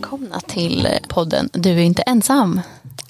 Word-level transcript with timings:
välkomna 0.00 0.40
till 0.40 0.88
podden 1.08 1.48
Du 1.52 1.70
är 1.70 1.78
inte 1.78 2.02
ensam. 2.02 2.60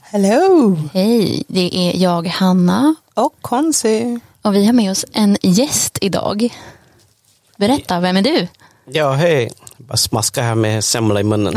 Hello! 0.01 0.77
Hej, 0.93 1.45
det 1.49 1.77
är 1.77 2.03
jag 2.03 2.27
Hanna 2.27 2.95
Och 3.15 3.35
Konsi. 3.41 4.21
och 4.43 4.55
vi 4.55 4.67
har 4.67 4.73
med 4.73 4.91
oss 4.91 5.05
en 5.13 5.37
gäst 5.43 5.99
idag. 6.01 6.55
Berätta, 7.57 8.01
vem 8.01 8.17
är 8.17 8.23
du? 8.23 8.49
Ja, 8.85 9.13
hej. 9.13 9.51
Bara 9.77 9.97
smaska 9.97 10.43
här 10.43 10.55
med 10.55 10.85
semla 10.85 11.21
i 11.21 11.25
munnen. 11.25 11.57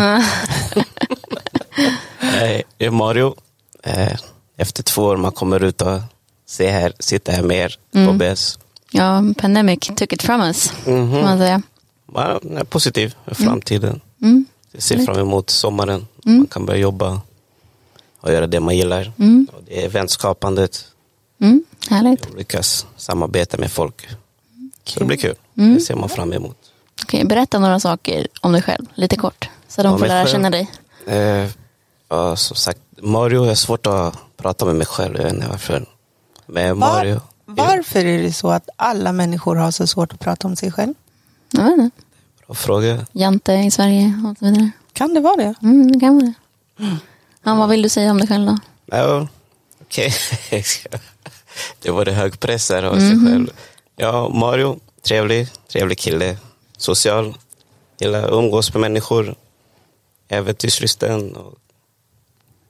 Hej, 2.20 2.64
jag 2.78 2.88
är 2.88 2.92
Mario. 2.92 3.36
Eh, 3.84 4.14
Efter 4.58 4.84
två 4.84 5.02
år 5.04 5.18
man 5.18 5.32
kommer 5.32 5.64
ut 5.64 5.82
och 5.82 6.00
ser 6.48 6.72
här, 6.72 6.94
sitter 7.00 7.34
här 7.34 7.44
med 7.44 7.58
er 7.58 8.06
på 8.08 8.14
BS. 8.14 8.60
Ja, 8.92 9.24
pandemic 9.38 9.80
took 9.80 10.14
it 10.14 10.22
from 10.22 10.42
us, 10.42 10.74
kan 10.86 11.10
man 11.22 11.38
säga. 11.38 11.62
Är 12.16 12.64
positiv 12.64 13.16
för 13.26 13.36
framtiden. 13.36 14.02
Mm. 14.22 14.46
Jag 14.72 14.82
ser 14.82 14.98
fram 15.06 15.20
emot 15.20 15.50
sommaren. 15.50 16.08
Man 16.24 16.48
kan 16.48 16.66
börja 16.66 16.80
jobba 16.80 17.22
och 18.20 18.32
göra 18.32 18.48
det 18.48 18.60
man 18.60 18.78
gillar. 18.78 19.12
Och 19.54 19.64
det 19.66 19.86
är 19.86 19.90
vänskapandet. 19.90 20.86
Mm, 21.42 21.64
härligt. 21.90 22.36
Lyckas 22.38 22.86
samarbeta 22.98 23.58
med 23.58 23.72
folk. 23.72 24.08
Så 24.84 25.00
det 25.00 25.06
blir 25.06 25.18
kul. 25.18 25.36
Det 25.54 25.80
ser 25.80 25.96
man 25.96 26.10
fram 26.10 26.34
emot. 26.34 26.58
Okej, 27.04 27.26
berätta 27.26 27.60
några 27.60 27.80
saker 27.80 28.28
om 28.42 28.52
dig 28.52 28.62
själv, 28.62 28.86
lite 28.96 29.16
kort. 29.16 29.50
Så 29.68 29.84
de 29.84 29.94
Om 29.94 30.00
får 30.00 30.08
lära 30.08 30.24
själv? 30.26 30.32
känna 30.32 30.50
dig. 30.50 30.72
Eh, 31.08 31.50
ja, 32.10 32.36
som 32.36 32.56
sagt, 32.56 32.80
Mario 33.02 33.44
är 33.44 33.56
svårt 33.56 33.88
att 33.88 34.18
prata 34.38 34.66
med 34.66 34.76
mig 34.76 34.88
själv. 34.88 35.16
Jag 35.18 35.24
vet 35.24 35.34
inte 35.34 35.48
varför. 35.48 35.86
Med 36.46 36.78
Mario. 36.78 37.22
Var, 37.46 37.68
varför 37.68 38.06
är 38.06 38.22
det 38.24 38.34
så 38.34 38.50
att 38.50 38.70
alla 38.76 39.12
människor 39.12 39.56
har 39.56 39.72
så 39.72 39.88
svårt 39.88 40.14
att 40.14 40.20
prata 40.20 40.48
om 40.48 40.56
sig 40.56 40.72
själv? 40.72 40.94
Jag 41.52 41.64
vet 41.64 41.78
inte. 41.80 42.02
Fråga. 42.54 43.06
Jante 43.12 43.54
i 43.54 43.72
Sverige 43.72 44.14
och 44.30 44.38
så 44.38 44.46
vidare. 44.46 44.72
Kan 44.94 45.14
det 45.14 45.20
vara 45.20 45.36
det? 45.36 45.56
Mm, 45.62 45.92
det 45.92 46.00
kan 46.00 46.16
vara 46.16 46.26
det. 46.26 46.34
Ja, 47.44 47.56
vad 47.56 47.70
vill 47.70 47.82
du 47.82 47.90
säga 47.90 48.12
om 48.12 48.18
dig 48.18 48.28
själv 48.28 48.46
då? 48.46 48.58
Ja, 48.86 49.28
okej. 49.82 50.14
det 51.82 51.92
var 51.92 52.06
det 52.06 52.12
hög 52.12 52.40
press 52.40 52.70
här 52.70 52.84
av 52.84 52.96
sig 52.96 53.26
själv. 53.26 53.52
Ja, 53.96 54.30
Mario, 54.30 54.80
trevlig, 55.02 55.48
trevlig 55.68 55.98
kille. 55.98 56.38
Social, 56.78 57.38
gillar 58.00 58.24
att 58.24 58.32
umgås 58.32 58.74
med 58.74 58.82
människor. 58.82 59.36
Äventyrslysten. 60.28 61.36
Och, 61.36 61.54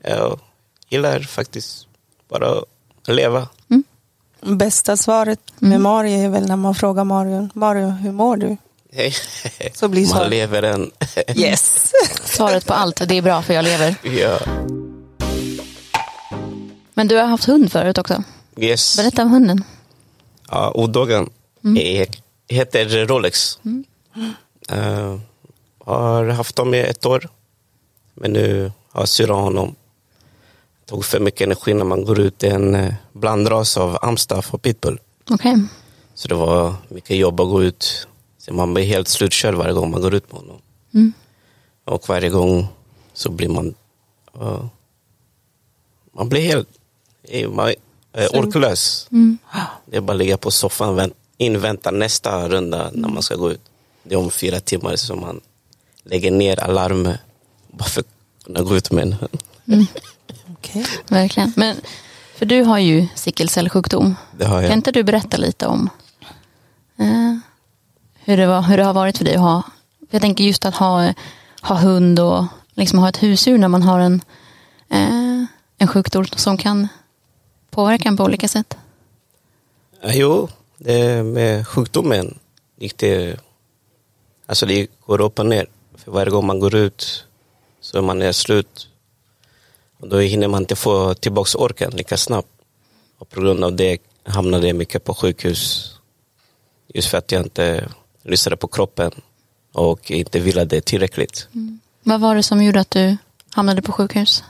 ja, 0.04 0.38
gillar 0.90 1.20
faktiskt 1.20 1.88
bara 2.30 2.50
att 2.50 3.16
leva. 3.16 3.48
Bästa 4.42 4.98
svaret 4.98 5.40
med 5.60 5.82
Mario 5.82 6.26
är 6.26 6.30
väl 6.30 6.48
när 6.48 6.56
man 6.56 6.76
frågar 6.76 7.04
Mario, 7.04 7.50
Mario 7.54 7.88
hur 7.88 8.12
mår 8.12 8.38
du? 8.38 8.58
Hej. 8.94 9.14
Så 9.74 9.88
blir 9.88 10.02
Man 10.02 10.10
svaret. 10.10 10.30
lever 10.30 10.64
en... 10.64 10.92
Yes! 11.36 11.92
Svaret 12.24 12.66
på 12.66 12.74
allt, 12.74 13.02
det 13.08 13.18
är 13.18 13.22
bra 13.22 13.42
för 13.42 13.54
jag 13.54 13.64
lever. 13.64 13.96
ja. 14.04 14.40
Men 16.94 17.08
du 17.08 17.16
har 17.16 17.24
haft 17.26 17.46
hund 17.46 17.72
förut 17.72 17.98
också. 17.98 18.24
Yes. 18.58 18.98
Berätta 18.98 19.22
om 19.24 19.30
hunden. 19.32 19.64
Ja, 20.50 20.72
odoggen 20.76 21.30
är- 21.78 22.08
heter 22.48 23.06
Rolex. 23.08 23.60
Eh, 24.70 25.20
har 25.86 26.26
haft 26.28 26.56
dem 26.56 26.74
i 26.74 26.80
ett 26.80 27.06
år. 27.06 27.30
Men 28.14 28.34
nu 28.34 28.72
har 28.92 29.06
syrran 29.06 29.44
honom. 29.44 29.76
Tog 30.86 31.06
för 31.06 31.20
mycket 31.20 31.42
energi 31.42 31.74
när 31.74 31.86
man 31.86 32.06
går 32.06 32.20
ut 32.20 32.44
i 32.44 32.48
en 32.48 32.76
eh, 32.76 32.94
blandras 33.14 33.78
av 33.78 33.98
amstaff 34.02 34.54
och 34.54 34.62
pitbull. 34.62 35.00
Okej. 35.30 35.56
Så 36.16 36.28
det 36.28 36.36
var 36.36 36.76
mycket 36.90 37.18
jobb 37.18 37.40
att 37.40 37.48
gå 37.50 37.64
ut. 37.64 38.08
Så 38.40 38.54
man 38.54 38.74
blir 38.74 38.84
helt 38.86 39.08
slutkörd 39.08 39.56
varje 39.56 39.74
gång 39.74 39.92
man 39.92 40.02
går 40.02 40.14
ut 40.14 40.32
med 40.32 40.42
honom. 40.42 40.62
Mm. 40.94 41.14
Och 41.86 42.10
varje 42.10 42.30
gång 42.30 42.68
så 43.14 43.30
blir 43.32 43.50
man... 43.50 43.74
eh, 44.42 44.66
man 46.16 46.30
blir 46.30 46.42
helt... 46.42 46.68
eh, 47.24 47.50
Man 47.50 47.74
är 48.14 48.28
orklös. 48.28 49.08
Det 49.86 49.98
är 49.98 50.02
bara 50.02 50.14
att 50.14 50.18
ligga 50.20 50.38
på 50.38 50.52
soffan 50.52 50.90
och 50.90 50.98
vänt, 50.98 51.14
invänta 51.38 51.92
nästa 51.92 52.50
runda 52.50 52.90
när 52.94 53.10
man 53.10 53.24
ska 53.24 53.36
gå 53.36 53.52
ut. 53.52 53.62
Det 54.04 54.16
är 54.16 54.20
om 54.20 54.32
fyra 54.32 54.60
timmar 54.60 54.96
som 54.96 55.20
man 55.22 55.42
lägger 56.04 56.32
ner 56.32 56.60
alarm 56.60 57.10
bara 57.72 57.84
för 57.90 58.02
att 58.02 58.08
kunna 58.46 58.62
gå 58.62 58.76
ut 58.78 58.92
med 58.92 59.02
en 59.02 59.14
hund. 59.14 59.42
Okej. 60.54 60.86
Verkligen. 61.08 61.54
Men, 61.56 61.76
för 62.36 62.46
du 62.46 62.62
har 62.64 62.78
ju 62.80 63.08
sickelcellsjukdom. 63.16 64.16
Det 64.38 64.46
har 64.46 64.56
Kan 64.62 64.64
jag. 64.70 64.74
inte 64.78 64.92
du 64.92 65.04
berätta 65.04 65.38
lite 65.38 65.68
om 65.68 65.90
eh, 67.00 67.38
hur, 68.30 68.38
det 68.38 68.48
var, 68.48 68.62
hur 68.62 68.78
det 68.78 68.84
har 68.84 68.94
varit 68.94 69.18
för 69.18 69.26
dig 69.26 69.36
att 69.36 69.42
ha, 69.42 69.64
jag 70.10 70.22
tänker 70.22 70.44
just 70.44 70.66
att 70.66 70.76
ha, 70.76 71.14
ha 71.62 71.76
hund 71.76 72.20
och 72.20 72.46
liksom 72.74 73.00
ha 73.00 73.10
ett 73.10 73.24
husdjur 73.24 73.58
när 73.58 73.68
man 73.68 73.84
har 73.84 74.00
en, 74.00 74.22
eh, 74.90 75.46
en 75.78 75.88
sjukdom 75.88 76.26
som 76.26 76.58
kan 76.58 76.88
påverka 77.70 78.10
en 78.10 78.18
på 78.18 78.24
olika 78.24 78.48
sätt. 78.48 78.78
Ja, 80.02 80.10
jo, 80.14 80.50
det 80.78 81.24
med 81.24 81.68
sjukdomen 81.68 82.40
gick 82.78 82.98
det... 82.98 83.40
Alltså 84.46 84.66
det 84.66 84.88
går 85.06 85.22
upp 85.22 85.40
och 85.40 85.46
ner. 85.46 85.68
För 85.96 86.12
varje 86.12 86.32
gång 86.32 86.48
man 86.48 86.60
går 86.60 86.76
ut 86.76 87.26
så 87.82 87.98
är 87.98 88.02
man 88.02 88.22
är 88.22 88.32
slut. 88.32 88.88
Och 90.00 90.08
då 90.08 90.20
hinner 90.20 90.48
man 90.48 90.62
inte 90.62 90.76
få 90.76 91.14
tillbaka 91.14 91.58
orken 91.58 91.92
lika 91.92 92.18
snabbt. 92.18 92.48
Och 93.18 93.30
på 93.30 93.42
grund 93.42 93.64
av 93.64 93.76
det 93.76 93.98
hamnade 94.24 94.68
jag 94.68 94.76
mycket 94.76 95.04
på 95.04 95.14
sjukhus. 95.14 95.94
Just 96.94 97.10
för 97.10 97.18
att 97.18 97.32
jag 97.32 97.44
inte 97.44 97.90
lyssnade 98.24 98.58
på 98.58 98.68
kroppen 98.68 99.12
och 99.72 100.12
inte 100.12 100.40
vilade 100.40 100.82
tillräckligt. 100.82 101.48
Vad 102.04 102.22
var 102.22 102.36
det 102.36 102.44
som 102.44 102.64
gjorde 102.64 102.80
att 102.80 102.92
du 102.92 103.18
hamnade 103.52 103.82
på 103.82 103.92
sjukhus? 103.92 104.44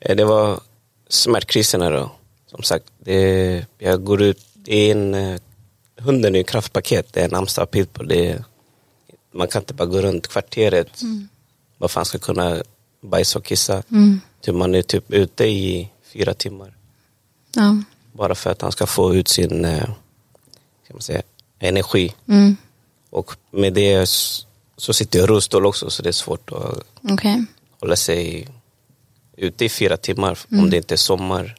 Eh, 0.00 0.16
Det 0.16 0.24
var 0.24 0.60
smärtkriserna 1.08 1.90
då. 1.90 2.10
Som 2.46 2.62
sagt, 2.62 2.84
det, 2.98 3.66
jag 3.78 4.04
går 4.04 4.22
ut, 4.22 4.46
det 4.54 4.74
är 4.74 4.92
en, 4.92 5.14
eh, 5.14 5.40
hunden 5.96 6.34
är 6.34 6.38
en 6.38 6.44
kraftpaket, 6.44 7.12
det 7.12 7.20
är 7.20 7.24
en 7.24 7.34
Amstaff 7.34 7.70
pitbull. 7.70 8.08
Det 8.08 8.44
man 9.32 9.48
kan 9.48 9.62
inte 9.62 9.74
bara 9.74 9.86
gå 9.88 10.00
runt 10.00 10.28
kvarteret 10.28 10.88
för 11.78 11.84
att 11.86 11.94
han 11.94 12.04
ska 12.04 12.18
kunna 12.18 12.62
bajsa 13.00 13.38
och 13.38 13.44
kissa. 13.44 13.82
Typ 14.40 14.54
man 14.54 14.74
är 14.74 14.82
typ 14.82 15.10
ute 15.12 15.44
i 15.44 15.90
fyra 16.02 16.34
timmar. 16.34 16.74
Ja. 17.54 17.82
Bara 18.12 18.34
för 18.34 18.50
att 18.50 18.62
han 18.62 18.72
ska 18.72 18.86
få 18.86 19.14
ut 19.14 19.28
sin 19.28 19.64
eh, 19.64 19.84
kan 20.86 20.92
man 20.92 21.00
säga, 21.02 21.22
energi. 21.58 22.14
Mm. 22.28 22.56
Och 23.10 23.30
med 23.50 23.72
det 23.72 24.08
så 24.76 24.92
sitter 24.92 25.18
jag 25.18 25.24
i 25.24 25.28
rullstol 25.32 25.66
också 25.66 25.90
så 25.90 26.02
det 26.02 26.08
är 26.08 26.12
svårt 26.12 26.52
att 26.52 26.78
Okej. 27.12 27.44
hålla 27.80 27.96
sig 27.96 28.48
ute 29.36 29.64
i 29.64 29.68
fyra 29.68 29.96
timmar 29.96 30.38
om 30.50 30.70
det 30.70 30.76
inte 30.76 30.94
är 30.94 30.96
sommar. 30.96 31.54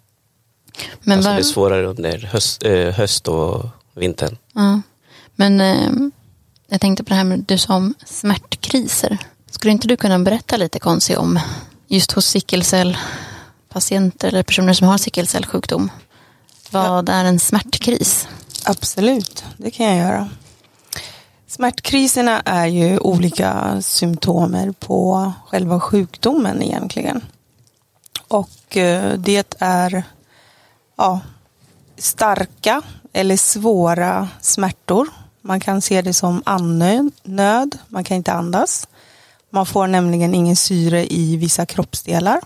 Men, 0.99 1.17
alltså 1.17 1.29
var, 1.29 1.35
det 1.35 1.41
är 1.41 1.43
svårare 1.43 1.87
under 1.87 2.17
höst, 2.17 2.63
eh, 2.63 2.93
höst 2.93 3.27
och 3.27 3.65
vintern. 3.93 4.37
ja. 4.53 4.81
Men 5.35 5.61
eh, 5.61 5.91
jag 6.67 6.81
tänkte 6.81 7.03
på 7.03 7.09
det 7.09 7.15
här 7.15 7.23
med 7.23 7.43
du 7.47 7.57
sa 7.57 7.75
om 7.75 7.93
smärtkriser. 8.05 9.17
Skulle 9.51 9.71
inte 9.71 9.87
du 9.87 9.97
kunna 9.97 10.19
berätta 10.19 10.57
lite 10.57 10.79
konstigt 10.79 11.17
om 11.17 11.39
just 11.87 12.11
hos 12.11 12.25
sickelcellpatienter 12.25 14.27
eller 14.27 14.43
personer 14.43 14.73
som 14.73 14.87
har 14.87 14.97
sickelcellsjukdom? 14.97 15.91
Vad 16.71 17.09
är 17.09 17.25
en 17.25 17.39
smärtkris? 17.39 18.27
Absolut, 18.63 19.43
det 19.57 19.71
kan 19.71 19.85
jag 19.85 19.97
göra. 19.97 20.29
Smärtkriserna 21.59 22.41
är 22.45 22.65
ju 22.65 22.99
olika 22.99 23.81
symptomer 23.81 24.71
på 24.71 25.31
själva 25.47 25.79
sjukdomen 25.79 26.63
egentligen. 26.63 27.25
Och 28.27 28.77
eh, 28.77 29.13
det 29.13 29.55
är 29.59 30.03
ja, 30.95 31.19
starka 31.97 32.81
eller 33.13 33.37
svåra 33.37 34.27
smärtor. 34.41 35.09
Man 35.41 35.59
kan 35.59 35.81
se 35.81 36.01
det 36.01 36.13
som 36.13 36.43
andnöd, 36.45 37.11
nöd, 37.23 37.77
man 37.87 38.03
kan 38.03 38.17
inte 38.17 38.33
andas. 38.33 38.87
Man 39.49 39.65
får 39.65 39.87
nämligen 39.87 40.35
ingen 40.35 40.55
syre 40.55 41.13
i 41.13 41.37
vissa 41.37 41.65
kroppsdelar. 41.65 42.41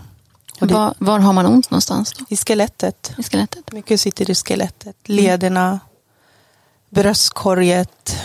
Och 0.60 0.68
det, 0.68 0.74
Var, 0.74 0.94
var 0.98 1.20
har 1.20 1.34
man 1.34 1.46
ont 1.46 1.72
någonstans 1.72 2.14
då? 2.14 2.26
I 2.30 2.38
skelettet. 2.38 3.14
I 3.18 3.24
skelettet? 3.24 3.72
Mycket 3.72 4.02
sitter 4.02 4.32
i 4.32 4.36
skelettet. 4.36 4.96
Lederna, 5.06 5.80
bröstkorget. 6.90 8.16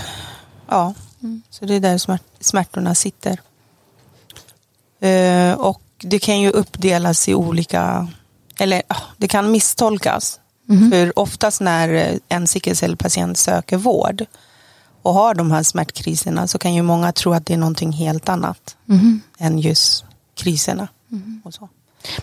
Ja, 0.69 0.95
så 1.51 1.65
det 1.67 1.75
är 1.75 1.81
där 1.81 1.99
smärt, 1.99 2.23
smärtorna 2.41 2.95
sitter. 2.95 3.41
Eh, 5.01 5.53
och 5.53 5.83
det 5.99 6.19
kan 6.19 6.41
ju 6.41 6.51
uppdelas 6.51 7.29
i 7.29 7.35
olika, 7.35 8.09
eller 8.59 8.83
ja, 8.89 8.97
det 9.17 9.29
kan 9.29 9.51
misstolkas. 9.51 10.41
För 10.91 11.19
oftast 11.19 11.61
när 11.61 12.19
en 12.29 12.47
sickelcellpatient 12.47 13.39
söker 13.39 13.77
vård 13.77 14.25
och 15.03 15.15
har 15.15 15.35
de 15.35 15.51
här 15.51 15.63
smärtkriserna 15.63 16.47
så 16.49 16.59
kan 16.59 16.75
ju 16.75 16.83
många 16.83 17.13
tro 17.13 17.33
att 17.33 17.47
det 17.47 17.55
är 17.55 17.59
någonting 17.59 17.93
helt 17.93 18.29
annat 18.29 18.77
Mhm. 18.87 19.21
än 19.39 19.59
just 19.59 20.05
kriserna. 20.35 20.89
Så. 21.51 21.69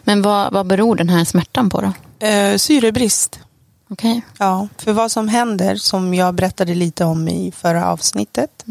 Men 0.04 0.22
vad, 0.22 0.54
vad 0.54 0.68
beror 0.68 0.96
den 0.96 1.10
här 1.10 1.26
smärtan 1.26 1.70
på 1.70 1.82
då? 1.82 1.94
Eh, 2.28 2.58
syrebrist. 2.58 3.40
Okej. 3.90 4.22
Ja, 4.40 4.68
för 4.78 4.94
vad 4.94 5.12
som 5.12 5.28
händer, 5.28 5.76
som 5.76 6.14
jag 6.14 6.34
berättade 6.36 6.76
lite 6.76 7.06
om 7.06 7.28
i 7.28 7.52
förra 7.52 7.88
avsnittet, 7.88 8.66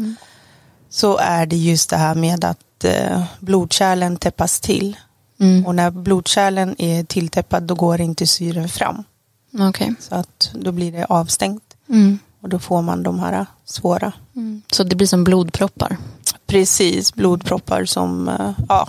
så 0.89 1.17
är 1.17 1.45
det 1.45 1.55
just 1.57 1.89
det 1.89 1.97
här 1.97 2.15
med 2.15 2.45
att 2.45 2.83
eh, 2.83 3.23
blodkärlen 3.39 4.17
täppas 4.17 4.59
till. 4.59 4.97
Mm. 5.39 5.65
Och 5.65 5.75
när 5.75 5.91
blodkärlen 5.91 6.75
är 6.81 7.03
tilltäppad 7.03 7.63
då 7.63 7.75
går 7.75 8.01
inte 8.01 8.27
syren 8.27 8.69
fram. 8.69 9.03
Okej. 9.59 9.93
Så 9.99 10.15
att 10.15 10.51
då 10.53 10.71
blir 10.71 10.91
det 10.91 11.05
avstängt. 11.05 11.63
Mm. 11.89 12.19
Och 12.41 12.49
då 12.49 12.59
får 12.59 12.81
man 12.81 13.03
de 13.03 13.19
här 13.19 13.45
svåra. 13.65 14.13
Mm. 14.35 14.61
Så 14.71 14.83
det 14.83 14.95
blir 14.95 15.07
som 15.07 15.23
blodproppar? 15.23 15.97
Precis, 16.47 17.13
blodproppar 17.13 17.85
som, 17.85 18.29
eh, 18.29 18.51
ja. 18.69 18.87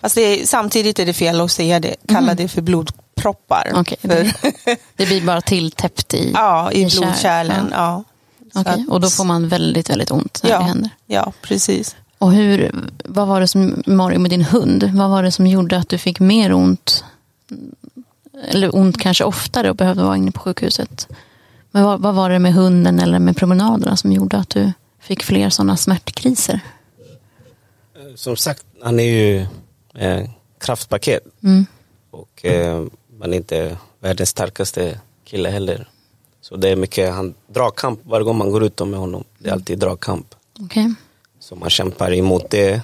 Fast 0.00 0.14
det 0.14 0.20
är, 0.20 0.46
samtidigt 0.46 0.98
är 0.98 1.06
det 1.06 1.12
fel 1.12 1.40
att 1.40 1.52
säga 1.52 1.80
det, 1.80 1.96
kalla 2.08 2.18
Mm. 2.32 2.36
det 2.36 2.48
för 2.48 2.62
blodproppar. 2.62 3.05
Okej. 3.74 3.96
För, 4.00 4.32
Det 4.96 5.06
blir 5.06 5.26
bara 5.26 5.40
tilltäppt 5.40 6.14
i... 6.14 6.30
ja, 6.34 6.72
i 6.72 6.82
I 6.82 6.90
kärl, 6.90 7.00
blodkärlen. 7.00 7.68
Ja. 7.72 8.04
Okej. 8.54 8.72
att- 8.72 8.88
Och 8.88 9.00
då 9.00 9.10
får 9.10 9.24
man 9.24 9.48
väldigt, 9.48 9.90
väldigt 9.90 10.10
ont 10.10 10.40
när 10.42 10.50
Ja. 10.50 10.58
det 10.58 10.64
händer. 10.64 10.90
Ja, 11.06 11.32
precis. 11.42 11.96
Och 12.18 12.32
hur, 12.32 12.70
vad 13.04 13.28
var 13.28 13.40
det 13.40 13.48
som, 13.48 13.82
Mario 13.86 14.18
med 14.18 14.30
din 14.30 14.42
hund, 14.44 14.90
vad 14.94 15.10
var 15.10 15.22
det 15.22 15.30
som 15.32 15.46
gjorde 15.46 15.76
att 15.78 15.88
du 15.88 15.98
fick 15.98 16.20
mer 16.20 16.52
ont? 16.52 17.04
Eller 18.48 18.76
ont 18.76 19.00
kanske 19.00 19.24
oftare 19.24 19.70
och 19.70 19.76
behövde 19.76 20.02
vara 20.02 20.16
inne 20.16 20.30
på 20.30 20.40
sjukhuset. 20.40 21.08
Men 21.70 21.84
vad, 21.84 22.00
vad 22.00 22.14
var 22.14 22.30
det 22.30 22.38
med 22.38 22.54
hunden 22.54 22.98
eller 23.00 23.18
med 23.18 23.36
promenaderna 23.36 23.96
som 23.96 24.12
gjorde 24.12 24.36
att 24.38 24.48
du 24.50 24.72
fick 25.00 25.22
fler 25.22 25.50
sådana 25.50 25.76
smärtkriser? 25.76 26.60
Som 28.14 28.36
sagt, 28.36 28.64
han 28.82 29.00
är 29.00 29.04
ju 29.04 29.46
eh, 29.94 30.28
kraftpaket. 30.60 31.22
Mm. 31.42 31.66
Och 32.10 32.44
eh, 32.46 32.84
man 33.18 33.32
är 33.32 33.36
inte 33.36 33.78
världens 34.00 34.28
starkaste 34.28 35.00
kille 35.24 35.48
heller. 35.48 35.88
Så 36.40 36.56
det 36.56 36.68
är 36.68 36.76
mycket 36.76 37.12
han, 37.14 37.34
dragkamp 37.46 38.00
varje 38.04 38.24
gång 38.24 38.36
man 38.38 38.50
går 38.50 38.64
ut 38.64 38.78
med 38.86 39.00
honom. 39.00 39.24
Det 39.38 39.48
är 39.48 39.52
alltid 39.52 39.78
dragkamp. 39.78 40.34
Okej. 40.60 40.94
Så 41.40 41.56
man 41.56 41.70
kämpar 41.70 42.12
emot 42.12 42.50
det, 42.50 42.80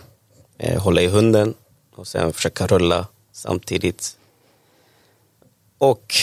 eh, 0.59 0.83
hålla 0.83 1.01
i 1.03 1.07
hunden 1.07 1.55
och 1.97 2.07
sen 2.07 2.33
försöka 2.33 2.67
rulla 2.67 3.07
samtidigt. 3.33 4.17
Och 5.79 6.15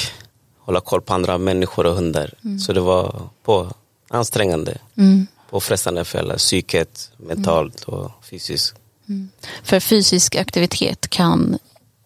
hålla 0.58 0.82
koll 0.82 1.02
på 1.02 1.14
andra 1.14 1.38
människor 1.38 1.86
och 1.86 1.96
hundar. 1.96 2.34
Så 2.66 2.74
det 2.74 2.80
var 2.82 3.30
på 3.44 3.72
ansträngande, 4.08 4.78
Mm. 4.98 5.28
påfrestande 5.50 6.06
för 6.06 6.18
hela 6.18 6.36
psyket, 6.38 7.12
mentalt 7.18 7.84
och 7.84 8.12
fysiskt. 8.24 8.76
För 9.64 9.80
fysisk 9.80 10.36
aktivitet 10.36 11.08
kan 11.10 11.58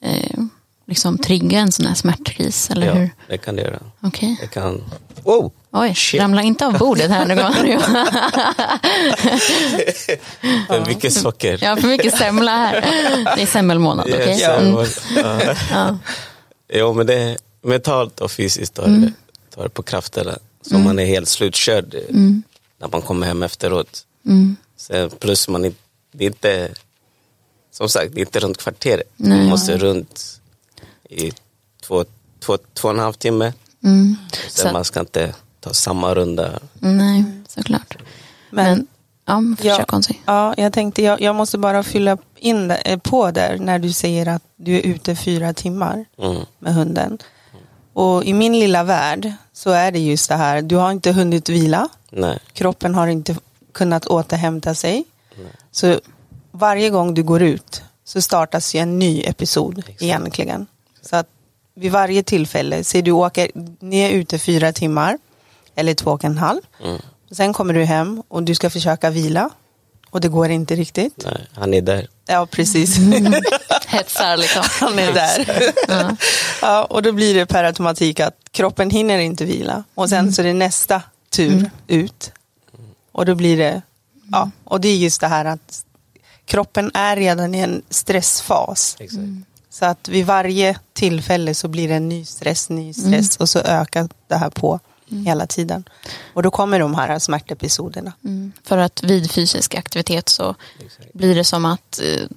eh, 0.01 0.39
liksom 0.88 1.18
trigga 1.18 1.59
en 1.59 1.71
sån 1.71 1.85
här 1.85 1.95
smärtkris, 1.95 2.69
eller 2.69 2.88
Ja, 2.88 2.94
hur? 2.94 3.09
det 3.30 3.38
kan 3.38 3.56
det 3.56 3.62
göra. 3.62 3.80
Okej. 4.01 4.38
Det 4.41 4.47
kan... 4.47 4.83
Wow! 5.24 5.51
Oj, 5.71 5.95
Shit. 5.95 6.21
ramla 6.21 6.41
inte 6.41 6.65
av 6.65 6.77
bordet 6.77 7.12
här 7.12 7.25
nu. 7.25 7.35
För 10.68 10.85
mycket 10.85 11.13
socker. 11.13 11.68
Har 11.68 11.75
för 11.75 11.88
mycket 11.88 12.18
semla 12.18 12.51
här. 12.51 12.81
Det 13.35 13.41
är 13.41 13.45
semmelmånad, 13.45 14.07
okej? 14.09 14.30
Yes, 14.30 14.44
Mm. 14.59 14.85
ja. 15.15 15.56
Ja. 15.71 15.97
Jo, 16.74 16.94
men 16.94 17.07
det 17.07 17.13
är 17.15 17.38
mentalt 17.62 18.21
och 18.21 18.31
fysiskt 18.31 18.74
tar, 18.74 18.83
Mm. 18.86 19.01
det, 19.01 19.12
tar 19.56 19.63
det 19.63 19.69
på 19.69 19.83
krafterna. 19.83 20.38
Så 20.62 20.77
man 20.77 21.00
är 21.00 21.06
helt 21.06 21.29
slutkörd 21.29 21.95
eh, 21.95 22.01
när 22.79 22.88
man 22.91 23.01
kommer 23.01 23.27
hem 23.27 23.44
efteråt. 23.44 24.06
Mm. 24.25 24.56
Sen 24.77 25.09
plus 25.09 25.47
man 25.47 25.65
är, 25.65 25.74
det 26.12 26.24
är 26.24 26.27
inte, 26.27 26.69
som 27.71 27.89
sagt, 27.89 28.13
det 28.13 28.19
är 28.19 28.25
inte 28.25 28.39
runt 28.39 28.57
kvarteret. 28.57 29.07
Nej. 29.15 29.38
Man 29.38 29.47
måste 29.47 29.77
runt 29.77 30.39
i 31.09 31.31
två, 31.83 32.05
två, 32.39 32.57
två 32.73 32.88
och 32.88 32.94
en 32.94 33.00
halv 33.00 33.13
timme. 33.13 33.53
Mm. 33.83 34.15
Sen 34.50 34.67
Så- 34.67 34.73
man 34.73 34.85
ska 34.85 35.00
inte 35.00 35.35
ta 35.59 35.73
samma 35.73 36.15
runda. 36.15 36.59
Nej, 36.79 37.23
såklart. 37.47 37.97
Men, 38.50 38.77
Men, 38.77 38.88
ja, 39.25 39.55
försök 39.57 39.89
Ja. 39.94 40.01
Ja, 40.25 40.53
jag 40.57 40.73
tänkte 40.73 41.01
jag, 41.01 41.21
jag 41.21 41.35
måste 41.35 41.57
bara 41.57 41.83
fylla 41.83 42.17
in 42.38 42.67
det- 42.67 42.75
eh, 42.75 42.97
på 43.00 43.31
där 43.31 43.57
när 43.57 43.79
du 43.79 43.91
säger 43.91 44.27
att 44.27 44.44
du 44.55 44.75
är 44.77 44.81
ute 44.81 45.15
fyra 45.15 45.53
timmar 45.53 46.05
Mm. 46.17 46.41
med 46.59 46.73
hunden. 46.73 47.17
Och 47.94 48.23
i 48.23 48.33
min 48.33 48.59
lilla 48.59 48.83
värld 48.83 49.31
så 49.53 49.69
är 49.69 49.91
det 49.91 50.00
just 50.00 50.29
det 50.29 50.35
här, 50.35 50.61
du 50.61 50.75
har 50.75 50.91
inte 50.91 51.11
hunnit 51.11 51.50
vila, 51.50 51.89
Nej. 52.11 52.39
kroppen 52.53 52.95
har 52.95 53.07
inte 53.07 53.35
kunnat 53.71 54.05
återhämta 54.07 54.75
sig. 54.75 55.03
Så 55.71 56.00
varje 56.51 56.89
gång 56.89 57.13
du 57.13 57.23
går 57.23 57.41
ut 57.41 57.81
så 58.03 58.21
startas 58.21 58.75
ju 58.75 58.79
en 58.79 59.00
ny 59.00 59.21
episod 59.23 59.79
Exakt. 59.79 60.01
egentligen. 60.01 60.67
Så 61.09 61.15
att 61.15 61.27
vid 61.75 61.91
varje 61.91 62.23
tillfälle, 62.23 62.83
säg 62.83 63.01
du 63.01 63.11
åker, 63.11 63.51
ni 63.79 64.00
är 64.00 64.09
ute 64.09 64.39
fyra 64.39 64.71
timmar 64.73 65.17
eller 65.75 65.94
två 65.94 66.11
och 66.11 66.23
en 66.23 66.38
halv. 66.38 66.61
Mm. 66.83 67.01
Sen 67.31 67.53
kommer 67.53 67.73
du 67.73 67.83
hem 67.83 68.23
och 68.27 68.44
du 68.44 68.55
ska 68.55 68.69
försöka 68.69 69.09
vila 69.09 69.50
och 70.09 70.21
det 70.21 70.27
går 70.27 70.50
inte 70.50 70.75
riktigt. 70.75 71.23
Nej, 71.25 71.47
han 71.53 71.73
är 71.73 71.81
där. 71.81 72.07
Ja, 72.25 72.45
precis. 72.45 72.97
Hetsar 73.88 74.38
liksom. 74.38 74.63
Han 74.79 75.00
är 75.00 75.13
där. 75.13 75.45
Ja. 75.88 76.15
ja, 76.61 76.83
och 76.85 77.01
då 77.03 77.11
blir 77.11 77.33
det 77.35 77.45
per 77.45 77.63
automatik 77.63 78.19
att 78.19 78.35
kroppen 78.51 78.89
hinner 78.89 79.19
inte 79.19 79.45
vila. 79.45 79.83
Och 79.95 80.09
sen 80.09 80.19
Mm. 80.19 80.31
så 80.33 80.41
är 80.41 80.45
det 80.45 80.53
nästa 80.53 81.01
tur 81.29 81.69
ut. 81.88 82.31
Och 83.11 83.25
då 83.25 83.35
blir 83.35 83.57
det, 83.57 83.81
ja, 84.31 84.50
och 84.63 84.81
det 84.81 84.88
är 84.88 84.95
just 84.97 85.21
det 85.21 85.27
här 85.27 85.45
att 85.45 85.85
kroppen 86.45 86.91
är 86.94 87.15
redan 87.15 87.55
i 87.55 87.59
en 87.59 87.81
stressfas. 87.89 88.95
Exakt. 89.00 89.21
Så 89.74 89.86
att 89.86 90.08
vid 90.08 90.25
varje 90.25 90.80
tillfälle 90.94 91.56
så 91.56 91.68
blir 91.68 91.88
det 91.88 91.94
en 91.96 92.10
ny 92.10 92.25
stress, 92.25 92.70
ny 92.70 92.94
stress 92.94 93.38
och 93.38 93.50
så 93.50 93.60
ökar 93.60 94.10
det 94.28 94.36
här 94.36 94.50
på 94.50 94.80
hela 95.25 95.48
tiden. 95.48 95.84
Och 96.34 96.44
då 96.44 96.52
kommer 96.52 96.80
de 96.80 96.96
här 96.96 97.20
smärtepisoderna. 97.20 98.14
Mm. 98.24 98.52
För 98.64 98.78
att 98.78 99.04
vid 99.04 99.31
fysisk 99.31 99.75
aktivitet 99.75 100.30
så 100.30 100.56
Exakt. 100.86 101.14
blir 101.14 101.36
det 101.36 101.44
som 101.44 101.66
att 101.66 102.00
eh, 102.04 102.28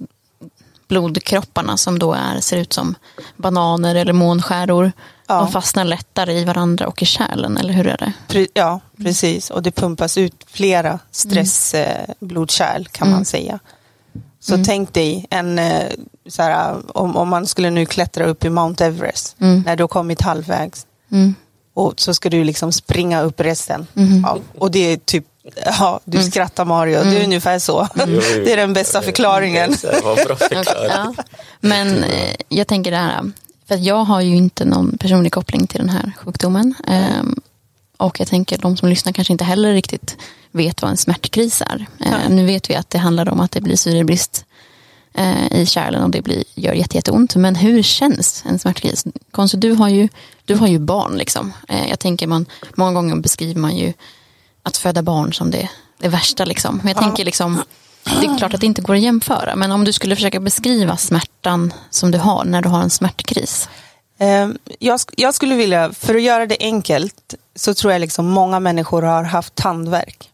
blodkropparna 0.87 1.77
som 1.77 1.99
då 1.99 2.13
är, 2.13 2.39
ser 2.39 2.57
ut 2.57 2.73
som 2.73 2.95
bananer 3.35 3.95
eller 3.95 4.13
månskäror, 4.13 4.91
Ja. 5.29 5.35
de 5.39 5.51
fastnar 5.51 5.85
lättare 5.85 6.33
i 6.33 6.45
varandra 6.45 6.87
och 6.87 7.01
i 7.01 7.05
kärlen, 7.05 7.57
eller 7.57 7.73
hur 7.73 7.87
är 7.87 7.97
det? 7.97 8.13
Pre- 8.27 8.47
ja, 8.53 8.79
precis. 8.97 9.49
Och 9.49 9.63
det 9.63 9.71
pumpas 9.71 10.17
ut 10.17 10.33
flera 10.47 10.99
stressblodkärl 11.11 12.85
kan 12.91 13.11
man 13.11 13.25
säga. 13.25 13.59
Så 14.39 14.63
tänk 14.65 14.93
dig 14.93 15.25
en, 15.29 15.59
eh, 15.59 15.83
så 16.29 16.41
här, 16.43 16.75
om, 16.97 17.15
om 17.17 17.29
man 17.29 17.47
skulle 17.47 17.69
nu 17.69 17.85
klättra 17.85 18.25
upp 18.25 18.45
i 18.45 18.49
Mount 18.49 18.85
Everest, 18.85 19.35
Mm. 19.41 19.63
när 19.65 19.75
du 19.75 19.83
har 19.83 19.87
kommit 19.87 20.21
halvvägs. 20.21 20.85
Mm. 21.11 21.35
Och 21.73 21.93
så 22.01 22.13
ska 22.13 22.29
du 22.29 22.43
liksom 22.43 22.71
springa 22.71 23.21
upp 23.21 23.39
resten. 23.41 23.87
Mhm. 23.93 24.23
Ja, 24.25 24.37
och 24.57 24.71
det 24.71 24.79
är 24.93 24.97
typ, 24.97 25.25
ja, 25.65 25.99
du 26.05 26.17
Mm. 26.17 26.31
skrattar 26.31 26.65
Mario, 26.65 27.03
det 27.03 27.17
är 27.17 27.23
ungefär 27.23 27.59
så. 27.59 27.87
Det 28.45 28.53
är 28.53 28.57
den 28.57 28.73
bästa 28.73 29.01
förklaringen. 29.01 29.75
Ja. 30.89 31.13
Men 31.59 32.03
eh, 32.03 32.35
jag 32.49 32.67
tänker 32.67 32.91
det 32.91 32.97
här, 32.97 33.31
för 33.67 33.75
jag 33.75 34.03
har 34.03 34.21
ju 34.21 34.35
inte 34.35 34.65
någon 34.65 34.97
personlig 34.97 35.31
koppling 35.31 35.67
till 35.67 35.79
den 35.79 35.89
här 35.89 36.11
sjukdomen. 36.17 36.73
Och 37.97 38.19
jag 38.19 38.27
tänker 38.27 38.57
de 38.57 38.77
som 38.77 38.89
lyssnar 38.89 39.13
kanske 39.13 39.33
inte 39.33 39.43
heller 39.43 39.73
riktigt 39.73 40.17
vet 40.51 40.81
vad 40.81 40.91
en 40.91 40.97
smärtkris 40.97 41.61
är. 41.61 41.85
Eh, 41.99 42.29
nu 42.29 42.45
vet 42.45 42.69
vi 42.69 42.75
att 42.75 42.89
det 42.89 42.97
handlar 42.97 43.29
om 43.29 43.39
att 43.39 43.51
det 43.51 43.61
blir 43.61 43.75
syrebrist 43.75 44.45
eh, 45.13 45.53
i 45.61 45.65
kärlen 45.65 46.03
och 46.03 46.09
det 46.09 46.21
blir, 46.21 46.43
gör 46.55 46.73
jätte, 46.73 46.97
jätteont. 46.97 47.35
Men 47.35 47.55
hur 47.55 47.83
känns 47.83 48.43
en 48.45 48.59
smärtkris? 48.59 49.05
Konsti, 49.31 49.57
du 49.57 49.71
har 49.71 49.89
ju, 49.89 50.09
du 50.45 50.55
har 50.55 50.67
ju 50.67 50.79
barn. 50.79 51.17
Liksom. 51.17 51.53
Eh, 51.67 51.89
jag 51.89 51.99
tänker 51.99 52.27
man, 52.27 52.45
många 52.75 52.93
gånger 52.93 53.15
beskriver 53.15 53.59
man 53.59 53.77
ju 53.77 53.93
att 54.63 54.77
föda 54.77 55.01
barn 55.01 55.33
som 55.33 55.51
det, 55.51 55.69
det 55.97 56.07
värsta. 56.07 56.45
Liksom. 56.45 56.77
Men 56.77 56.87
jag 56.87 56.97
tänker 56.97 57.25
liksom, 57.25 57.63
det 58.03 58.25
är 58.25 58.37
klart 58.37 58.53
att 58.53 58.61
det 58.61 58.67
inte 58.67 58.81
går 58.81 58.95
att 58.95 59.01
jämföra. 59.01 59.55
Men 59.55 59.71
om 59.71 59.83
du 59.83 59.93
skulle 59.93 60.15
försöka 60.15 60.39
beskriva 60.39 60.97
smärtan 60.97 61.73
som 61.89 62.11
du 62.11 62.17
har 62.17 62.45
när 62.45 62.61
du 62.61 62.69
har 62.69 62.81
en 62.81 62.89
smärtkris. 62.89 63.69
Eh, 64.17 64.49
Jag, 64.79 64.97
sk- 64.97 65.13
jag 65.17 65.33
skulle 65.33 65.55
vilja, 65.55 65.93
för 65.93 66.15
att 66.15 66.21
göra 66.21 66.45
det 66.45 66.57
enkelt, 66.59 67.33
så 67.55 67.73
tror 67.73 67.93
jag 67.93 67.99
liksom 67.99 68.25
många 68.27 68.59
människor 68.59 69.01
har 69.01 69.23
haft 69.23 69.55
tandvärk. 69.55 70.29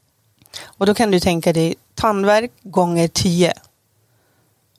Och 0.63 0.85
då 0.85 0.93
kan 0.93 1.11
du 1.11 1.19
tänka 1.19 1.53
dig 1.53 1.75
tandvärk 1.95 2.51
gånger 2.63 3.07
tio. 3.07 3.53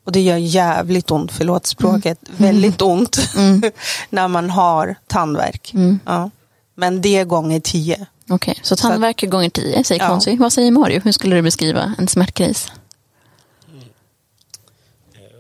Och 0.05 0.13
det 0.13 0.21
gör 0.21 0.37
jävligt 0.37 1.11
ont, 1.11 1.33
förlåt 1.33 1.67
språket, 1.67 2.19
väldigt 2.23 2.83
ont 2.83 3.17
när 4.11 4.29
man 4.29 4.51
har 4.51 4.95
tandvärk. 5.07 5.75
Mm. 5.75 5.99
Ja. 6.07 6.31
Men 6.75 7.01
det 7.01 7.25
gånger 7.25 7.61
tio. 7.61 8.07
Okej, 8.29 8.59
så 8.63 8.77
tandvärk 8.77 9.31
gånger 9.31 9.51
tio 9.51 9.85
säger 9.85 10.03
Ja. 10.03 10.09
Konsi. 10.09 10.37
Vad 10.37 10.53
säger 10.53 10.71
Mario? 10.71 11.01
Hur 11.05 11.13
skulle 11.13 11.37
du 11.37 11.43
beskriva 11.43 11.95
en 11.99 12.09
smärtkris? 12.09 12.73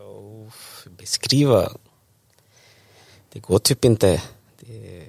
Och 0.00 0.52
beskriva. 0.98 1.68
Det 3.34 3.40
går 3.40 3.58
typ 3.58 3.84
inte. 3.84 4.22
Det, 4.60 5.02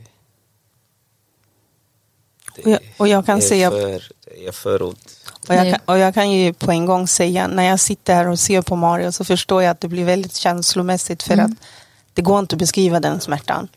det, 2.56 2.64
Och 2.64 2.70
jag, 2.72 2.80
och 2.98 3.08
jag 3.08 3.26
kan 3.26 3.40
det 3.40 3.46
är 3.46 3.50
säga 3.50 3.72
för, 3.72 4.04
det 4.26 4.48
är 4.48 4.52
för 4.52 4.82
ont. 4.84 5.20
Och 5.48 5.56
jag, 5.56 5.72
kan, 5.74 5.80
och 5.86 5.98
jag 5.98 6.14
kan 6.14 6.32
ju 6.32 6.54
på 6.54 6.72
en 6.72 6.86
gång 6.86 7.08
säga, 7.08 7.48
när 7.48 7.64
jag 7.64 7.80
sitter 7.80 8.16
här 8.16 8.28
och 8.28 8.40
ser 8.40 8.62
på 8.62 8.76
Mario 8.76 9.12
så 9.12 9.24
förstår 9.24 9.64
jag 9.64 9.72
att 9.72 9.82
det 9.82 9.88
blir 9.88 10.06
väldigt 10.06 10.36
känslomässigt 10.36 11.24
för 11.24 11.34
Mm. 11.34 11.46
att 11.46 11.58
det 12.14 12.22
går 12.22 12.40
inte 12.40 12.56
att 12.56 12.60
beskriva 12.60 13.00
den 13.00 13.22
smärtan. 13.22 13.68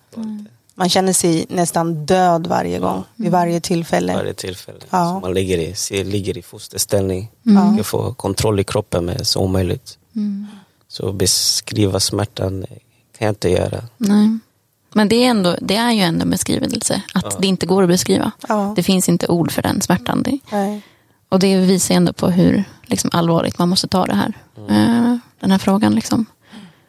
Man 0.74 0.88
känner 0.88 1.12
sig 1.12 1.46
nästan 1.48 2.06
död 2.06 2.46
varje 2.46 2.78
gång, 2.78 3.04
vid 3.16 3.32
varje 3.32 3.60
tillfälle. 3.60 4.14
Varje 4.14 4.34
tillfälle. 4.34 4.78
Ja. 4.90 5.04
Så 5.14 5.20
man 5.20 5.34
ligger 5.34 5.58
i, 5.58 5.74
ser, 5.74 6.04
ligger 6.04 6.38
i 6.38 6.42
fosterställning. 6.42 7.30
Ja. 7.42 7.74
Jag 7.76 7.86
får 7.86 8.14
kontroll 8.14 8.60
i 8.60 8.64
kroppen 8.64 9.04
men 9.04 9.24
så 9.24 9.40
omöjligt. 9.40 9.98
Så 10.88 11.12
beskriva 11.12 12.00
smärtan 12.00 12.66
kan 13.18 13.26
jag 13.26 13.30
inte 13.32 13.48
göra. 13.48 13.82
Nej. 13.96 14.38
Men 14.92 15.08
det 15.08 15.16
är, 15.24 15.30
ändå, 15.30 15.56
det 15.60 15.76
är 15.76 15.92
ju 15.92 16.00
ändå 16.00 16.22
en 16.22 16.30
beskrivelse. 16.30 17.02
Att 17.14 17.42
det 17.42 17.46
inte 17.46 17.66
går 17.66 17.82
att 17.82 17.88
beskriva. 17.88 18.32
Ja. 18.48 18.72
Det 18.76 18.82
finns 18.82 19.08
inte 19.08 19.26
ord 19.26 19.52
för 19.52 19.62
den 19.62 19.80
smärtan. 19.80 20.22
Det, 20.22 20.38
Nej. 20.52 20.82
och 21.28 21.38
det 21.38 21.56
visar 21.56 21.94
ändå 21.94 22.12
på 22.12 22.30
hur 22.30 22.64
liksom, 22.86 23.10
allvarligt 23.12 23.58
man 23.58 23.68
måste 23.68 23.88
ta 23.88 24.06
det 24.06 24.14
här. 24.14 24.32
eh, 24.56 25.16
den 25.40 25.50
här 25.50 25.58
frågan. 25.58 25.94
Liksom. 25.94 26.26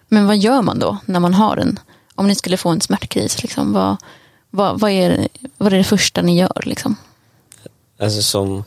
Men 0.08 0.28
vad 0.28 0.38
gör 0.38 0.62
man 0.62 0.80
då 0.80 0.98
när 1.06 1.20
man 1.20 1.34
har 1.34 1.58
en, 1.58 1.80
om 2.16 2.28
ni 2.28 2.36
skulle 2.36 2.58
få 2.58 2.70
en 2.70 2.82
smärtkris? 2.82 3.42
Liksom, 3.42 3.74
vad, 3.74 3.98
vad, 4.50 4.80
vad, 4.80 4.92
är, 4.92 5.28
vad 5.58 5.74
är 5.74 5.78
det 5.78 5.84
första 5.84 6.22
ni 6.22 6.40
gör? 6.40 6.62
Liksom? 6.66 6.96
Alltså 8.02 8.22
som 8.22 8.64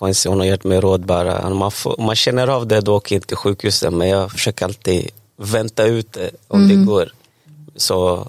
Quincy 0.00 0.28
hon 0.28 0.38
har 0.38 0.46
gett 0.46 0.64
mig 0.64 0.80
råd 0.80 1.06
bara. 1.06 1.50
Man, 1.50 1.70
får, 1.70 1.96
man 1.98 2.16
känner 2.16 2.48
av 2.48 2.66
det 2.66 2.80
då 2.80 2.96
åker 2.96 3.16
inte 3.16 3.36
sjukhuset. 3.36 3.92
Men 3.92 4.08
jag 4.08 4.32
försöker 4.32 4.64
alltid 4.64 5.10
vänta 5.40 5.84
ut 5.84 6.12
det 6.12 6.30
om 6.48 6.68
det 6.68 6.74
går. 6.74 7.12
Så 7.76 8.28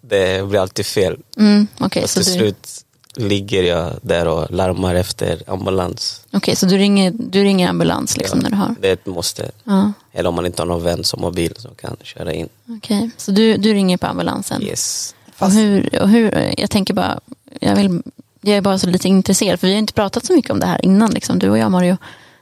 det 0.00 0.48
blir 0.48 0.60
alltid 0.60 0.86
fel. 0.86 1.16
Mm, 1.36 1.66
Okej, 1.78 2.02
och 2.02 2.10
så, 2.10 2.22
till 2.22 2.32
du, 2.32 2.38
slut 2.38 2.84
ligger 3.14 3.62
jag 3.62 3.92
där 4.02 4.28
och 4.28 4.50
larmar 4.50 4.94
efter 4.94 5.42
ambulans. 5.46 6.22
okej, 6.32 6.56
så 6.56 6.66
du 6.66 6.78
ringer, 6.78 7.12
du 7.18 7.44
ringer 7.44 7.68
ambulans 7.68 8.16
liksom, 8.16 8.38
Ja, 8.38 8.42
när 8.42 8.50
du 8.50 8.56
har? 8.56 8.74
Det 8.80 8.88
är 8.88 8.92
ett 8.92 9.06
måste. 9.06 9.50
Ja, 9.64 9.92
Eller 10.12 10.28
om 10.28 10.34
man 10.34 10.46
inte 10.46 10.62
har 10.62 10.66
någon 10.66 10.82
vän 10.82 11.04
som 11.04 11.22
har 11.22 11.30
bil 11.30 11.54
som 11.56 11.74
kan 11.74 11.96
köra 12.02 12.32
in. 12.32 12.48
okej. 12.78 13.10
Så 13.16 13.30
du, 13.30 13.56
du 13.56 13.74
ringer 13.74 13.96
på 13.96 14.06
ambulansen? 14.06 14.62
Yes. 14.62 15.14
Och 15.38 15.50
hur, 15.50 16.02
och 16.02 16.08
hur, 16.08 16.54
jag 16.60 16.70
tänker 16.70 16.94
bara, 16.94 17.20
jag, 17.60 17.76
vill, 17.76 18.02
jag 18.40 18.56
är 18.56 18.60
bara 18.60 18.78
så 18.78 18.86
lite 18.86 19.08
intresserad, 19.08 19.60
för 19.60 19.66
vi 19.66 19.72
har 19.72 19.78
inte 19.78 19.92
pratat 19.92 20.26
så 20.26 20.32
mycket 20.32 20.50
om 20.50 20.60
det 20.60 20.66
här 20.66 20.84
innan, 20.84 21.10
liksom, 21.10 21.38
du 21.38 21.50
och 21.50 21.58
jag 21.58 21.70
Mario. 21.70 21.96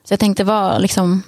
Så 0.04 0.12
jag 0.12 0.20
tänkte, 0.20 0.44
vad, 0.44 0.82
liksom, 0.82 1.22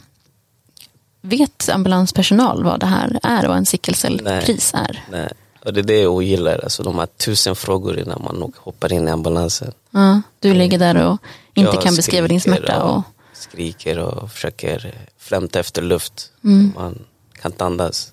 vet 1.20 1.68
ambulanspersonal 1.68 2.64
vad 2.64 2.80
det 2.80 2.86
här 2.86 3.20
är 3.22 3.48
och 3.48 3.56
en 3.56 3.66
sickelcellkris 3.66 4.74
är? 4.74 5.04
Nej. 5.10 5.32
Och 5.64 5.72
det 5.72 5.80
är 5.80 5.84
det 5.84 6.00
jag 6.00 6.12
ogillar. 6.12 6.60
Alltså, 6.62 6.82
de 6.82 6.98
har 6.98 7.06
tusen 7.06 7.56
frågor 7.56 7.98
innan 7.98 8.22
man 8.24 8.52
hoppar 8.56 8.92
in 8.92 9.08
i 9.08 9.10
ambulansen. 9.10 9.72
Ja, 9.90 10.22
du 10.40 10.54
ligger 10.54 10.78
där 10.78 10.96
och 10.96 11.18
inte 11.54 11.70
Jag 11.74 11.82
kan 11.82 11.96
beskriva 11.96 12.28
din 12.28 12.40
smärta. 12.40 12.82
Och, 12.82 13.02
Skriker 13.32 13.98
och 13.98 14.32
försöker 14.32 14.94
flämta 15.18 15.60
efter 15.60 15.82
luft. 15.82 16.30
Mm. 16.44 16.72
Man 16.76 16.98
kan 17.32 17.52
inte 17.52 17.64
andas 17.64 18.12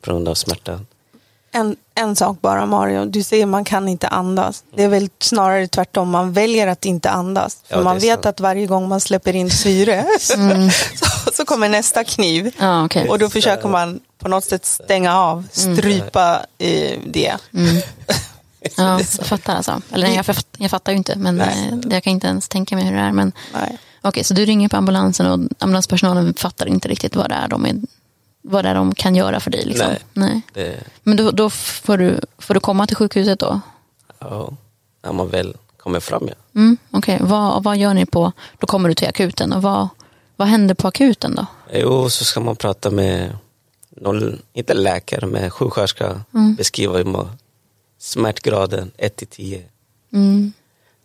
på 0.00 0.10
grund 0.10 0.28
av 0.28 0.34
smärtan. 0.34 0.86
En, 1.54 1.76
en 1.94 2.16
sak 2.16 2.40
bara 2.40 2.66
Mario, 2.66 3.04
du 3.04 3.22
säger 3.22 3.46
man 3.46 3.64
kan 3.64 3.88
inte 3.88 4.08
andas. 4.08 4.64
Det 4.76 4.82
är 4.82 4.88
väl 4.88 5.08
snarare 5.20 5.66
tvärtom, 5.68 6.10
man 6.10 6.32
väljer 6.32 6.66
att 6.66 6.84
inte 6.84 7.10
andas. 7.10 7.56
För 7.68 7.76
Ja, 7.76 7.82
man 7.82 7.98
vet 7.98 8.12
sant. 8.14 8.26
att 8.26 8.40
varje 8.40 8.66
gång 8.66 8.88
man 8.88 9.00
släpper 9.00 9.36
in 9.36 9.50
syre 9.50 10.04
så, 10.20 10.34
så 11.32 11.44
kommer 11.44 11.68
nästa 11.68 12.04
kniv. 12.04 12.40
Mm. 12.40 12.52
ja, 12.58 12.84
okej. 12.84 13.08
Och 13.08 13.18
då 13.18 13.30
försöker 13.30 13.68
man 13.68 14.00
på 14.18 14.28
något 14.28 14.44
sätt 14.44 14.64
stänga 14.66 15.18
av, 15.18 15.44
strypa 15.52 16.40
eh, 16.58 16.98
det. 17.06 17.36
Mm. 17.54 17.76
Ja, 18.76 18.98
jag 18.98 19.06
fattar 19.06 19.56
alltså. 19.56 19.82
Eller 19.92 20.06
nej, 20.06 20.16
jag, 20.16 20.26
fatt, 20.26 20.46
jag 20.56 20.70
fattar 20.70 20.92
ju 20.92 20.98
inte, 20.98 21.16
men 21.16 21.36
Nej. 21.36 21.68
eh, 21.72 21.78
jag 21.92 22.02
kan 22.04 22.10
inte 22.10 22.26
ens 22.26 22.48
tänka 22.48 22.76
mig 22.76 22.84
hur 22.84 22.92
det 22.96 23.00
är. 23.02 23.12
Men 23.12 23.32
Nej. 23.54 23.78
okej, 24.02 24.24
så 24.24 24.34
du 24.34 24.44
ringer 24.44 24.68
på 24.68 24.76
ambulansen 24.76 25.26
och 25.26 25.48
ambulanspersonalen 25.58 26.34
fattar 26.34 26.66
inte 26.66 26.88
riktigt 26.88 27.16
vad 27.16 27.28
det 27.28 27.34
är 27.34 27.48
de, 27.48 27.66
är, 27.66 27.74
vad 28.46 28.64
det 28.64 28.68
är 28.68 28.74
de 28.74 28.94
kan 28.94 29.14
göra 29.14 29.40
för 29.40 29.50
dig. 29.50 29.64
Liksom. 29.64 29.86
Nej. 29.86 29.98
Nej. 30.12 30.42
Det, 30.52 30.80
Men 31.02 31.16
då, 31.16 31.30
då 31.30 31.50
får, 31.50 31.98
du, 31.98 32.20
får 32.38 32.54
du 32.54 32.60
komma 32.60 32.86
till 32.86 32.96
sjukhuset 32.96 33.38
då? 33.38 33.60
ja, 34.18 34.56
när 35.02 35.12
man 35.12 35.28
väl 35.28 35.56
kommer 35.76 36.00
fram 36.00 36.28
ja. 36.28 36.34
Mm, 36.54 36.76
Okej, 36.90 37.18
vad, 37.20 37.62
vad 37.62 37.76
gör 37.76 37.94
ni 37.94 38.06
på, 38.06 38.32
då 38.58 38.66
kommer 38.66 38.88
du 38.88 38.94
till 38.94 39.08
akuten 39.08 39.52
och 39.52 39.62
vad, 39.62 39.88
vad 40.36 40.48
händer 40.48 40.74
på 40.74 40.88
akuten 40.88 41.34
då? 41.34 41.46
Jo, 41.72 42.10
så 42.10 42.24
ska 42.24 42.40
man 42.40 42.56
prata 42.56 42.90
med 42.90 43.36
någon, 43.90 44.38
inte 44.52 44.74
läkare, 44.74 45.26
men 45.26 45.50
sjuksköterska. 45.50 46.20
Mm. 46.34 46.54
Beskriva 46.54 46.96
hur 46.96 47.04
man, 47.04 47.28
smärtgraden 47.98 48.90
1 48.96 49.16
till 49.16 49.26
10. 49.26 49.62
Mm. 50.12 50.52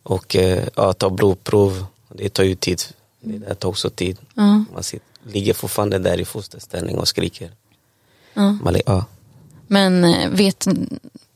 Och 0.03 0.35
eh, 0.35 0.67
ja, 0.75 0.93
ta 0.93 1.09
blodprov. 1.09 1.85
Det 2.07 2.29
tar 2.29 2.43
ju 2.43 2.55
tid. 2.55 2.81
Det 3.19 3.55
tar 3.55 3.69
också 3.69 3.89
tid. 3.89 4.17
Ja, 4.33 4.63
Man 4.73 4.83
sitter, 4.83 5.07
ligger 5.23 5.53
fortfarande 5.53 5.99
där 5.99 6.19
i 6.19 6.25
fosterställning 6.25 6.97
och 6.97 7.07
skriker. 7.07 7.51
ja. 8.33 8.51
Man, 8.51 8.73
li- 8.73 8.81
ja. 8.85 9.05
Men 9.67 10.03
eh, 10.03 10.29
vet, 10.29 10.67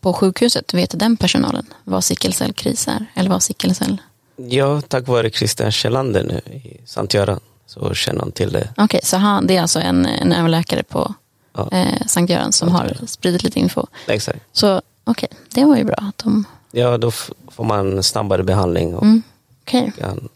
på 0.02 0.14
sjukhuset, 0.14 0.74
vet 0.74 1.00
den 1.00 1.18
personalen 1.18 1.66
vad 1.84 2.04
sickelcellkris 2.04 2.88
är? 2.88 3.06
Eller 3.16 3.30
vad 3.30 3.44
sickelcell? 3.44 4.02
ja, 4.36 4.82
tack 4.82 5.08
vare 5.08 5.30
Christian 5.30 5.72
Kjellander 5.72 6.24
nu 6.24 6.54
i 6.54 6.78
Sankt 6.86 7.14
Göran 7.14 7.40
så 7.66 7.94
känner 7.94 8.20
han 8.20 8.32
till 8.32 8.52
det. 8.52 8.70
Okej, 8.78 9.00
så 9.04 9.18
han, 9.18 9.48
det 9.48 9.58
är 9.58 9.62
alltså 9.62 9.80
en, 9.80 10.06
en 10.06 10.32
överläkare 10.34 10.84
på 10.84 11.14
Ja. 11.54 11.70
eh, 11.72 12.06
Sankt 12.08 12.30
Göran 12.30 12.52
som 12.54 12.72
har 12.72 12.98
spridit 13.08 13.44
lite 13.44 13.60
info. 13.60 13.86
Exakt. 14.08 14.40
Så 14.52 14.82
okej, 15.04 15.30
det 15.54 15.66
var 15.66 15.78
ju 15.78 15.84
bra. 15.84 15.96
Att 15.98 16.18
de, 16.18 16.46
Ja, 16.72 16.98
då 16.98 17.12
får 17.52 17.64
man 17.64 18.04
snabbare 18.04 18.44
behandling 18.44 18.96
och 18.96 19.04
mm, 19.04 19.22
okej. 19.62 19.92
kan 20.00 20.30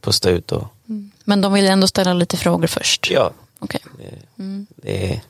pusta 0.00 0.30
ut. 0.30 0.52
Och, 0.52 0.64
Men 1.28 1.40
de 1.40 1.52
vill 1.52 1.66
ändå 1.66 1.86
ställa 1.86 2.12
lite 2.12 2.36
frågor 2.36 2.66
först? 2.66 3.10
ja, 3.10 3.30
det, 3.68 4.66
det 4.76 5.12
är 5.12 5.20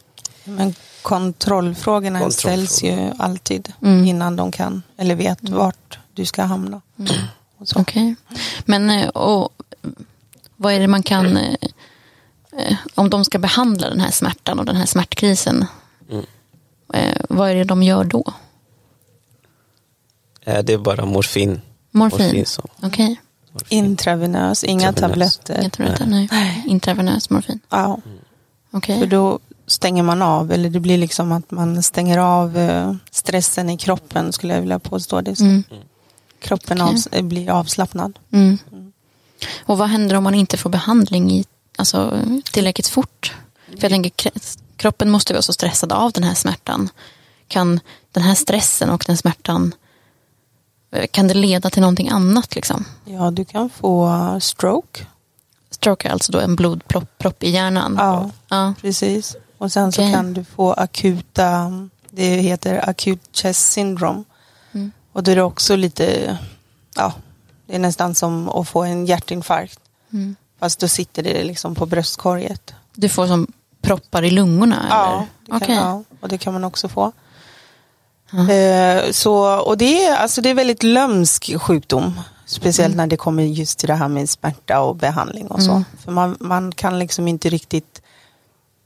Men 0.44 0.74
kontrollfrågorna 1.02 2.18
Kontrollfrågor. 2.20 2.66
ställs 2.66 2.82
ju 2.82 3.10
alltid 3.18 3.72
Mm. 3.82 4.04
innan 4.06 4.36
de 4.36 4.52
kan, 4.52 4.82
eller 4.96 5.14
vet 5.14 5.48
vart 5.48 5.98
du 6.14 6.24
ska 6.24 6.42
hamna. 6.42 6.80
Så. 7.64 7.80
Okej. 7.80 8.14
Men 8.64 8.90
eh, 8.90 9.08
och, 9.08 9.48
vad 10.56 10.72
är 10.72 10.80
det 10.80 10.88
man 10.88 11.02
kan... 11.02 11.36
eh, 11.36 11.54
eh, 12.58 12.76
Om 12.94 13.10
de 13.10 13.24
ska 13.24 13.38
behandla 13.38 13.88
den 13.88 14.00
här 14.00 14.10
smärtan 14.10 14.58
och 14.58 14.64
den 14.64 14.76
här 14.76 14.86
smärtkrisen. 14.86 15.64
Mm. 16.10 16.24
Vad 17.28 17.50
är 17.50 17.54
det 17.54 17.64
de 17.64 17.82
gör 17.82 18.04
då? 18.04 18.32
Det 20.44 20.68
är 20.72 20.78
bara 20.78 21.04
morfin. 21.04 21.60
Morfin? 21.90 22.46
som, 22.46 22.68
Okej. 22.82 23.20
Intravenös, 23.68 24.64
inga 24.64 24.88
Intravenös. 24.88 25.36
tabletter. 25.38 25.62
Jag 25.62 25.72
tror 25.72 25.88
inte, 25.88 26.06
nej. 26.06 26.64
Intravenös 26.66 27.30
morfin. 27.30 27.60
Ja, 27.68 27.98
Okej. 28.70 28.98
för 28.98 29.06
då 29.06 29.38
stänger 29.66 30.02
man 30.02 30.22
av, 30.22 30.52
eller 30.52 30.70
det 30.70 30.80
blir 30.80 30.98
liksom 30.98 31.32
att 31.32 31.50
man 31.50 31.82
stänger 31.82 32.18
av 32.18 32.58
eh, 32.58 32.94
stressen 33.10 33.70
i 33.70 33.76
kroppen 33.78 34.32
skulle 34.32 34.54
jag 34.54 34.60
vilja 34.60 34.78
påstå. 34.78 35.20
Det. 35.20 35.40
Mm. 35.40 35.64
Kroppen 36.40 36.80
Okej. 36.82 36.94
avs- 36.96 37.22
blir 37.22 37.50
avslappnad. 37.50 38.18
Mm. 38.32 38.58
Och 39.64 39.78
vad 39.78 39.88
händer 39.88 40.16
om 40.16 40.24
man 40.24 40.34
inte 40.34 40.56
får 40.56 40.70
behandling 40.70 41.30
i, 41.32 41.44
alltså, 41.78 42.20
tillräckligt 42.52 42.88
fort? 42.88 43.34
För 43.66 43.82
jag 43.82 43.90
tänker, 43.90 44.30
kroppen 44.76 45.10
måste 45.10 45.32
vara 45.32 45.42
så 45.42 45.52
stressad 45.52 45.92
av 45.92 46.12
den 46.12 46.24
här 46.24 46.34
smärtan. 46.34 46.88
Kan 47.48 47.80
den 48.12 48.22
här 48.22 48.34
stressen 48.34 48.90
och 48.90 49.04
den 49.06 49.16
smärtan, 49.16 49.64
eh, 49.66 49.78
kan 51.10 51.28
det 51.28 51.34
leda 51.34 51.70
till 51.70 51.80
någonting 51.80 52.08
annat? 52.08 52.54
Liksom? 52.54 52.84
Ja, 53.04 53.30
du 53.30 53.44
kan 53.44 53.70
få 53.70 54.10
stroke. 54.40 55.06
Stroke 55.70 56.08
är 56.08 56.12
alltså 56.12 56.32
då 56.32 56.38
en 56.40 56.56
blodpropp 56.56 57.18
propp 57.18 57.42
i 57.42 57.50
hjärnan. 57.50 57.96
Ja, 57.98 58.30
Ja. 58.48 58.74
precis. 58.80 59.36
Och 59.58 59.72
sen 59.72 59.88
Okej. 59.88 60.08
så 60.10 60.14
kan 60.16 60.34
du 60.34 60.44
få 60.44 60.72
akuta, 60.72 61.72
det 62.10 62.36
heter 62.36 62.88
acute 62.88 63.22
chest 63.32 63.72
syndrome. 63.72 64.24
Mm. 64.72 64.92
Och 65.12 65.22
då 65.22 65.30
är 65.30 65.36
det 65.36 65.42
också 65.42 65.76
lite, 65.76 66.38
ja, 66.96 67.12
det 67.66 67.74
är 67.74 67.78
nästan 67.78 68.14
som 68.14 68.48
att 68.48 68.68
få 68.68 68.82
en 68.82 69.06
hjärtinfarkt. 69.06 69.80
Mm. 70.12 70.36
Fast 70.58 70.78
då 70.80 70.88
sitter 70.88 71.22
det 71.22 71.44
liksom 71.44 71.74
på 71.74 71.86
bröstkorget. 71.86 72.74
Du 72.94 73.08
får 73.08 73.26
som 73.26 73.46
proppar 73.82 74.22
i 74.22 74.30
lungorna? 74.30 74.86
Ja, 74.90 75.06
eller? 75.12 75.26
det 75.44 75.50
kan, 75.50 75.56
Okej. 75.62 75.74
ja, 75.76 76.02
och 76.20 76.28
det 76.28 76.38
kan 76.38 76.52
man 76.52 76.64
också 76.64 76.88
få. 76.88 77.12
Eh, 78.32 79.10
så, 79.10 79.58
och 79.60 79.78
det 79.78 80.04
är, 80.04 80.16
alltså 80.16 80.40
det 80.40 80.50
är 80.50 80.54
väldigt 80.54 80.82
lömsk 80.82 81.58
sjukdom. 81.60 82.20
Speciellt 82.46 82.94
Mm. 82.94 82.96
när 82.96 83.06
det 83.06 83.16
kommer 83.16 83.42
just 83.42 83.78
till 83.78 83.86
det 83.88 83.94
här 83.94 84.08
med 84.08 84.30
smärta 84.30 84.80
och 84.80 84.96
behandling 84.96 85.46
och 85.46 85.62
så. 85.62 85.70
Mm. 85.70 85.84
För 86.04 86.12
man, 86.12 86.36
man 86.40 86.72
kan 86.72 86.98
liksom 86.98 87.28
inte 87.28 87.48
riktigt 87.48 88.02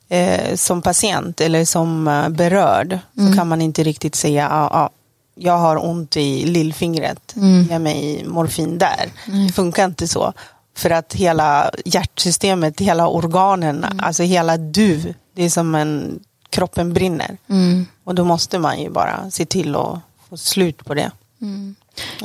eh, 0.09 0.55
som 0.57 0.83
patient 0.83 1.41
eller 1.41 1.65
som 1.65 2.09
eh, 2.09 2.29
berörd 2.29 2.99
Mm. 3.19 3.33
så 3.33 3.39
kan 3.39 3.49
man 3.49 3.61
inte 3.63 3.83
riktigt 3.83 4.15
säga 4.15 4.49
ah, 4.51 4.67
ah, 4.83 4.91
jag 5.35 5.59
har 5.59 5.85
ont 5.87 6.17
i 6.17 6.45
lillfingret, 6.47 7.35
Mm. 7.37 7.63
ge 7.71 7.79
mig 7.79 8.25
morfin 8.29 8.79
där. 8.79 9.11
Det 9.47 9.53
funkar 9.53 9.85
inte 9.85 10.09
så. 10.09 10.33
För 10.77 10.91
att 10.91 11.13
hela 11.15 11.71
hjärtsystemet, 11.85 12.81
hela 12.81 13.09
organen, 13.09 13.85
Mm. 13.85 14.01
alltså 14.03 14.23
hela 14.23 14.57
du, 14.57 15.15
det 15.37 15.45
är 15.45 15.51
som 15.51 15.75
en, 15.75 16.21
kroppen 16.51 16.93
brinner. 16.93 17.37
Mm. 17.49 17.87
Och 18.05 18.15
då 18.15 18.25
måste 18.25 18.59
man 18.59 18.81
ju 18.81 18.91
bara 18.91 19.31
se 19.31 19.47
till 19.47 19.77
att 19.77 19.99
få 20.29 20.37
slut 20.37 20.85
på 20.85 20.95
det. 20.95 21.11
Mm. 21.41 21.75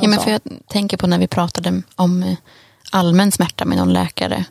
Ja, 0.01 0.07
men 0.07 0.19
för 0.19 0.31
jag 0.31 0.41
tänker 0.67 0.97
på 0.97 1.07
när 1.07 1.19
vi 1.19 1.27
pratade 1.27 1.81
om 1.95 2.23
eh, 2.23 2.37
allmän 2.91 3.31
smärta 3.31 3.65
med 3.65 3.77
någon 3.77 3.93
läkare 3.93 4.45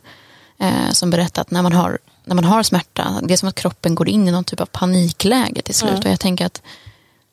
eh, 0.59 0.91
som 0.93 1.11
berättade 1.11 1.41
att 1.41 1.51
när 1.51 1.63
man, 1.63 1.73
har, 1.73 1.99
när 2.25 2.35
man 2.35 2.45
har 2.45 2.63
smärta, 2.63 3.21
det 3.23 3.33
är 3.33 3.37
som 3.37 3.49
att 3.49 3.55
kroppen 3.55 3.95
går 3.95 4.09
in 4.09 4.29
i 4.29 4.31
någon 4.31 4.45
typ 4.45 4.61
av 4.61 4.67
panikläge 4.67 5.63
till 5.63 5.75
slut. 5.75 5.91
Mm. 5.91 6.03
Och 6.05 6.11
jag 6.11 6.21
tänker 6.21 6.47
att 6.47 6.63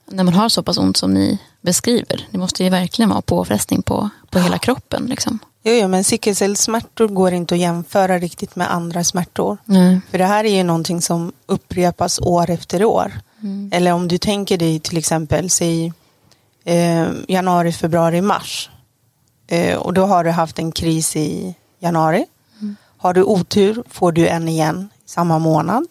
när 0.05 0.23
man 0.23 0.33
har 0.33 0.49
så 0.49 0.63
pass 0.63 0.77
ont 0.77 0.97
som 0.97 1.13
ni 1.13 1.37
beskriver, 1.61 2.27
det 2.31 2.37
måste 2.37 2.63
ju 2.63 2.69
verkligen 2.69 3.09
vara 3.09 3.21
påfrestning 3.21 3.81
på, 3.81 4.09
på 4.29 4.39
hela 4.39 4.57
kroppen. 4.57 5.05
Liksom. 5.05 5.39
Jo, 5.63 5.73
jo, 5.73 5.87
men 5.87 6.03
sickelcellssmärtor 6.03 7.07
går 7.07 7.33
inte 7.33 7.55
att 7.55 7.61
jämföra 7.61 8.19
riktigt 8.19 8.55
med 8.55 8.73
andra 8.73 9.03
smärtor. 9.03 9.57
Nej. 9.65 9.99
För 10.11 10.17
det 10.17 10.25
här 10.25 10.43
är 10.43 10.55
ju 10.55 10.63
någonting 10.63 11.01
som 11.01 11.31
upprepas 11.45 12.19
år 12.19 12.49
efter 12.49 12.85
år. 12.85 13.11
Eller 13.71 13.93
om 13.93 14.07
du 14.07 14.17
tänker 14.17 14.57
dig 14.57 14.79
till 14.79 14.97
exempel, 14.97 15.49
säg 15.49 15.93
eh, 16.63 17.07
januari, 17.27 17.71
februari, 17.71 18.21
mars. 18.21 18.69
Eh, 19.47 19.77
och 19.77 19.93
då 19.93 20.05
har 20.05 20.23
du 20.23 20.29
haft 20.29 20.59
en 20.59 20.71
kris 20.71 21.15
i 21.15 21.55
januari. 21.79 22.25
Har 22.97 23.13
du 23.13 23.23
otur 23.23 23.83
får 23.89 24.11
du 24.11 24.27
en 24.27 24.47
igen 24.47 24.89
samma 25.05 25.39
månad. 25.39 25.87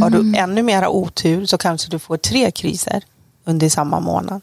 Har 0.00 0.10
du 0.10 0.36
ännu 0.36 0.62
mera 0.62 0.88
otur 0.88 1.46
så 1.46 1.58
kanske 1.58 1.90
du 1.90 1.98
får 1.98 2.16
tre 2.16 2.50
kriser 2.50 3.04
under 3.44 3.68
samma 3.68 4.00
månad. 4.00 4.42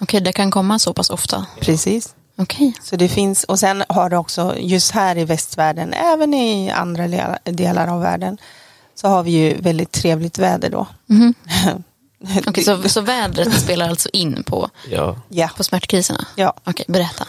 Okej, 0.00 0.20
det 0.20 0.32
kan 0.32 0.50
komma 0.50 0.78
så 0.78 0.94
pass 0.94 1.10
ofta. 1.10 1.46
Precis. 1.60 2.14
Okej. 2.38 2.74
Så 2.82 2.96
det 2.96 3.08
finns, 3.08 3.44
och 3.44 3.58
sen 3.58 3.84
har 3.88 4.10
du 4.10 4.16
också, 4.16 4.54
just 4.58 4.90
här 4.92 5.18
i 5.18 5.24
västvärlden, 5.24 5.92
även 5.92 6.34
i 6.34 6.70
andra 6.70 7.08
delar 7.44 7.88
av 7.88 8.00
världen, 8.00 8.38
så 8.94 9.08
har 9.08 9.22
vi 9.22 9.30
ju 9.30 9.60
väldigt 9.60 9.92
trevligt 9.92 10.38
väder 10.38 10.70
då. 10.70 10.86
Mhm. 11.06 11.34
Okej, 12.46 12.64
så, 12.64 12.88
så 12.88 13.00
vädret 13.00 13.60
spelar 13.60 13.88
alltså 13.88 14.08
in 14.12 14.42
på, 14.44 14.70
Ja. 14.90 15.20
Ja, 15.28 15.50
på 15.56 15.64
smärtkriserna? 15.64 16.26
ja. 16.36 16.52
Okej, 16.64 16.84
berätta. 16.88 17.26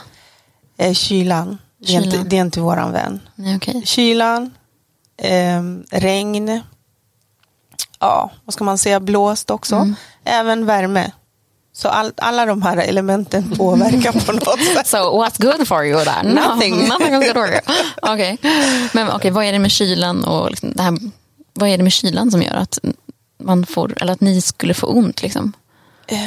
Eh, 0.77 0.93
kylan, 0.93 1.57
Det, 1.79 1.93
är 1.95 1.97
inte, 1.97 2.09
Kylan. 2.11 2.29
det 2.29 2.37
är 2.37 2.41
inte 2.41 2.61
våran 2.61 2.91
vän. 2.91 3.19
Nej, 3.35 3.55
okej. 3.55 3.81
Kylan, 3.85 4.53
ehm, 5.17 5.83
regn, 5.91 6.61
ja, 7.99 8.31
vad 8.45 8.53
ska 8.53 8.63
man 8.63 8.77
säga, 8.77 8.99
blåst 8.99 9.49
också. 9.49 9.75
Mm. 9.75 9.95
Även 10.23 10.65
värme. 10.65 11.11
Så 11.77 11.87
all, 11.87 12.11
alla 12.17 12.45
de 12.45 12.61
här 12.61 12.77
elementen 12.77 13.51
påverkar 13.57 14.11
på 14.11 14.31
något 14.31 14.63
sätt. 14.73 14.87
So 14.87 14.97
what's 14.97 15.41
good 15.41 15.67
for 15.67 15.85
you 15.85 16.05
then? 16.05 16.25
Nothing. 16.35 16.77
Nothing 16.87 17.13
is 17.13 17.33
good 17.33 17.35
for 17.35 17.47
you. 17.47 17.59
Okej, 18.01 18.37
men 18.93 19.11
okej, 19.11 19.31
vad 19.31 19.45
är 19.45 19.53
det 19.53 19.59
med 19.59 19.71
kylan 19.71 20.23
och 20.23 20.49
liksom 20.49 20.71
det 20.75 20.83
här, 20.83 20.97
vad 21.53 21.69
är 21.69 21.77
det 21.77 21.83
med 21.83 21.93
kylan 21.93 22.31
som 22.31 22.41
gör 22.41 22.55
att 22.55 22.79
man 23.43 23.65
får, 23.65 24.01
eller 24.01 24.13
att 24.13 24.21
ni 24.21 24.41
skulle 24.41 24.73
få 24.73 24.87
ont 24.87 25.21
liksom? 25.21 25.53
Eh, 26.07 26.17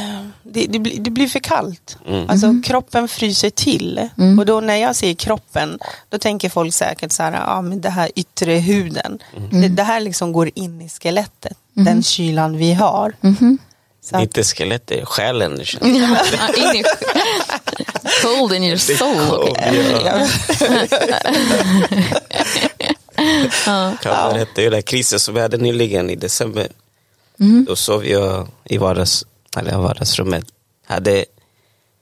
det, 0.43 0.67
det, 0.67 0.79
blir, 0.79 1.01
det 1.01 1.11
blir 1.11 1.29
för 1.29 1.41
kallt. 1.41 1.99
Mm. 2.07 2.31
Alltså 2.31 2.55
kroppen 2.65 3.09
fryser 3.09 3.51
till. 3.51 4.09
Och 4.39 4.47
då 4.47 4.61
när 4.61 4.77
jag 4.77 4.97
säger 4.97 5.15
kroppen, 5.15 5.79
då 6.09 6.19
tänker 6.19 6.49
folk 6.49 6.75
säkert 6.75 7.13
så 7.13 7.23
här, 7.23 7.33
ja 7.33 7.63
men 7.63 7.81
det 7.81 7.91
här 7.91 8.11
yttre 8.17 8.53
huden. 8.53 9.19
Det, 9.51 9.69
det 9.69 9.83
här 9.83 10.01
liksom 10.01 10.33
går 10.33 10.51
in 10.55 10.81
i 10.81 10.89
skelettet, 10.89 11.57
den 11.73 12.03
kylan 12.03 12.57
vi 12.57 12.75
har. 12.75 13.15
Så 14.11 14.17
att, 14.17 14.23
Inte 14.23 14.45
skelettet, 14.45 15.09
själen. 15.09 15.61
cold 18.23 18.53
in 18.53 18.65
your 18.65 18.77
soul. 18.77 19.57
Ja. 20.05 20.27
Kan 24.03 24.33
berätta 24.33 24.63
ju 24.63 24.71
den 24.71 24.83
krisen 24.83 25.21
som 25.21 25.35
vi 25.35 25.41
hade 25.41 25.57
nyligen 25.57 26.11
i 26.11 26.17
december. 26.17 26.69
Då 27.67 27.77
sov 27.77 28.07
jag 28.07 28.49
i 28.65 28.79
vardags, 28.79 29.27
eller 29.57 29.79
vardagsrummet. 29.79 30.45
Hade, 30.87 31.25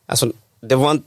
alltså, 0.06 0.32
det, 0.60 0.74
var, 0.74 0.90
en- 0.90 1.02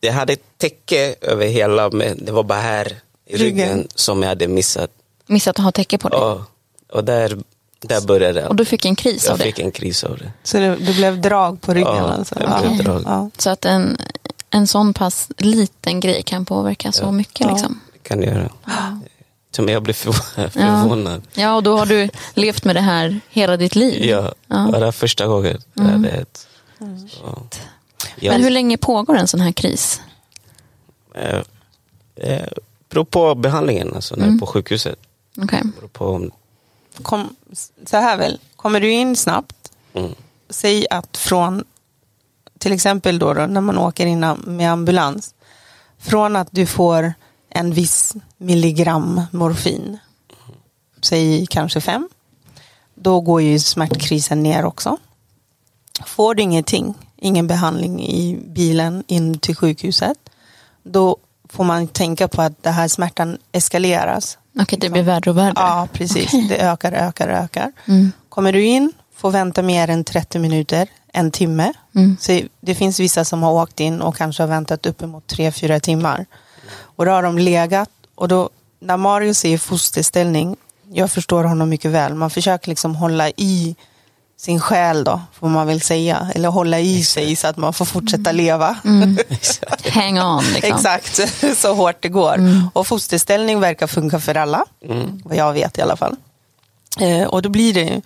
det 0.00 0.10
hade 0.10 0.32
ett 0.32 0.42
täcke 0.58 1.14
över 1.20 1.46
hela, 1.46 1.90
men 1.90 2.24
det 2.24 2.32
var 2.32 2.42
bara 2.42 2.60
här 2.60 2.96
i 3.26 3.36
ryggen, 3.36 3.68
Ryggen. 3.68 3.88
som 3.94 4.22
jag 4.22 4.28
hade 4.28 4.48
missat. 4.48 4.90
Missat 5.26 5.58
att 5.58 5.64
ha 5.64 5.72
täcke 5.72 5.98
på 5.98 6.08
dig. 6.08 6.18
Ja, 6.20 6.44
och 6.92 7.04
där, 7.04 7.38
där 7.88 8.06
började 8.06 8.40
det. 8.40 8.48
Och 8.48 8.56
du 8.56 8.64
fick 8.64 8.84
en 8.84 8.96
kris 8.96 9.26
av 9.28 9.30
Jag 9.32 9.38
det. 9.38 9.44
fick 9.44 9.58
en 9.58 9.70
kris 9.72 10.04
av 10.04 10.18
det. 10.18 10.32
så 10.42 10.58
det, 10.58 10.76
det 10.76 10.92
blev 10.94 11.20
drag 11.20 11.60
på 11.60 11.74
ryggen. 11.74 11.96
Ja, 11.96 12.02
alltså. 12.12 12.34
det 12.34 12.44
ja. 12.44 12.60
blev 12.68 12.84
drag. 12.84 13.02
Ja. 13.06 13.30
Så 13.38 13.50
att 13.50 13.64
en, 13.64 13.96
en 14.50 14.66
sån 14.66 14.94
pass 14.94 15.28
liten 15.38 16.00
grej 16.00 16.22
kan 16.22 16.44
påverka 16.44 16.92
så 16.92 17.12
mycket. 17.12 17.40
Ja. 17.46 17.52
Liksom. 17.52 17.80
Det 17.92 18.08
kan 18.08 18.20
det 18.20 18.26
göra. 18.26 18.50
Med 19.58 19.68
jag 19.74 19.82
blev 19.82 19.94
förvå- 19.94 20.48
förvånad. 20.50 21.22
Ja, 21.34 21.54
och 21.54 21.62
då 21.62 21.78
har 21.78 21.86
du 21.86 22.08
levt 22.34 22.64
med 22.64 22.76
det 22.76 22.80
här 22.80 23.20
hela 23.30 23.56
ditt 23.56 23.74
liv. 23.76 24.04
Ja, 24.04 24.32
Ja. 24.46 24.56
Mm. 24.58 24.72
det 24.72 24.78
var 24.80 24.92
första 24.92 25.26
gången. 25.26 25.58
Jag 25.74 25.84
hade 25.84 26.08
ett, 26.08 26.46
så, 27.10 27.42
ja, 28.16 28.32
Men 28.32 28.42
hur 28.42 28.50
länge 28.50 28.76
pågår 28.76 29.16
en 29.16 29.28
sån 29.28 29.40
här 29.40 29.52
kris? 29.52 30.00
eh, 31.14 31.40
Det 32.14 32.48
beror 32.88 33.04
på 33.04 33.34
behandlingen, 33.34 33.94
alltså, 33.94 34.16
när 34.16 34.26
jag 34.26 34.34
är 34.34 34.38
på 34.38 34.46
sjukhuset. 34.46 34.98
Det 35.34 35.46
beror 35.46 35.88
på 35.92 36.06
om, 36.06 36.30
Kom, 37.02 37.36
så 37.86 37.96
här 37.96 38.16
väl, 38.16 38.40
kommer 38.56 38.80
du 38.80 38.90
in 38.90 39.16
snabbt, 39.16 39.72
mm, 39.94 40.14
säg 40.48 40.86
att 40.90 41.16
från, 41.16 41.64
till 42.58 42.72
exempel 42.72 43.18
då, 43.18 43.34
då 43.34 43.46
när 43.46 43.60
man 43.60 43.78
åker 43.78 44.06
in 44.06 44.20
med 44.44 44.72
ambulans, 44.72 45.34
från 45.98 46.36
att 46.36 46.48
du 46.50 46.66
får 46.66 47.14
en 47.48 47.72
viss 47.72 48.14
milligram 48.36 49.22
morfin, 49.30 49.98
säg 51.00 51.46
kanske 51.46 51.80
fem, 51.80 52.08
då 52.94 53.20
går 53.20 53.42
ju 53.42 53.58
smärtkrisen 53.58 54.42
ner 54.42 54.64
också. 54.64 54.96
Får 56.06 56.34
du 56.34 56.42
ingenting, 56.42 56.94
ingen 57.16 57.46
behandling 57.46 58.02
i 58.02 58.38
bilen 58.46 59.04
in 59.06 59.38
till 59.38 59.56
sjukhuset, 59.56 60.18
då 60.82 61.16
får 61.48 61.64
man 61.64 61.88
tänka 61.88 62.28
på 62.28 62.42
att 62.42 62.62
det 62.62 62.70
här 62.70 62.88
smärtan 62.88 63.38
eskaleras. 63.52 64.38
Okej, 64.60 64.78
det 64.78 64.90
blir 64.90 65.02
värre 65.02 65.30
och 65.30 65.36
värre. 65.36 65.52
Ja, 65.56 65.88
precis. 65.92 66.26
Okej. 66.26 66.46
Det 66.48 66.58
ökar, 66.58 66.92
ökar, 66.92 67.28
ökar. 67.28 67.72
Mm. 67.88 68.12
Kommer 68.28 68.52
du 68.52 68.64
in, 68.64 68.92
får 69.16 69.30
vänta 69.30 69.62
mer 69.62 69.90
än 69.90 70.04
30 70.04 70.38
minuter, 70.38 70.88
en 71.12 71.30
timme. 71.30 71.72
Mm. 71.94 72.16
Så 72.20 72.40
det 72.60 72.74
finns 72.74 73.00
vissa 73.00 73.24
som 73.24 73.42
har 73.42 73.52
åkt 73.52 73.80
in 73.80 74.00
och 74.00 74.16
kanske 74.16 74.42
har 74.42 74.48
väntat 74.48 74.86
uppemot 74.86 75.32
3-4 75.32 75.80
timmar. 75.80 76.26
Och 76.96 77.04
då 77.04 77.10
har 77.10 77.22
de 77.22 77.38
legat 77.38 77.90
och 78.14 78.28
då, 78.28 78.50
när 78.80 78.96
Marius 78.96 79.44
är 79.44 79.48
i 79.48 79.58
fosterställning, 79.58 80.56
jag 80.92 81.10
förstår 81.10 81.44
honom 81.44 81.68
mycket 81.68 81.90
väl, 81.90 82.14
man 82.14 82.30
försöker 82.30 82.68
liksom 82.68 82.96
hålla 82.96 83.28
i 83.28 83.76
sin 84.36 84.60
själ 84.60 85.04
då, 85.04 85.20
får 85.32 85.48
man 85.48 85.66
väl 85.66 85.80
säga, 85.80 86.28
eller 86.34 86.48
hålla 86.48 86.80
i 86.80 87.04
sig 87.04 87.36
så 87.36 87.46
att 87.46 87.56
man 87.56 87.72
får 87.72 87.84
fortsätta 87.84 88.32
leva. 88.32 88.76
Hang 89.92 90.20
on 90.22 90.44
liksom. 90.54 90.74
Exakt, 90.76 91.20
så 91.58 91.74
hårt 91.74 91.96
det 92.02 92.08
går. 92.08 92.40
Och 92.72 92.86
fosterställning 92.86 93.60
verkar 93.60 93.86
funka 93.86 94.20
för 94.20 94.34
alla, 94.34 94.64
vad 95.24 95.36
jag 95.36 95.52
vet 95.52 95.78
i 95.78 95.82
alla 95.82 95.96
fall. 95.96 96.16
Eh, 97.00 97.22
och 97.26 97.42
då 97.42 97.48
blir 97.48 97.74
det 97.74 98.02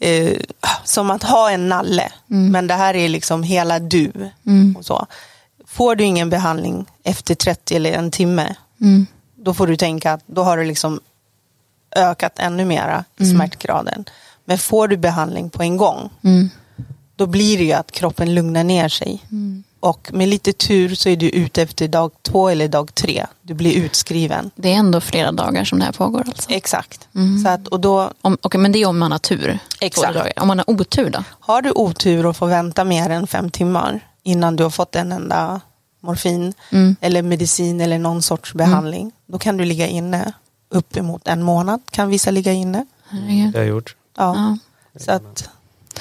eh, 0.00 0.38
som 0.84 1.10
att 1.10 1.22
ha 1.22 1.50
en 1.50 1.68
nalle, 1.68 2.12
men 2.26 2.66
det 2.66 2.74
här 2.74 2.96
är 2.96 3.08
liksom 3.08 3.42
hela 3.42 3.78
du. 3.78 4.12
Och 4.78 4.84
så. 4.84 5.06
Får 5.66 5.94
du 5.96 6.04
ingen 6.04 6.30
behandling 6.30 6.86
efter 7.04 7.34
30 7.34 7.76
eller 7.76 7.92
en 7.92 8.10
timme, 8.10 8.54
Mm. 8.80 9.06
då 9.36 9.54
får 9.54 9.66
du 9.66 9.76
tänka 9.76 10.12
att 10.12 10.22
då 10.26 10.42
har 10.42 10.56
du 10.56 10.64
liksom 10.64 11.00
ökat 11.96 12.38
ännu 12.38 12.64
mera 12.64 13.04
i 13.16 13.24
smärtgraden. 13.30 14.04
Men 14.48 14.58
får 14.58 14.88
du 14.88 14.96
behandling 14.96 15.50
på 15.50 15.62
en 15.62 15.76
gång, 15.76 16.10
Mm. 16.24 16.50
då 17.16 17.26
blir 17.26 17.58
det 17.58 17.64
ju 17.64 17.72
att 17.72 17.90
kroppen 17.90 18.34
lugnar 18.34 18.64
ner 18.64 18.88
sig. 18.88 19.24
Och 19.80 20.10
med 20.12 20.28
lite 20.28 20.52
tur 20.52 20.94
så 20.94 21.08
är 21.08 21.16
du 21.16 21.28
ute 21.30 21.62
efter 21.62 21.88
dag 21.88 22.10
två 22.22 22.48
eller 22.48 22.68
dag 22.68 22.94
tre. 22.94 23.26
Du 23.42 23.54
blir 23.54 23.76
utskriven. 23.76 24.50
Det 24.54 24.68
är 24.72 24.76
ändå 24.76 25.00
flera 25.00 25.32
dagar 25.32 25.64
som 25.64 25.78
det 25.78 25.84
här 25.84 25.92
pågår 25.92 26.20
alltså. 26.26 26.50
Exakt. 26.50 27.08
Så 27.44 27.48
att, 27.48 27.68
och 27.68 27.80
då 27.80 28.10
Om, 28.20 28.38
okej, 28.42 28.60
men 28.60 28.72
det 28.72 28.78
är 28.78 28.86
om 28.86 28.98
man 28.98 29.12
har 29.12 29.18
tur. 29.18 29.58
Exakt. 29.80 30.38
Om 30.40 30.48
man 30.48 30.58
har 30.58 30.70
otur 30.70 31.10
då? 31.10 31.24
har 31.40 31.62
du 31.62 31.70
otur 31.74 32.26
och 32.26 32.36
får 32.36 32.46
vänta 32.46 32.84
mer 32.84 33.10
än 33.10 33.26
fem 33.26 33.50
timmar 33.50 34.00
innan 34.22 34.56
du 34.56 34.62
har 34.62 34.70
fått 34.70 34.96
en 34.96 35.12
enda 35.12 35.60
morfin 36.00 36.52
Mm. 36.72 36.96
eller 37.00 37.22
medicin 37.22 37.80
eller 37.80 37.98
någon 37.98 38.22
sorts 38.22 38.54
behandling. 38.54 39.12
Då 39.26 39.38
kan 39.38 39.56
du 39.56 39.64
ligga 39.64 39.86
inne 39.86 40.32
uppemot 40.70 41.28
en 41.28 41.42
månad. 41.42 41.80
Kan 41.90 42.08
vissa 42.08 42.30
ligga 42.30 42.52
inne. 42.52 42.86
Det 43.10 43.58
har 43.58 43.64
jag 43.64 43.66
gjort. 43.66 43.94
Ja. 44.18 44.58
Så 45.00 45.12
att, 45.12 45.48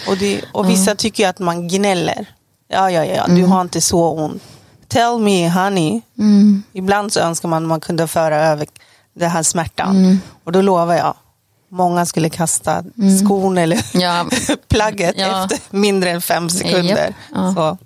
och, 0.08 0.18
det, 0.18 0.42
och 0.54 0.70
vissa 0.70 0.96
tycker 0.96 1.24
ju 1.24 1.30
att 1.30 1.40
man 1.40 1.68
gnäller. 1.68 2.26
Ja, 2.68 2.92
ja, 2.92 3.06
ja, 3.06 3.26
du 3.28 3.46
har 3.46 3.62
inte 3.62 3.82
så 3.82 4.12
ont. 4.12 4.44
Tell 4.88 5.20
me 5.20 5.50
honey. 5.50 6.02
Mm. 6.18 6.64
Ibland 6.74 7.14
så 7.14 7.20
önskar 7.20 7.50
man 7.50 7.68
man 7.68 7.80
kunde 7.80 8.08
föra 8.08 8.36
över 8.48 8.68
den 9.14 9.30
här 9.30 9.44
smärtan. 9.44 9.96
Mm. 9.98 10.20
Och 10.44 10.52
då 10.52 10.62
lovar 10.62 10.96
jag, 10.96 11.14
många 11.70 12.06
skulle 12.06 12.30
kasta 12.30 12.84
skon 13.26 13.58
eller 13.58 13.86
Ja. 13.94 14.26
plagget 14.68 15.16
Ja. 15.18 15.44
efter 15.44 15.60
mindre 15.78 16.10
än 16.10 16.22
fem 16.22 16.50
sekunder. 16.50 17.14
Ja. 17.36 17.54
Så, 17.56 17.78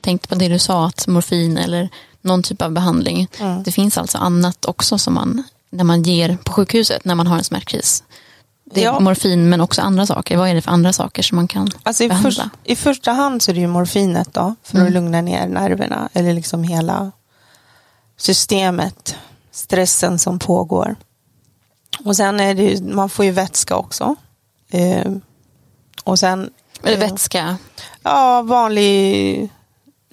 Tänkte 0.00 0.28
på 0.28 0.34
det 0.34 0.48
du 0.48 0.58
sa, 0.58 0.86
att 0.86 1.06
morfin 1.06 1.58
eller 1.58 1.88
någon 2.20 2.42
typ 2.42 2.62
av 2.62 2.70
behandling. 2.72 3.28
Mm. 3.40 3.62
Det 3.62 3.72
finns 3.72 3.98
alltså 3.98 4.18
annat 4.18 4.64
också 4.64 4.98
som 4.98 5.14
man, 5.14 5.42
när 5.70 5.84
man 5.84 6.02
ger 6.02 6.38
på 6.44 6.52
sjukhuset 6.52 7.04
när 7.04 7.14
man 7.14 7.26
har 7.26 7.36
en 7.38 7.44
smärtkris. 7.44 8.04
Det 8.64 8.80
är 8.80 8.84
Ja. 8.84 9.00
morfin 9.00 9.48
men 9.48 9.60
också 9.60 9.82
andra 9.82 10.06
saker. 10.06 10.36
Vad 10.36 10.48
är 10.48 10.54
det 10.54 10.62
för 10.62 10.70
andra 10.70 10.92
saker 10.92 11.22
som 11.22 11.36
man 11.36 11.48
kan 11.48 11.68
alltså 11.82 12.04
i, 12.04 12.08
behandla? 12.08 12.30
först, 12.30 12.40
I 12.64 12.76
första 12.76 13.12
hand 13.12 13.42
så 13.42 13.50
är 13.50 13.54
det 13.54 13.60
ju 13.60 13.66
morfinet 13.66 14.28
då, 14.34 14.54
för 14.62 14.76
Mm. 14.76 14.86
att 14.86 14.92
lugna 14.92 15.20
ner 15.20 15.46
nerverna. 15.46 16.08
Eller 16.12 16.34
liksom 16.34 16.64
hela 16.64 17.12
systemet, 18.16 19.16
stressen 19.50 20.18
som 20.18 20.38
pågår. 20.38 20.96
Och 22.04 22.16
sen 22.16 22.40
är 22.40 22.54
det 22.54 22.62
ju, 22.62 22.82
man 22.94 23.10
får 23.10 23.24
ju 23.24 23.30
vätska 23.30 23.76
också. 23.76 24.14
Eh, 24.70 25.12
och 26.04 26.18
sen, 26.18 26.50
Eller 26.82 26.94
eh, 27.04 27.10
vätska, 27.10 27.56
ja 28.02 28.42
vanlig 28.42 29.50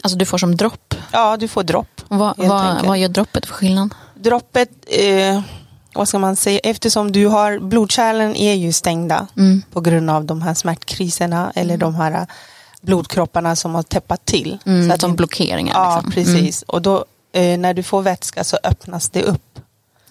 alltså 0.04 0.18
du 0.18 0.26
får 0.26 0.38
som 0.38 0.56
dropp. 0.56 0.94
Ja, 1.12 1.38
du 1.38 1.48
får 1.48 1.64
dropp. 1.64 2.02
Vad, 2.08 2.40
enkelt. 2.40 2.88
vad 2.88 2.98
gör 2.98 3.10
droppet 3.10 3.46
för 3.46 3.54
skillnad? 3.54 3.94
Droppet, 4.20 4.70
eh, 4.88 5.42
vad 5.94 6.08
ska 6.08 6.20
man 6.20 6.36
säga, 6.36 6.60
eftersom 6.60 7.12
du 7.12 7.28
har, 7.28 7.60
blodkärlen 7.60 8.36
är 8.36 8.54
ju 8.54 8.74
stängda 8.74 9.28
Mm. 9.38 9.62
på 9.74 9.82
grund 9.82 10.10
av 10.10 10.26
de 10.26 10.42
här 10.42 10.54
smärtkriserna 10.54 11.52
eller 11.56 11.78
de 11.78 11.96
här 11.96 12.12
eh, 12.12 12.24
blodkropparna 12.82 13.56
som 13.56 13.76
har 13.76 13.84
täppat 13.84 14.26
till. 14.26 14.58
Mm, 14.66 14.88
Så 14.90 14.94
att 14.96 15.02
som 15.02 15.12
det- 15.12 15.18
blockeringar? 15.18 15.74
Ja, 15.74 15.96
liksom. 15.96 16.12
precis. 16.12 16.62
Och 16.68 16.82
då, 16.82 17.06
eh, 17.32 17.58
när 17.58 17.74
du 17.74 17.84
får 17.84 18.02
vätska 18.02 18.44
så 18.44 18.58
öppnas 18.64 19.10
det 19.10 19.24
upp. 19.24 19.58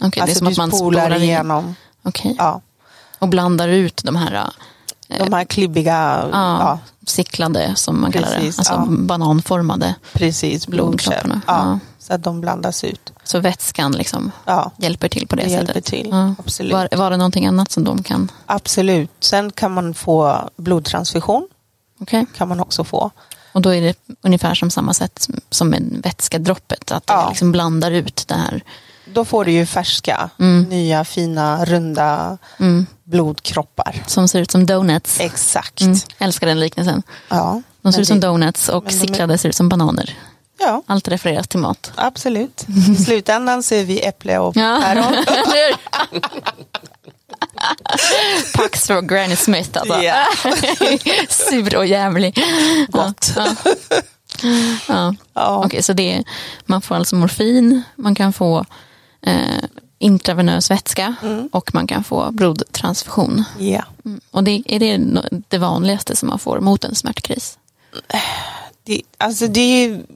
Mm. 0.00 0.08
Okej, 0.08 0.10
det 0.10 0.18
är 0.18 0.22
alltså 0.22 0.54
som 0.54 0.70
du 0.70 0.76
spolar 0.76 1.22
igenom. 1.22 1.74
Okej. 2.02 2.34
Ja, 2.38 2.60
Och 3.18 3.28
blandar 3.28 3.68
ut 3.68 4.00
de 4.04 4.16
här 4.16 4.50
de 5.18 5.32
här 5.32 5.44
klibbiga, 5.44 5.92
ja, 6.32 6.58
ja, 6.60 6.78
sicklade, 7.06 7.72
som 7.76 8.00
man 8.00 8.12
kallar 8.12 8.28
det. 8.30 8.36
Precis, 8.36 8.58
Alltså 8.58 8.72
ja. 8.74 8.84
bananformade. 8.88 9.94
precis. 10.12 10.66
Blodkropparna, 10.66 11.40
ja. 11.46 11.78
Så 11.98 12.14
att 12.14 12.22
de 12.22 12.40
blandas 12.40 12.84
ut. 12.84 13.12
Så 13.26 13.40
vätskan 13.40 13.92
liksom 13.92 14.30
Ja, 14.44 14.70
hjälper 14.76 15.08
till 15.08 15.26
på 15.28 15.36
det, 15.36 15.42
det 15.42 15.48
sättet. 15.50 15.66
hjälper 15.68 15.80
till. 15.80 16.08
Ja. 16.10 16.34
Absolut. 16.38 16.72
Var, 16.72 16.88
var 16.96 17.10
det 17.10 17.16
någonting 17.16 17.46
annat 17.46 17.72
som 17.72 17.84
de 17.84 18.02
kan? 18.02 18.30
Absolut. 18.46 19.10
Sen 19.20 19.52
kan 19.52 19.72
man 19.74 19.94
få 19.94 20.48
blodtransfusion. 20.56 21.48
Okej. 22.00 22.26
Kan 22.36 22.48
man 22.48 22.60
också 22.60 22.84
få. 22.84 23.10
Och 23.52 23.62
då 23.62 23.74
är 23.74 23.80
det 23.82 23.94
ungefär 24.22 24.54
som 24.54 24.70
samma 24.70 24.94
sätt 24.94 25.28
som- 25.50 25.68
med 25.68 26.00
vätskedroppet. 26.04 26.92
Att 26.92 27.06
det 27.06 27.12
Ja. 27.12 27.28
liksom 27.28 27.52
blandar 27.52 27.90
ut 27.90 28.24
det 28.28 28.34
här. 28.34 28.62
Då 29.14 29.24
får 29.24 29.44
du 29.44 29.52
ju 29.52 29.66
färska, 29.66 30.30
Mm. 30.38 30.62
nya, 30.62 31.04
fina, 31.04 31.64
runda 31.64 32.38
Mm. 32.58 32.86
blodkroppar. 33.04 34.02
Som 34.06 34.28
ser 34.28 34.40
ut 34.40 34.50
som 34.50 34.66
donuts. 34.66 35.20
Exakt. 35.20 35.80
Mm. 35.80 35.96
Älskar 36.18 36.46
den 36.46 36.60
liknelsen. 36.60 37.02
Ja, 37.28 37.62
De 37.82 37.92
ser 37.92 38.00
ut 38.00 38.08
som 38.08 38.20
det- 38.20 38.26
donuts 38.26 38.68
och 38.68 38.84
de 38.84 38.92
sicklade 38.92 39.38
ser 39.38 39.48
ut 39.48 39.54
som 39.56 39.68
bananer. 39.68 40.14
Ja, 40.58 40.82
Allt 40.86 41.08
refereras 41.08 41.48
till 41.48 41.60
mat. 41.60 41.92
absolut. 41.94 42.66
I 42.92 42.96
slutändan 43.04 43.62
ser 43.62 43.84
vi 43.84 44.00
äpple 44.00 44.38
och 44.38 44.56
Ja. 44.56 44.80
päron. 44.84 45.14
Pax 48.54 48.86
från 48.86 49.06
Granny 49.06 49.36
Smith 49.36 49.70
alltså. 49.74 50.02
Ja. 50.02 50.24
Sur 51.28 51.76
och 51.76 51.86
jävlig. 51.86 52.38
Gott. 52.88 53.32
Ja. 53.36 53.46
Ja. 54.88 55.14
Ja. 55.34 55.62
Okej, 55.66 55.82
så 55.82 55.92
det 55.92 56.12
är, 56.14 56.24
man 56.64 56.82
får 56.82 56.94
alltså 56.94 57.16
morfin, 57.16 57.82
man 57.96 58.14
kan 58.14 58.32
få 58.32 58.64
eh, 59.22 59.64
intravenös 59.98 60.70
vätska 60.70 61.14
Mm. 61.22 61.48
och 61.52 61.74
man 61.74 61.86
kan 61.86 62.04
få 62.04 62.30
blodtransfusion. 62.32 63.44
Ja. 63.58 63.84
Mm. 64.04 64.20
Och 64.30 64.44
det, 64.44 64.62
är 64.66 64.78
det 64.80 65.00
det 65.48 65.58
vanligaste 65.58 66.16
som 66.16 66.28
man 66.28 66.38
får 66.38 66.60
mot 66.60 66.84
en 66.84 66.94
smärtkris? 66.94 67.58
Det, 68.84 69.02
alltså 69.18 69.46
det 69.46 69.60
är, 69.60 69.88
ju- 69.88 70.06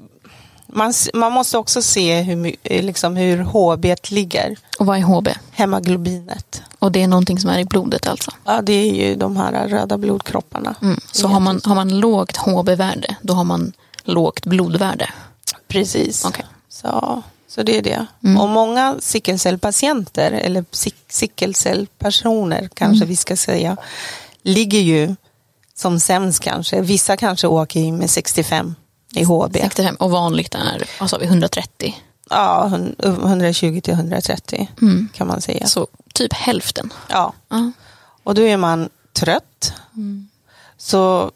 man, 0.73 0.93
man 1.15 1.33
måste 1.33 1.59
också 1.59 1.83
se 1.83 2.21
hur, 2.21 2.57
eh, 2.63 2.83
liksom 2.85 3.17
hur 3.17 3.39
HB 3.39 3.95
ligger, 4.11 4.57
Och 4.79 4.87
vad 4.87 4.99
är 4.99 5.03
HB? 5.03 5.29
hemaglobinet. 5.53 6.63
Och 6.79 6.93
det 6.93 7.03
är 7.03 7.09
någonting 7.09 7.39
som 7.41 7.51
är 7.51 7.59
i 7.59 7.65
blodet 7.65 8.07
alltså? 8.09 8.31
Ja, 8.45 8.63
det 8.63 8.73
är 8.73 8.95
ju 8.95 9.17
de 9.17 9.37
här 9.37 9.69
röda 9.69 9.99
blodkropparna. 9.99 10.75
Mm. 10.83 11.01
Så 11.13 11.29
har 11.29 11.41
man, 11.41 11.61
har 11.65 11.75
man 11.75 11.99
lågt 12.01 12.37
HB-värde, 12.37 13.17
då 13.23 13.35
har 13.35 13.45
man 13.45 13.73
lågt 14.05 14.47
blodvärde? 14.47 15.11
Precis. 15.69 16.25
Okej. 16.25 16.45
Så, 16.69 17.23
så 17.49 17.63
det 17.63 17.79
är 17.79 17.83
det. 17.83 18.07
Mm. 18.25 18.41
Och 18.41 18.49
många 18.49 18.97
sickelcellpatienter, 19.01 20.33
eller 20.33 20.65
sick, 20.71 20.95
sickelcellpersoner 21.09 22.69
kanske 22.75 22.97
Mm. 23.05 23.09
vi 23.09 23.17
ska 23.17 23.37
säga, 23.37 23.77
ligger 24.43 24.79
ju 24.81 25.17
som 25.75 26.01
sämst 26.01 26.41
kanske. 26.41 26.81
Vissa 26.81 27.17
kanske 27.17 27.47
åker 27.47 27.81
in 27.81 27.97
med 27.99 28.11
65 28.11 28.75
i 29.15 29.25
HB. 29.25 29.57
65 29.61 29.95
och 29.97 30.11
vanligt 30.11 30.55
är, 30.55 30.87
vi, 31.19 31.27
130? 31.27 31.95
Ja, 32.31 32.67
hun- 32.71 32.95
120 33.03 33.81
till 33.81 33.95
130 33.95 34.69
Mm. 34.83 35.09
kan 35.15 35.27
man 35.27 35.41
säga. 35.41 35.67
Så 35.67 35.87
typ 36.15 36.33
hälften. 36.33 36.93
Ja. 37.09 37.33
Ja. 37.49 37.73
Och 38.23 38.35
då 38.35 38.43
är 38.43 38.57
man 38.57 38.89
trött. 39.13 39.73
Mm. 39.97 40.29
Så 40.77 41.31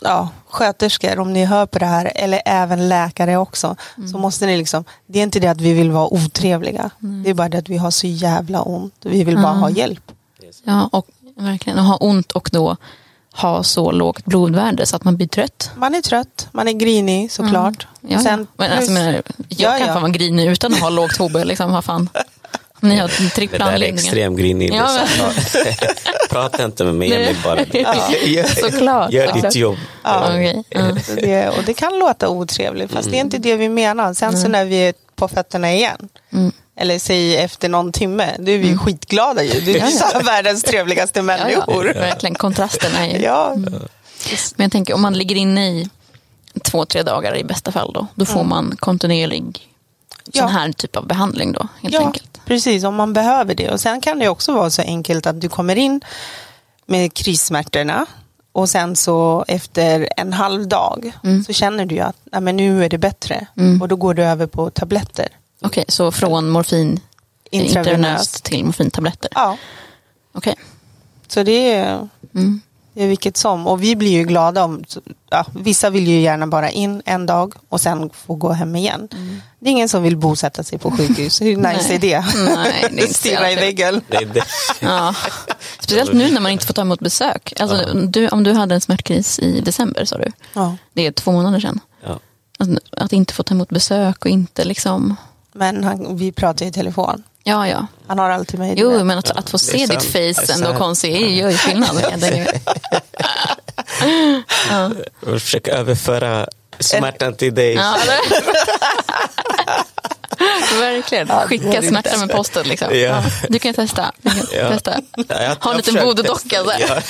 ja, 0.00 0.28
sköterskor, 0.48 1.18
om 1.18 1.32
ni 1.32 1.44
hör 1.44 1.66
på 1.66 1.78
det 1.78 1.86
här, 1.86 2.12
eller 2.14 2.42
även 2.46 2.88
läkare 2.88 3.36
också, 3.36 3.76
Mm. 3.96 4.08
så 4.08 4.18
måste 4.18 4.46
ni 4.46 4.56
liksom, 4.56 4.84
det 5.06 5.18
är 5.18 5.22
inte 5.22 5.40
det 5.40 5.48
att 5.48 5.60
vi 5.60 5.72
vill 5.72 5.90
vara 5.90 6.14
otrevliga, 6.14 6.90
det 7.24 7.30
är 7.30 7.34
bara 7.34 7.48
det 7.48 7.58
att 7.58 7.68
vi 7.68 7.76
har 7.76 7.90
så 7.90 8.06
jävla 8.06 8.62
ont, 8.62 8.94
vi 9.02 9.24
vill 9.24 9.36
bara 9.36 9.48
Mm. 9.48 9.60
ha 9.60 9.70
hjälp. 9.70 10.12
Ja, 10.64 10.88
och 10.92 11.06
verkligen 11.36 11.78
och 11.78 11.84
ha 11.84 11.96
ont 11.96 12.32
och 12.32 12.48
då 12.52 12.76
ha 13.32 13.62
så 13.62 13.90
lågt 13.90 14.24
blodvärde 14.24 14.86
så 14.86 14.96
att 14.96 15.04
man 15.04 15.16
blir 15.16 15.26
trött. 15.26 15.70
Man 15.76 15.94
är 15.94 16.00
trött, 16.00 16.48
man 16.52 16.68
är 16.68 16.72
grinig 16.72 17.32
såklart. 17.32 17.86
Ja, 18.00 18.18
Sen 18.18 18.40
ja. 18.40 18.46
Men 18.56 18.72
alltså, 18.78 18.92
men, 18.92 19.14
jag 19.14 19.22
Ja, 19.48 19.70
kan 19.70 19.80
ja. 19.86 19.92
fan 19.92 20.02
vara 20.02 20.12
grinig 20.12 20.46
utan 20.50 20.72
att 20.74 20.80
ha 20.80 20.88
lågt 20.88 21.16
HB. 21.16 21.44
Liksom, 21.44 21.72
vad 21.72 21.84
fan. 21.84 22.08
Ni 22.80 22.96
har 22.96 23.08
Det 23.08 23.30
trippla 23.30 23.58
där 23.58 23.66
är 23.66 23.72
anledningar. 23.74 24.02
extrem 24.02 24.36
grinig. 24.36 24.74
Ja, 24.74 24.98
Ja, 25.18 25.30
Prata 26.30 26.64
inte 26.64 26.84
med 26.84 26.94
mig, 26.94 27.08
jag 27.10 27.18
vill 27.18 27.36
bara 27.44 27.60
gör, 28.26 28.70
Såklart. 28.70 29.12
gör 29.12 29.32
ditt 29.32 29.54
jobb. 29.54 29.76
Ja. 30.04 30.24
Okej, 30.28 30.64
ja. 30.68 30.80
Det, 31.16 31.48
och 31.48 31.64
det 31.66 31.74
kan 31.74 31.98
låta 31.98 32.28
otrevligt, 32.28 32.92
fast 32.92 33.10
det 33.10 33.16
är 33.16 33.20
inte 33.20 33.38
det 33.38 33.56
vi 33.56 33.68
menar. 33.68 34.14
Sen 34.14 34.38
så 34.38 34.48
när 34.48 34.64
vi 34.64 34.76
är 34.88 34.94
på 35.16 35.28
fötterna 35.28 35.72
igen, 35.72 36.08
Mm. 36.32 36.52
Eller 36.76 36.98
säg 36.98 37.36
efter 37.36 37.68
någon 37.68 37.92
timme, 37.92 38.36
då 38.38 38.50
är 38.52 38.58
vi 38.58 38.76
skitglada 38.76 39.42
ju. 39.42 39.60
Du 39.60 39.76
är 39.76 39.78
Ja, 39.78 40.10
ja. 40.14 40.20
världens 40.20 40.62
trevligaste 40.62 41.18
Ja, 41.20 41.22
ja. 41.22 41.36
människor. 41.36 41.84
Verkligen, 41.84 42.34
kontrasten 42.34 42.94
är 42.94 43.06
ju... 43.06 43.22
Ja, 43.24 43.54
Men 43.56 44.64
jag 44.64 44.72
tänker 44.72 44.94
om 44.94 45.02
man 45.02 45.14
ligger 45.18 45.36
inne 45.36 45.68
i 45.70 45.88
två, 46.64 46.84
tre 46.84 47.02
dagar 47.02 47.36
i 47.36 47.44
bästa 47.44 47.72
fall 47.72 47.92
då, 47.92 48.06
då 48.14 48.24
får 48.24 48.44
man 48.44 48.76
kontinuerlig 48.78 49.68
Ja. 50.32 50.42
sån 50.42 50.50
här 50.50 50.72
typ 50.72 50.96
av 50.96 51.06
behandling 51.06 51.52
då, 51.52 51.68
helt 51.82 51.94
ja 51.94 52.06
enkelt. 52.06 52.40
precis, 52.46 52.84
om 52.84 52.94
man 52.94 53.12
behöver 53.12 53.54
det. 53.54 53.70
Och 53.70 53.80
sen 53.80 54.00
kan 54.00 54.18
det 54.18 54.28
också 54.28 54.52
vara 54.54 54.70
så 54.70 54.82
enkelt 54.82 55.26
att 55.26 55.40
du 55.40 55.48
kommer 55.48 55.76
in 55.76 56.00
med 56.86 57.14
krissmärtorna 57.14 58.06
och 58.52 58.68
sen 58.68 58.96
så 58.96 59.44
efter 59.48 60.08
en 60.16 60.32
halv 60.32 60.68
dag 60.68 61.12
Mm. 61.24 61.44
så 61.44 61.52
känner 61.52 61.86
du 61.86 61.98
att 61.98 62.16
men 62.40 62.56
nu 62.56 62.84
är 62.84 62.88
det 62.88 62.98
bättre 62.98 63.46
och 63.80 63.88
då 63.88 63.96
går 63.96 64.14
du 64.14 64.24
över 64.24 64.46
på 64.46 64.70
tabletter. 64.70 65.28
Okej, 65.62 65.84
så 65.88 66.12
från 66.12 66.50
morfin 66.50 67.00
Intravenöst. 67.50 67.76
intravenöst 67.86 68.44
till 68.44 68.64
morfintabletter. 68.64 69.30
Ja, 69.34 69.56
Okej. 70.32 70.54
så 71.28 71.42
det 71.42 71.72
är, 71.72 72.08
Mm. 72.34 72.60
det 72.94 73.02
är 73.02 73.08
vilket 73.08 73.36
som. 73.36 73.66
Och 73.66 73.82
vi 73.82 73.96
blir 73.96 74.10
ju 74.10 74.24
glada 74.24 74.64
om, 74.64 74.84
ja, 75.30 75.44
vissa 75.54 75.90
vill 75.90 76.06
ju 76.08 76.20
gärna 76.20 76.46
bara 76.46 76.70
in 76.70 77.02
en 77.04 77.26
dag 77.26 77.54
och 77.68 77.80
sen 77.80 78.10
få 78.26 78.34
gå 78.34 78.52
hem 78.52 78.76
igen. 78.76 79.08
Det 79.58 79.68
är 79.68 79.70
ingen 79.70 79.88
som 79.88 80.02
vill 80.02 80.16
bosätta 80.16 80.62
sig 80.62 80.78
på 80.78 80.90
sjukhus. 80.90 81.40
Hur 81.42 81.56
nice 81.56 81.68
Mm. 81.68 81.76
Nej. 81.82 81.94
är 81.94 81.98
det? 81.98 82.24
Nej, 82.54 82.86
det 82.90 82.98
är 82.98 83.02
inte 83.02 83.14
Stirra 83.18 83.50
i 83.52 83.54
väggen. 83.54 84.00
Det 84.08 84.16
är 84.16 84.26
det. 84.26 84.44
Ja. 84.80 85.14
Speciellt 85.80 86.12
nu 86.12 86.30
när 86.30 86.40
man 86.40 86.52
inte 86.52 86.66
får 86.66 86.74
ta 86.74 86.82
emot 86.82 87.00
besök. 87.00 87.52
Alltså, 87.60 87.94
du, 87.94 88.28
om 88.28 88.42
du 88.42 88.52
hade 88.52 88.74
en 88.74 88.80
smärtkris 88.80 89.38
i 89.38 89.60
december 89.60 90.04
sa 90.04 90.18
du. 90.18 90.32
Ja. 90.54 90.76
Det 90.92 91.06
är 91.06 91.12
två 91.12 91.32
månader 91.32 91.60
sedan. 91.60 91.80
Ja. 92.04 92.18
Alltså, 92.58 92.80
att 92.90 93.12
inte 93.12 93.34
få 93.34 93.42
ta 93.42 93.54
emot 93.54 93.68
besök 93.68 94.24
och 94.24 94.30
inte 94.30 94.64
liksom... 94.64 95.16
Men 95.52 95.84
han, 95.84 96.16
vi 96.16 96.32
pratar 96.32 96.66
i 96.66 96.72
telefon. 96.72 97.22
Ja, 97.44 97.68
ja. 97.68 97.86
Han 98.06 98.18
har 98.18 98.30
alltid 98.30 98.60
mig 98.60 98.74
Jo, 98.76 99.04
men 99.04 99.18
att, 99.18 99.30
att 99.30 99.50
få 99.50 99.58
se 99.58 99.86
ditt 99.86 100.02
face 100.04 100.52
ändå 100.52 100.74
konstigt 100.78 101.16
är- 101.16 101.26
ju 101.50 101.56
skillnad. 101.56 102.02
Jag 105.22 105.40
försöker 105.40 105.72
överföra 105.72 106.48
smärtan 106.80 107.34
till 107.36 107.54
dig. 107.54 107.74
Ja? 107.74 107.96
Verkligen. 110.80 111.28
Skicka 111.28 111.82
smärta 111.82 112.16
med 112.16 112.30
posten. 112.30 112.66
Liksom. 112.68 112.98
Ja. 112.98 113.24
Du 113.48 113.58
kan 113.58 113.74
testa. 113.74 114.12
Du 114.22 114.30
kan 114.30 114.46
Ja. 114.52 114.68
testa. 114.70 114.94
Ja, 115.28 115.42
jag- 115.42 115.56
Ha 115.60 115.70
en 115.70 115.76
liten 115.76 115.94
försöker 115.94 117.02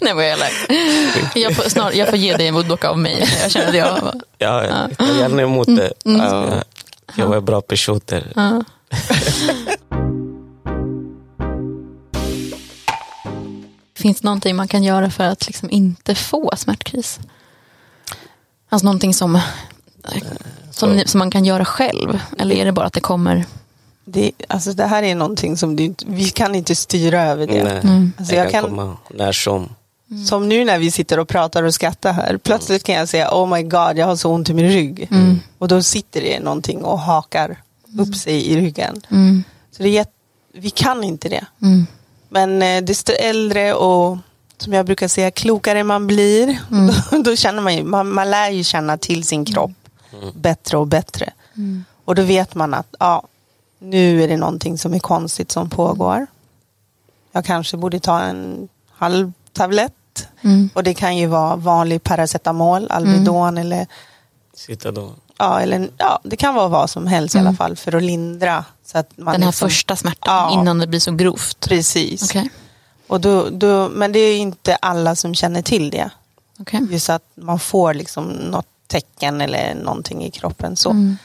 Nej, 0.00 0.14
vad 0.14 0.24
jag 0.28 0.38
jag 1.34 1.56
får, 1.56 1.62
snart, 1.70 1.94
jag 1.94 2.08
får 2.08 2.18
ge 2.18 2.36
dig 2.36 2.46
en 2.46 2.54
voodoo-docka 2.56 2.88
av 2.88 2.98
mig. 2.98 3.24
Jag 3.42 3.50
känner 3.50 3.68
att 3.68 3.74
jag... 3.74 4.22
Ja, 4.38 4.64
jag 4.64 4.98
tar 4.98 5.18
gärna 5.18 5.42
emot 5.42 5.66
det. 5.66 5.92
Mm. 6.04 6.20
Ja. 6.20 6.62
Jag 7.16 7.34
är 7.36 7.40
bra 7.40 7.60
person 7.60 8.00
där. 8.04 8.32
Ja. 8.36 8.64
Finns 13.96 14.20
det 14.20 14.24
någonting 14.24 14.56
man 14.56 14.68
kan 14.68 14.82
göra 14.82 15.10
för 15.10 15.24
att 15.24 15.46
liksom 15.46 15.70
inte 15.70 16.14
få 16.14 16.52
smärtkris? 16.56 17.20
Alltså 18.68 18.84
någonting 18.84 19.14
som, 19.14 19.40
som, 20.70 20.96
ni- 20.96 21.06
som 21.06 21.18
man 21.18 21.30
kan 21.30 21.44
göra 21.44 21.64
själv? 21.64 22.20
Eller 22.38 22.56
är 22.56 22.64
det 22.64 22.72
bara 22.72 22.86
att 22.86 22.92
det 22.92 23.00
kommer? 23.00 23.44
Det, 24.04 24.32
alltså 24.48 24.72
det 24.72 24.84
här 24.86 25.02
är 25.02 25.14
någonting 25.14 25.56
som 25.56 25.76
du, 25.76 25.94
vi 26.06 26.30
kan 26.30 26.54
inte 26.54 26.74
styra 26.74 27.22
över 27.22 27.46
det. 27.46 27.64
Nej, 27.64 27.78
Mm. 27.82 28.12
Alltså 28.18 28.34
jag, 28.34 28.44
jag 28.44 28.52
kan 28.52 28.62
kan- 28.62 28.70
komma 28.70 28.96
när 29.10 29.32
som. 29.32 29.74
Som 30.28 30.48
nu 30.48 30.64
när 30.64 30.78
vi 30.78 30.90
sitter 30.90 31.18
och 31.18 31.28
pratar 31.28 31.62
och 31.62 31.74
skrattar 31.74 32.12
här. 32.12 32.36
Plötsligt 32.36 32.84
kan 32.84 32.94
jag 32.94 33.08
säga 33.08 33.30
oh 33.34 33.54
my 33.56 33.62
god 33.62 33.98
jag 33.98 34.06
har 34.06 34.16
så 34.16 34.30
ont 34.30 34.50
i 34.50 34.54
min 34.54 34.68
rygg. 34.70 35.08
Mm. 35.10 35.40
Och 35.58 35.68
då 35.68 35.82
sitter 35.82 36.20
det 36.20 36.40
någonting 36.40 36.84
och 36.84 36.98
hakar 36.98 37.56
upp 37.98 38.16
sig 38.16 38.46
i 38.46 38.56
ryggen. 38.56 39.00
Mm, 39.10 39.44
Så 39.70 39.82
det 39.82 39.98
är 39.98 40.06
vi 40.52 40.70
kan 40.70 41.04
inte 41.04 41.28
det. 41.28 41.44
mm, 41.62 41.86
Men 42.28 42.62
eh, 42.62 42.82
desto 42.84 43.12
äldre 43.12 43.74
och 43.74 44.18
som 44.58 44.72
jag 44.72 44.86
brukar 44.86 45.08
säga, 45.08 45.30
klokare 45.30 45.84
man 45.84 46.06
blir, 46.06 46.58
då, 47.10 47.22
då 47.22 47.36
känner 47.36 47.62
man 47.62 47.76
ju, 47.76 47.84
man, 47.84 48.08
man 48.08 48.30
lär 48.30 48.50
ju 48.50 48.64
känna 48.64 48.96
till 48.98 49.24
sin 49.24 49.44
kropp 49.44 49.70
bättre 50.34 50.76
och 50.76 50.86
bättre. 50.86 51.30
Och 52.04 52.14
då 52.14 52.22
vet 52.22 52.54
man 52.54 52.74
att 52.74 52.94
ja, 52.98 53.22
nu 53.78 54.22
är 54.22 54.28
det 54.28 54.36
någonting 54.36 54.78
som 54.78 54.94
är 54.94 54.98
konstigt 54.98 55.52
som 55.52 55.70
pågår. 55.70 56.26
Jag 57.32 57.44
kanske 57.44 57.76
borde 57.76 58.00
ta 58.00 58.20
en 58.20 58.68
halv 58.90 59.32
tablett. 59.52 59.92
Mm. 60.42 60.70
Och 60.74 60.82
det 60.82 60.94
kan 60.94 61.16
ju 61.16 61.26
vara 61.26 61.56
vanlig 61.56 62.02
paracetamol, 62.02 62.86
Alvedon 62.90 63.58
eller 63.58 63.86
Sitta 64.54 64.90
då. 64.92 65.12
Ja, 65.38 65.60
eller, 65.60 65.88
ja, 65.96 66.20
det 66.24 66.36
kan 66.36 66.54
vara 66.54 66.68
vad 66.68 66.90
som 66.90 67.06
helst 67.06 67.34
i 67.34 67.38
alla 67.38 67.54
fall 67.54 67.76
för 67.76 67.94
att 67.96 68.02
lindra. 68.02 68.64
Så 68.84 68.98
att 68.98 69.10
man 69.18 69.32
Den 69.32 69.42
här 69.42 69.48
liksom, 69.48 69.68
första 69.68 69.96
smärtan 69.96 70.52
Ja. 70.52 70.60
innan 70.60 70.78
det 70.78 70.86
blir 70.86 71.00
så 71.00 71.12
grovt. 71.12 71.68
Precis. 71.68 72.22
Okej. 72.22 72.50
Och 73.06 73.20
då, 73.20 73.48
då, 73.50 73.88
men 73.88 74.12
det 74.12 74.18
är 74.18 74.38
inte 74.38 74.76
alla 74.76 75.16
som 75.16 75.34
känner 75.34 75.62
till 75.62 75.90
det. 75.90 76.10
okej. 76.60 76.80
Just 76.90 77.10
att 77.10 77.22
man 77.34 77.58
får 77.58 77.94
liksom 77.94 78.24
något 78.24 78.66
tecken 78.86 79.40
eller 79.40 79.74
någonting 79.74 80.24
i 80.24 80.30
kroppen. 80.30 80.76
Så. 80.76 80.90
Mm. 80.90 81.16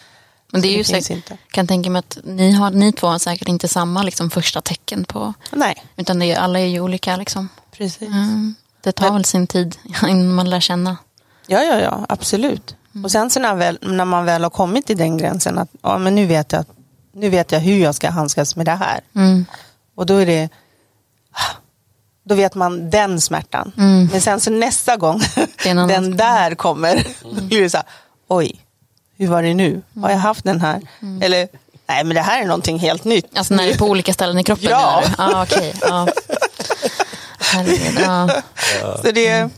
Men 0.52 0.62
det 0.62 0.68
är 0.68 0.72
Så 0.72 0.78
ju 0.78 1.02
säkert, 1.02 1.10
inte. 1.18 1.38
kan 1.52 1.68
tänka 1.68 1.90
mig 1.90 2.00
att 2.00 2.18
ni, 2.24 2.52
har, 2.52 2.72
ni 2.72 2.92
två 2.94 3.08
har 3.08 3.20
säkert 3.20 3.48
inte 3.48 3.68
samma 3.68 4.04
liksom, 4.04 4.30
första 4.30 4.62
tecken 4.62 5.06
på, 5.06 5.34
Nej, 5.52 5.84
utan 5.98 6.20
det 6.20 6.26
är, 6.26 6.40
alla 6.40 6.60
är 6.60 6.66
ju 6.66 6.80
olika 6.80 7.18
liksom. 7.18 7.50
Precis. 7.78 8.02
Mm. 8.02 8.56
Det 8.82 8.92
tar 8.92 9.06
Men- 9.06 9.14
väl 9.14 9.26
sin 9.26 9.48
tid 9.48 9.78
innan 10.08 10.34
man 10.34 10.50
lär 10.50 10.60
känna. 10.60 10.98
Ja, 11.48 11.64
ja, 11.64 11.80
ja, 11.80 12.06
absolut. 12.10 12.76
Och 13.04 13.12
sen 13.12 13.30
så 13.30 13.40
när, 13.40 13.56
väl, 13.56 13.78
när 13.82 14.06
man 14.06 14.26
väl 14.26 14.44
har 14.44 14.50
kommit 14.50 14.86
till 14.86 14.98
den 14.98 15.18
gränsen 15.18 15.58
att 15.58 15.70
ja, 15.82 15.98
men 15.98 16.16
nu, 16.16 16.26
vet 16.26 16.52
jag, 16.52 16.66
nu 17.14 17.30
vet 17.30 17.52
jag 17.52 17.60
hur 17.60 17.78
jag 17.78 17.96
ska 17.96 18.10
handskas 18.10 18.56
med 18.56 18.66
det 18.66 18.76
här. 18.76 19.00
Mm. 19.16 19.46
Och 19.96 20.06
då 20.06 20.18
är 20.18 20.26
det 20.26 20.50
då 22.26 22.36
vet 22.36 22.56
man 22.56 22.90
den 22.90 23.22
smärtan. 23.22 23.72
Mm. 23.78 24.10
Men 24.12 24.22
sen 24.22 24.40
så 24.40 24.52
nästa 24.52 24.98
gång 24.98 25.22
den 25.64 26.18
där 26.18 26.56
kommer, 26.56 27.08
då 27.36 27.42
blir 27.42 27.62
det 27.62 27.70
så 27.70 27.78
här, 27.78 27.86
oj, 28.28 28.66
hur 29.18 29.28
var 29.28 29.44
det 29.44 29.54
nu? 29.54 29.82
Har 30.02 30.10
jag 30.10 30.18
haft 30.18 30.44
den 30.44 30.62
här? 30.62 30.82
Eller, 31.22 31.48
nej 31.88 32.04
men 32.04 32.16
det 32.16 32.22
här 32.22 32.42
är 32.42 32.46
någonting 32.46 32.80
helt 32.80 33.04
nytt. 33.04 33.38
Alltså 33.38 33.54
när 33.54 33.64
det 33.64 33.72
är 33.72 33.78
på 33.78 33.86
olika 33.86 34.14
ställen 34.14 34.38
i 34.40 34.44
kroppen 34.44 34.68
Ja. 34.70 35.04
Ah, 35.18 35.44
okej. 35.44 35.76
Ja. 35.82 36.08
Herregud, 37.54 38.00
ja. 38.00 38.30
Så 39.04 39.12
det, 39.12 39.50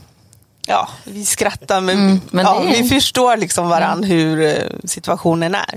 ja, 0.67 0.89
vi 1.03 1.25
skrattar 1.25 1.81
men, 1.81 1.97
Mm, 1.97 2.21
men 2.31 2.45
ja, 2.45 2.63
är- 2.63 2.67
vi 2.83 2.89
förstår 2.89 3.37
liksom 3.37 3.69
varann 3.69 4.03
hur 4.03 4.41
eh, 4.41 4.63
situationen 4.83 5.55
är. 5.55 5.75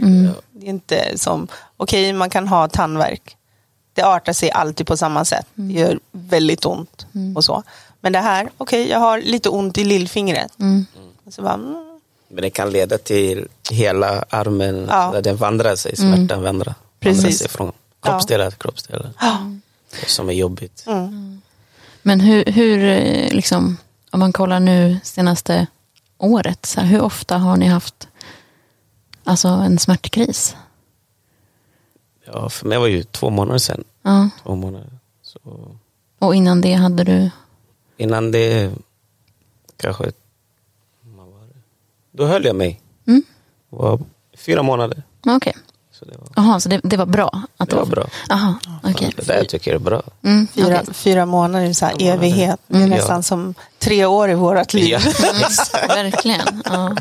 Det 0.53 0.67
är 0.67 0.71
inte 0.71 1.19
som, 1.19 1.49
okej 1.77 2.13
man 2.13 2.31
kan 2.31 2.49
ha 2.49 2.69
tandvärk. 2.69 3.37
Det 3.95 4.03
artar 4.03 4.33
sig 4.33 4.51
alltid 4.51 4.87
på 4.87 4.97
samma 4.97 5.25
sätt. 5.25 5.47
Det 5.55 5.73
gör 5.73 5.99
väldigt 6.13 6.65
ont 6.67 7.07
och 7.37 7.45
så. 7.45 7.63
Men 8.01 8.13
det 8.13 8.19
här, 8.19 8.49
okej 8.59 8.89
jag 8.89 8.99
har 8.99 9.21
lite 9.21 9.49
ont 9.49 9.79
i 9.79 9.85
lillfingret. 9.85 10.53
Mm. 10.61 10.87
Så 11.31 11.43
bara, 11.43 11.55
mm, 11.55 11.99
Men 12.29 12.43
det 12.43 12.51
kan 12.51 12.71
leda 12.71 12.99
till 12.99 13.49
hela 13.71 14.25
armen, 14.31 14.87
Ja. 14.91 15.11
där 15.13 15.23
den 15.23 15.37
vandrar 15.37 15.77
sig, 15.77 15.97
smärtan 15.97 16.43
vandrar, 16.43 16.75
Precis. 17.01 17.23
vandrar 17.23 17.37
sig 17.37 17.49
från 17.49 17.73
kroppsdelar 18.03 18.51
till 18.51 18.59
kroppsdelar. 18.59 19.11
ja. 19.21 19.39
Som 20.07 20.29
är 20.29 20.33
jobbigt. 20.33 20.85
Mm. 20.87 21.43
Men 22.09 22.21
hur, 22.21 22.45
hur 22.45 22.85
eh, 22.85 23.33
liksom, 23.33 23.77
om 24.11 24.21
man 24.21 24.33
kollar 24.33 24.61
nu 24.61 25.01
senaste 25.03 25.67
året, 26.19 26.67
så 26.67 26.81
här, 26.81 26.89
hur 26.89 27.01
ofta 27.01 27.39
har 27.39 27.57
ni 27.57 27.67
haft 27.67 28.09
alltså, 29.25 29.49
en 29.49 29.79
smärtkris? 29.79 30.57
Ja, 32.25 32.49
för 32.49 32.67
mig 32.67 32.79
var 32.79 32.87
det 32.87 32.93
ju 32.93 33.03
två 33.03 33.31
månader 33.31 33.59
sedan. 33.59 33.85
Ja. 34.03 34.31
Två 34.43 34.55
månader. 34.55 34.91
Så 35.23 35.39
Och 36.19 36.35
innan 36.35 36.61
det 36.61 36.73
hade 36.73 37.05
du? 37.05 37.31
innan 37.97 38.31
det 38.31 38.73
kanske, 39.77 40.13
då 42.11 42.27
höll 42.27 42.45
jag 42.45 42.57
mig. 42.57 42.81
Mm. 43.07 43.23
Var 43.69 44.01
fyra 44.37 44.63
månader. 44.63 45.03
Okej. 45.27 45.55
Så 45.99 46.05
det 46.05 46.15
var, 46.43 46.59
så 46.59 46.69
det, 46.69 46.81
det 46.85 46.97
var 46.97 47.07
bra? 47.07 47.43
Att 47.57 47.71
det 47.71 47.77
var 47.77 47.87
bra. 47.87 48.07
Jaha, 48.29 48.55
okej. 48.83 49.13
Det 49.17 49.27
där 49.27 49.45
tycker 49.45 49.71
jag 49.71 49.81
är 49.81 49.85
bra. 49.85 50.03
Mm, 50.25 50.47
Fyra, 50.55 50.81
okej. 50.83 50.95
fyra 50.95 51.27
månader 51.27 51.67
är 51.67 51.73
så 51.73 51.85
här 51.87 51.93
Fyra 51.93 52.05
månader. 52.05 52.19
evighet. 52.29 52.61
Det 52.67 52.75
är 52.77 52.79
Mm. 52.79 52.91
nästan 52.91 53.17
Ja. 53.17 53.23
som 53.23 53.55
tre 53.79 54.05
år 54.05 54.31
i 54.31 54.35
vårt 54.35 54.75
liv. 54.75 54.89
Ja, 54.89 54.99
Verkligen. 55.89 56.63
Ja. 56.65 56.97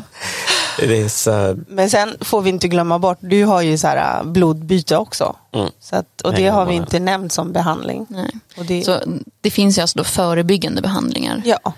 det 0.78 1.00
är 1.02 1.08
så, 1.08 1.56
Men 1.68 1.90
sen 1.90 2.16
får 2.20 2.40
vi 2.42 2.50
inte 2.50 2.68
glömma 2.68 2.98
bort, 2.98 3.18
du 3.20 3.44
har 3.44 3.62
ju 3.62 3.78
så 3.78 3.86
här 3.86 4.18
äh, 4.20 4.24
blodbyte 4.26 4.96
också. 4.96 5.36
mm. 5.52 5.70
Så 5.80 5.96
att, 5.96 6.20
och 6.20 6.32
det 6.32 6.40
Nej, 6.42 6.50
har 6.50 6.66
vi 6.66 6.74
inte 6.74 6.98
nämnt 7.00 7.32
som 7.32 7.52
behandling. 7.52 8.06
Nej. 8.08 8.30
Och 8.58 8.64
det, 8.64 8.82
Så 8.84 9.00
det 9.40 9.50
finns 9.50 9.78
ju 9.78 9.82
alltså 9.82 9.98
då 9.98 10.04
förebyggande 10.04 10.82
behandlingar. 10.82 11.42
ja, 11.44 11.72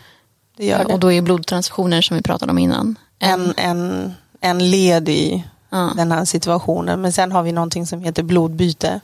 det 0.56 0.66
gör 0.66 0.78
det. 0.84 0.92
Och 0.92 1.00
då 1.00 1.12
är 1.12 1.22
blodtransfusioner 1.22 2.02
som 2.02 2.16
vi 2.16 2.22
pratade 2.22 2.52
om 2.52 2.58
innan. 2.58 2.98
en, 3.18 3.54
en, 3.56 4.12
en 4.40 4.70
led 4.70 5.08
i 5.08 5.44
Ja. 5.70 5.92
den 5.96 6.12
här 6.12 6.24
situationen. 6.24 7.00
Men 7.00 7.12
sen 7.12 7.32
har 7.32 7.42
vi 7.42 7.52
någonting 7.52 7.86
som 7.86 8.00
heter 8.00 8.22
blodbyte. 8.22 9.00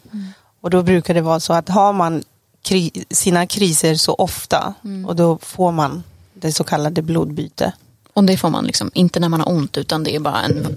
Och 0.61 0.71
då 0.71 0.83
brukar 0.83 1.15
det 1.15 1.21
vara 1.21 1.41
så 1.41 1.53
att 1.53 1.69
har 1.69 1.93
man 1.93 2.23
kri 2.63 3.05
sina 3.11 3.47
kriser 3.47 3.95
så 3.95 4.15
ofta 4.15 4.75
och 5.07 5.17
då 5.17 5.39
får 5.39 5.73
man 5.73 6.03
det 6.35 6.53
så 6.53 6.65
kallade 6.65 7.03
blodbyte. 7.03 7.73
Och 8.13 8.25
det 8.25 8.37
får 8.37 8.51
man 8.51 8.65
liksom 8.65 8.91
inte 8.95 9.21
när 9.21 9.29
man 9.29 9.41
har 9.41 9.49
ont 9.53 9.77
utan 9.77 10.05
det 10.05 10.15
är 10.17 10.21
bara 10.21 10.43
en 10.43 10.77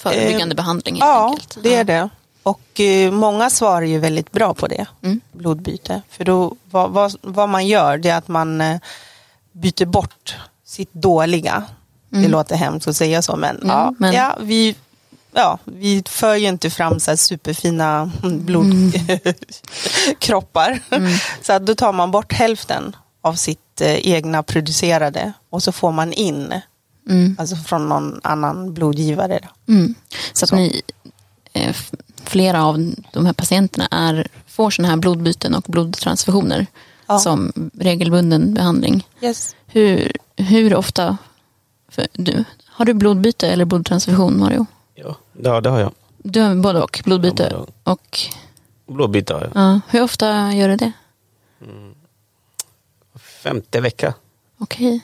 förebyggande 0.00 0.54
behandling 0.54 0.94
Eh, 0.94 1.00
Ja, 1.00 1.28
enkelt. 1.30 1.58
det 1.62 1.74
är 1.74 1.84
det. 1.84 2.08
Och 2.42 2.80
eh, 2.80 3.12
många 3.12 3.50
svarar 3.50 3.82
ju 3.82 3.98
väldigt 3.98 4.32
bra 4.32 4.54
på 4.54 4.66
det, 4.66 4.86
Mm. 5.02 5.20
blodbyte. 5.32 6.02
För 6.08 6.24
då, 6.24 6.56
vad, 6.70 6.90
vad, 6.90 7.14
vad 7.22 7.48
man 7.48 7.66
gör 7.66 7.98
det 7.98 8.08
är 8.08 8.16
att 8.18 8.28
man 8.28 8.60
eh, 8.60 8.78
byter 9.52 9.84
bort 9.86 10.36
sitt 10.64 10.92
dåliga. 10.92 11.64
Det 12.08 12.28
låter 12.28 12.56
hemskt 12.56 12.88
att 12.88 12.96
säga 12.96 13.22
så, 13.22 13.36
men, 13.36 13.56
Mm. 13.56 13.68
Ja, 13.68 13.94
men- 13.98 14.12
Ja, 14.12 14.36
vi, 14.40 14.76
ja, 15.32 15.58
vi 15.64 16.02
för 16.08 16.34
ju 16.36 16.48
inte 16.48 16.70
fram 16.70 17.00
så 17.00 17.16
superfina 17.16 18.10
blodkroppar. 18.22 20.80
Mm. 20.90 21.12
Så 21.42 21.52
att 21.52 21.66
då 21.66 21.74
tar 21.74 21.92
man 21.92 22.10
bort 22.10 22.32
hälften 22.32 22.96
av 23.22 23.34
sitt 23.34 23.80
eh, 23.80 24.08
egna 24.08 24.42
producerade 24.42 25.32
och 25.50 25.62
så 25.62 25.72
får 25.72 25.92
man 25.92 26.12
in, 26.12 26.54
Mm. 27.08 27.36
alltså 27.38 27.56
från 27.56 27.88
någon 27.88 28.20
annan 28.22 28.74
blodgivare. 28.74 29.48
Mm. 29.68 29.94
Så 30.32 30.44
att 30.44 30.52
ni, 30.52 30.82
eh, 31.52 31.76
flera 32.24 32.64
av 32.64 32.92
de 33.12 33.26
här 33.26 33.32
patienterna 33.32 33.88
är, 33.90 34.26
får 34.46 34.70
sådana 34.70 34.88
här 34.88 34.96
blodbyten 34.96 35.54
och 35.54 35.64
blodtransfusioner 35.68 36.66
Ja. 37.06 37.18
som 37.18 37.52
regelbunden 37.78 38.54
behandling. 38.54 39.06
Yes. 39.20 39.54
Hur, 39.66 40.12
hur 40.36 40.74
ofta, 40.74 41.16
för 41.88 42.06
du, 42.12 42.44
har 42.66 42.84
du 42.84 42.94
blodbyte 42.94 43.48
eller 43.48 43.64
blodtransfusion 43.64 44.38
Mario? 44.40 44.66
Ja, 45.04 45.16
det, 45.32 45.60
det 45.60 45.70
har 45.70 45.80
jag. 45.80 45.92
Du 46.18 46.40
har 46.40 46.54
både 46.54 46.82
och, 46.82 47.00
blodbyte 47.04 47.42
Ja, 47.50 47.56
både 47.58 47.72
och, 47.84 48.18
Blodbyte 48.86 49.34
har 49.34 49.40
jag. 49.40 49.50
ja, 49.54 49.80
hur 49.88 50.02
ofta 50.02 50.52
gör 50.52 50.68
du 50.68 50.76
det? 50.76 50.92
Femte 53.18 53.80
vecka. 53.80 54.14
Okej. 54.58 55.00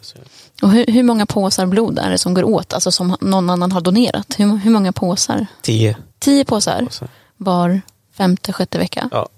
Så. 0.00 0.18
Och 0.62 0.70
hur, 0.70 0.86
hur 0.86 1.02
många 1.02 1.26
påsar 1.26 1.66
blod 1.66 1.98
är 1.98 2.10
det 2.10 2.18
som 2.18 2.34
går 2.34 2.44
åt, 2.44 2.72
alltså 2.72 2.92
som 2.92 3.16
någon 3.20 3.50
annan 3.50 3.72
har 3.72 3.80
donerat? 3.80 4.34
Hur, 4.38 4.56
hur 4.56 4.70
många 4.70 4.92
påsar? 4.92 5.46
Tio. 5.62 5.96
Tio 6.18 6.44
påsar 6.44 6.86
så- 6.90 7.06
var 7.36 7.80
femte, 8.12 8.52
sjätte 8.52 8.78
vecka. 8.78 9.08
Ja, 9.12 9.28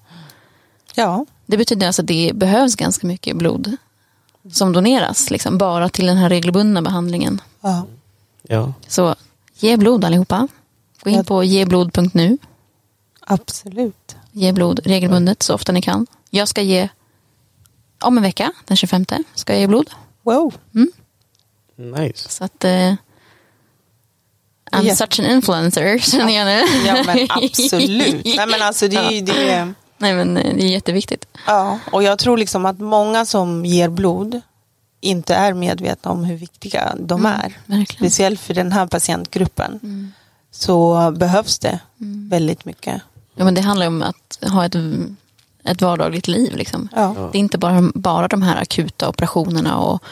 Ja, 0.94 1.26
Det 1.46 1.57
betyder 1.57 1.87
alltså 1.87 2.02
att 2.02 2.09
det 2.09 2.31
behövs 2.35 2.74
ganska 2.76 3.07
mycket 3.07 3.37
blod 3.37 3.76
som 4.52 4.72
doneras, 4.72 5.31
liksom, 5.31 5.59
bara 5.59 5.88
till 5.88 6.07
den 6.07 6.16
här 6.16 6.28
regelbundna 6.28 6.83
behandlingen. 6.83 7.40
ja. 7.61 7.87
ja. 8.42 8.72
Så 8.88 9.14
ge 9.62 9.77
blod 9.77 10.05
allihopa. 10.05 10.48
Gå 11.03 11.11
in 11.11 11.25
på 11.25 11.44
geblod.nu. 11.44 12.38
absolut. 13.27 14.16
Ge 14.33 14.53
blod 14.53 14.81
regelbundet 14.85 15.42
så 15.42 15.55
ofta 15.55 15.72
ni 15.72 15.83
kan. 15.83 16.07
Jag 16.31 16.48
ska 16.48 16.62
ge 16.62 16.88
om 18.05 18.16
en 18.16 18.22
vecka, 18.22 18.53
den 18.66 18.77
25, 18.77 19.05
ska 19.35 19.53
jag 19.53 19.61
ge 19.61 19.66
blod. 19.66 19.90
Wow. 20.22 20.55
Nice. 21.77 22.29
Så 22.29 22.44
att 22.44 22.64
eh, 22.64 22.94
I'm 24.72 24.83
Ja. 24.83 24.94
such 24.96 25.20
an 25.20 25.27
influencer, 25.27 25.98
känner 26.11 26.33
jag 26.33 26.46
nu. 26.46 26.87
Ja 26.87 27.03
men 27.07 27.27
absolut. 27.31 28.25
Nej 28.25 28.46
men 28.46 28.62
alltså 28.62 28.88
det, 28.88 28.96
är- 28.96 29.22
det 29.27 29.51
är, 29.51 29.75
Nej 29.98 30.14
men 30.14 30.37
eh, 30.37 30.55
det 30.57 30.62
är 30.64 30.68
jätteviktigt. 30.68 31.25
ja. 31.46 31.79
Och 31.92 32.03
jag 32.03 32.18
tror 32.18 32.37
liksom 32.37 32.66
att 32.66 32.79
många 32.79 33.25
som 33.27 33.64
ger 33.66 33.88
blod 33.88 34.40
inte 35.02 35.34
är 35.34 35.54
medvetna 35.54 36.10
om 36.10 36.24
hur 36.24 36.36
viktiga 36.36 36.94
de 36.98 37.26
är. 37.26 37.58
verkligen. 37.66 37.86
Speciellt 38.10 38.40
för 38.40 38.54
den 38.54 38.72
här 38.72 38.86
patientgruppen. 38.86 39.80
Så 40.50 41.10
behövs 41.16 41.58
det 41.58 41.80
väldigt 42.30 42.64
mycket. 42.64 43.02
Ja, 43.34 43.44
men 43.44 43.54
det 43.54 43.60
handlar 43.60 43.86
om 43.86 44.02
att 44.02 44.38
ha 44.50 44.64
ett, 44.66 44.76
ett 45.64 45.82
vardagligt 45.82 46.28
liv. 46.28 46.56
Liksom. 46.56 46.88
Ja. 46.96 47.28
Det 47.32 47.38
är 47.38 47.40
inte 47.40 47.58
bara, 47.58 47.90
bara 47.94 48.28
de 48.28 48.42
här 48.42 48.56
akuta 48.62 49.08
operationerna 49.08 49.78
och, 49.78 50.02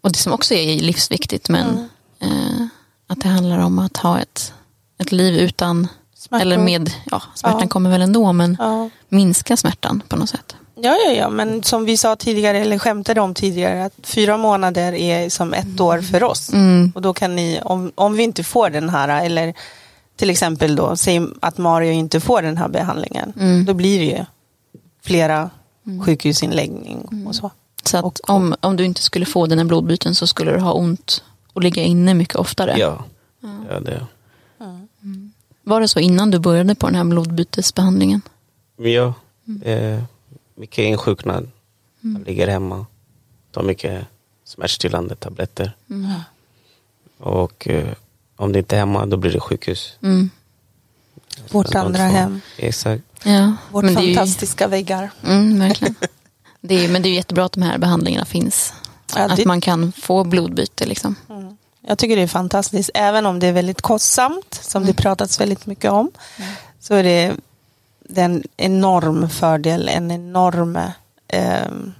och 0.00 0.12
det 0.12 0.18
som 0.18 0.32
också 0.32 0.54
är 0.54 0.80
livsviktigt. 0.80 1.48
Men 1.48 1.88
eh, 2.20 2.66
att 3.06 3.20
det 3.22 3.28
handlar 3.28 3.58
om 3.58 3.78
att 3.78 3.96
ha 3.96 4.18
ett, 4.18 4.52
ett 4.98 5.12
liv 5.12 5.34
utan, 5.36 5.88
Smärtor. 6.14 6.42
eller 6.42 6.58
med, 6.58 6.90
ja 7.10 7.22
smärtan 7.34 7.60
Ja. 7.62 7.68
kommer 7.68 7.90
väl 7.90 8.02
ändå, 8.02 8.32
men 8.32 8.56
Ja. 8.58 8.90
minska 9.08 9.56
smärtan 9.56 10.02
på 10.08 10.16
något 10.16 10.30
sätt. 10.30 10.56
Ja, 10.82 10.96
ja, 11.06 11.12
ja, 11.12 11.28
men 11.30 11.62
som 11.62 11.84
vi 11.84 11.96
sa 11.96 12.16
tidigare, 12.16 12.58
eller 12.58 12.78
skämtade 12.78 13.20
om 13.20 13.34
tidigare, 13.34 13.84
att 13.84 13.92
fyra 14.02 14.36
månader 14.36 14.92
är 14.92 15.28
som 15.28 15.54
ett 15.54 15.80
år 15.80 16.00
för 16.00 16.22
oss. 16.22 16.52
Mm. 16.52 16.92
Och 16.94 17.02
då 17.02 17.14
kan 17.14 17.36
ni, 17.36 17.60
om, 17.64 17.92
om 17.94 18.16
vi 18.16 18.22
inte 18.22 18.44
får 18.44 18.70
den 18.70 18.88
här, 18.88 19.24
eller 19.26 19.54
till 20.16 20.30
exempel 20.30 20.76
då, 20.76 20.96
säg 20.96 21.20
att 21.40 21.58
Mario 21.58 21.92
inte 21.92 22.20
får 22.20 22.42
den 22.42 22.56
här 22.56 22.68
behandlingen, 22.68 23.32
Mm. 23.40 23.64
då 23.64 23.74
blir 23.74 23.98
det 23.98 24.04
ju 24.04 24.24
flera 25.02 25.50
sjukhusinläggning 26.04 27.24
och 27.28 27.34
så. 27.34 27.50
Så 27.84 27.96
att 27.98 28.04
Och- 28.04 28.30
om, 28.30 28.54
om 28.60 28.76
du 28.76 28.84
inte 28.84 29.02
skulle 29.02 29.26
få 29.26 29.46
dina 29.46 29.64
blodbyten 29.64 30.14
så 30.14 30.26
skulle 30.26 30.52
du 30.52 30.58
ha 30.60 30.72
ont 30.72 31.22
och 31.52 31.62
ligga 31.62 31.82
inne 31.82 32.14
mycket 32.14 32.36
oftare. 32.36 32.74
Ja, 32.78 33.04
ja 33.70 33.80
det. 33.80 34.06
Var 35.64 35.80
det 35.80 35.88
så 35.88 36.00
innan 36.00 36.30
du 36.30 36.38
började 36.38 36.74
på 36.74 36.86
den 36.86 36.94
här 36.94 37.04
blodbytesbehandlingen? 37.04 38.20
Ja, 38.76 39.14
eh, 39.64 40.02
mycket 40.58 40.78
insjuknad. 40.84 41.50
Jag 42.00 42.26
ligger 42.26 42.48
hemma, 42.48 42.86
tar 43.52 43.62
mycket 43.62 44.06
smärtstillande 44.44 45.14
tabletter. 45.16 45.72
Och 47.18 47.68
eh, 47.68 47.88
om 48.36 48.52
det 48.52 48.58
inte 48.58 48.76
är 48.76 48.78
hemma, 48.80 49.06
då 49.06 49.16
blir 49.16 49.32
det 49.32 49.40
sjukhus. 49.40 49.96
Mm. 50.02 50.30
Vårt 51.50 51.66
Så 51.66 51.72
de 51.72 51.78
andra 51.78 52.02
hem, 52.02 52.40
Exakt. 52.56 53.02
Ja, 53.24 53.52
vårt 53.70 53.84
men 53.84 53.96
är 53.98 54.02
ju- 54.02 54.14
fantastiska 54.14 54.66
väggar. 54.68 55.10
Mm, 55.26 55.58
verkligen. 55.58 55.94
Det 56.60 56.84
är, 56.84 56.88
men 56.88 57.02
det 57.02 57.08
är 57.08 57.12
jättebra 57.14 57.44
att 57.44 57.52
de 57.52 57.62
här 57.62 57.78
behandlingarna 57.78 58.24
finns. 58.24 58.72
Ja, 59.16 59.22
att 59.24 59.36
det- 59.36 59.46
man 59.46 59.60
kan 59.60 59.92
få 59.92 60.24
blodbyte. 60.24 60.86
Liksom. 60.86 61.14
Jag 61.80 61.98
tycker 61.98 62.16
det 62.16 62.22
är 62.22 62.26
fantastiskt, 62.26 62.90
även 62.94 63.26
om 63.26 63.38
det 63.38 63.46
är 63.46 63.52
väldigt 63.52 63.82
kostsamt, 63.82 64.54
som 64.62 64.84
det 64.86 64.92
pratats 64.94 65.40
väldigt 65.40 65.66
mycket 65.66 65.90
om, 65.90 66.10
så 66.80 66.94
är 66.94 67.02
det, 67.02 67.34
det 68.08 68.20
är 68.20 68.24
en 68.24 68.42
enorm 68.56 69.28
fördel, 69.28 69.88
en 69.88 70.10
enorm, 70.10 70.78
ehm, 71.28 71.92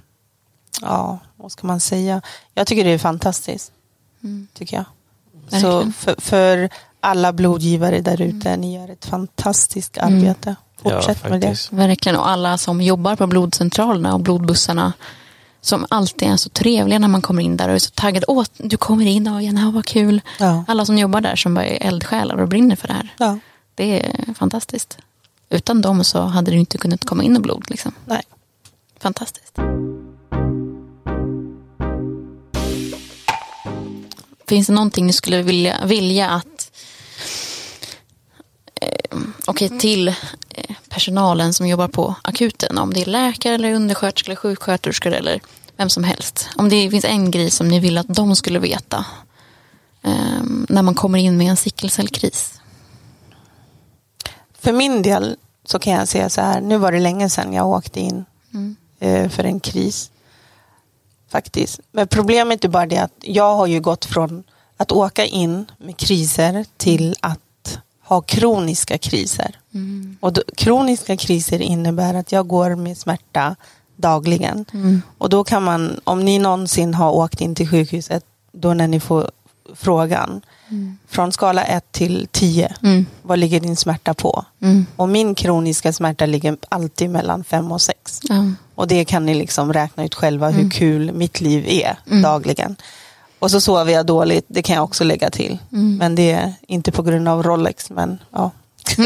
ja, 0.80 1.18
vad 1.36 1.52
ska 1.52 1.66
man 1.66 1.80
säga? 1.80 2.22
Jag 2.54 2.66
tycker 2.66 2.84
det 2.84 2.90
är 2.90 2.98
fantastiskt, 2.98 3.72
tycker 4.52 4.76
jag. 4.76 4.84
Så 5.60 5.66
Verkligen. 5.66 5.92
för, 5.92 6.14
för 6.18 6.68
alla 7.00 7.32
blodgivare 7.32 8.00
där 8.00 8.20
ute, 8.20 8.56
ni 8.56 8.74
gör 8.74 8.88
ett 8.88 9.04
fantastiskt 9.04 9.98
arbete. 9.98 10.56
Fortsätt 10.82 11.18
ja, 11.22 11.30
med 11.30 11.40
det. 11.40 11.68
Verkligen. 11.70 12.18
Och 12.18 12.28
alla 12.28 12.58
som 12.58 12.80
jobbar 12.80 13.16
på 13.16 13.26
blodcentralerna 13.26 14.14
och 14.14 14.20
blodbussarna 14.20 14.92
som 15.60 15.86
alltid 15.90 16.28
är 16.28 16.36
så 16.36 16.48
trevliga 16.48 16.98
när 16.98 17.08
man 17.08 17.22
kommer 17.22 17.42
in 17.42 17.56
där 17.56 17.68
och 17.68 17.74
är 17.74 17.78
så 17.78 17.90
taggade. 17.90 18.26
Åh, 18.28 18.44
du 18.56 18.76
kommer 18.76 19.06
in, 19.06 19.28
och 19.28 19.42
gärna, 19.42 19.70
vad 19.70 19.86
kul. 19.86 20.20
Ja. 20.38 20.64
Alla 20.68 20.84
som 20.86 20.98
jobbar 20.98 21.20
där 21.20 21.36
som 21.36 21.54
bara 21.54 21.66
är 21.66 21.86
eldsjälar 21.86 22.36
och 22.36 22.48
brinner 22.48 22.76
för 22.76 22.88
det 22.88 22.94
här. 22.94 23.14
Ja, 23.18 23.38
Det 23.74 24.06
är 24.06 24.34
fantastiskt. 24.34 24.98
Utan 25.50 25.80
dem 25.80 26.04
så 26.04 26.20
hade 26.20 26.50
du 26.50 26.56
inte 26.56 26.78
kunnat 26.78 27.04
komma 27.04 27.22
in 27.22 27.36
i 27.36 27.40
blod. 27.40 27.64
Liksom. 27.70 27.92
nej. 28.04 28.22
Fantastiskt. 29.00 29.58
Finns 34.48 34.66
det 34.66 34.72
någonting 34.72 35.06
ni 35.06 35.12
skulle 35.12 35.42
vilja, 35.42 35.84
vilja 35.84 36.30
att 36.30 36.72
eh, 38.80 39.18
okej, 39.46 39.78
till 39.78 40.08
eh, 40.08 40.14
personalen 40.88 41.54
som 41.54 41.68
jobbar 41.68 41.88
på 41.88 42.14
akuten, 42.22 42.78
om 42.78 42.92
det 42.92 43.02
är 43.02 43.06
läkare 43.06 43.54
eller 43.54 43.74
undersköterskor 43.74 44.30
eller 44.30 44.36
sjuksköterskor 44.36 45.12
eller 45.12 45.40
vem 45.76 45.90
som 45.90 46.04
helst. 46.04 46.48
Om 46.56 46.68
det 46.68 46.90
finns 46.90 47.04
en 47.04 47.30
grej 47.30 47.50
som 47.50 47.68
ni 47.68 47.80
vill 47.80 47.98
att 47.98 48.14
de 48.14 48.36
skulle 48.36 48.58
veta 48.58 49.04
eh, 50.02 50.42
när 50.68 50.82
man 50.82 50.94
kommer 50.94 51.18
in 51.18 51.36
med 51.36 51.50
en 51.50 51.56
sickelcellkris. 51.56 52.60
För 54.68 54.72
min 54.72 55.02
del 55.02 55.36
så 55.64 55.78
kan 55.78 55.92
jag 55.92 56.08
säga 56.08 56.28
så 56.28 56.40
här, 56.40 56.60
nu 56.60 56.76
var 56.78 56.92
det 56.92 57.00
länge 57.00 57.28
sedan 57.30 57.52
jag 57.52 57.68
åkte 57.68 58.00
in 58.00 58.24
Mm. 58.54 58.76
eh, 58.98 59.28
för 59.28 59.44
en 59.44 59.60
kris. 59.60 60.10
Faktiskt. 61.30 61.80
Men 61.92 62.08
problemet 62.08 62.64
är 62.64 62.68
bara 62.68 62.86
det 62.86 62.98
att 62.98 63.12
jag 63.20 63.56
har 63.56 63.66
ju 63.66 63.80
gått 63.80 64.04
från 64.04 64.44
att 64.76 64.92
åka 64.92 65.24
in 65.24 65.66
med 65.78 65.96
kriser 65.96 66.64
till 66.76 67.16
att 67.20 67.78
ha 68.04 68.20
kroniska 68.20 68.98
kriser. 68.98 69.58
Mm. 69.74 70.16
Och 70.20 70.32
då, 70.32 70.42
kroniska 70.56 71.16
kriser 71.16 71.62
innebär 71.62 72.14
att 72.14 72.32
jag 72.32 72.46
går 72.48 72.74
med 72.74 72.98
smärta 72.98 73.56
dagligen. 73.96 74.64
Mm. 74.72 75.02
Och 75.18 75.28
då 75.28 75.44
kan 75.44 75.62
man, 75.62 76.00
om 76.04 76.24
ni 76.24 76.38
någonsin 76.38 76.94
har 76.94 77.10
åkt 77.12 77.40
in 77.40 77.54
till 77.54 77.68
sjukhuset, 77.68 78.24
då 78.52 78.74
när 78.74 78.88
ni 78.88 79.00
får 79.00 79.30
frågan, 79.74 80.42
från 81.08 81.32
skala 81.32 81.64
1 81.64 81.92
till 81.92 82.28
10, 82.30 82.74
Mm. 82.82 83.06
vad 83.22 83.38
ligger 83.38 83.60
din 83.60 83.76
smärta 83.76 84.14
på? 84.14 84.44
Mm. 84.62 84.86
Och 84.96 85.08
min 85.08 85.34
kroniska 85.34 85.92
smärta 85.92 86.26
ligger 86.26 86.56
alltid 86.68 87.10
mellan 87.10 87.44
5 87.44 87.72
och 87.72 87.80
6. 87.80 88.20
Ja. 88.22 88.44
Och 88.74 88.88
det 88.88 89.04
kan 89.04 89.26
ni 89.26 89.34
liksom 89.34 89.72
räkna 89.72 90.04
ut 90.04 90.14
själva 90.14 90.50
hur 90.50 90.70
kul 90.70 91.12
mitt 91.12 91.40
liv 91.40 91.64
är 91.68 91.98
Mm. 92.10 92.22
dagligen. 92.22 92.76
Och 93.38 93.50
så 93.50 93.60
sover 93.60 93.92
jag 93.92 94.06
dåligt, 94.06 94.44
det 94.48 94.62
kan 94.62 94.76
jag 94.76 94.84
också 94.84 95.04
lägga 95.04 95.30
till. 95.30 95.58
Mm. 95.72 95.96
Men 95.96 96.14
det 96.14 96.30
är 96.32 96.54
inte 96.68 96.92
på 96.92 97.02
grund 97.02 97.28
av 97.28 97.42
Rolex, 97.42 97.90
men 97.90 98.18
ja. 98.32 98.50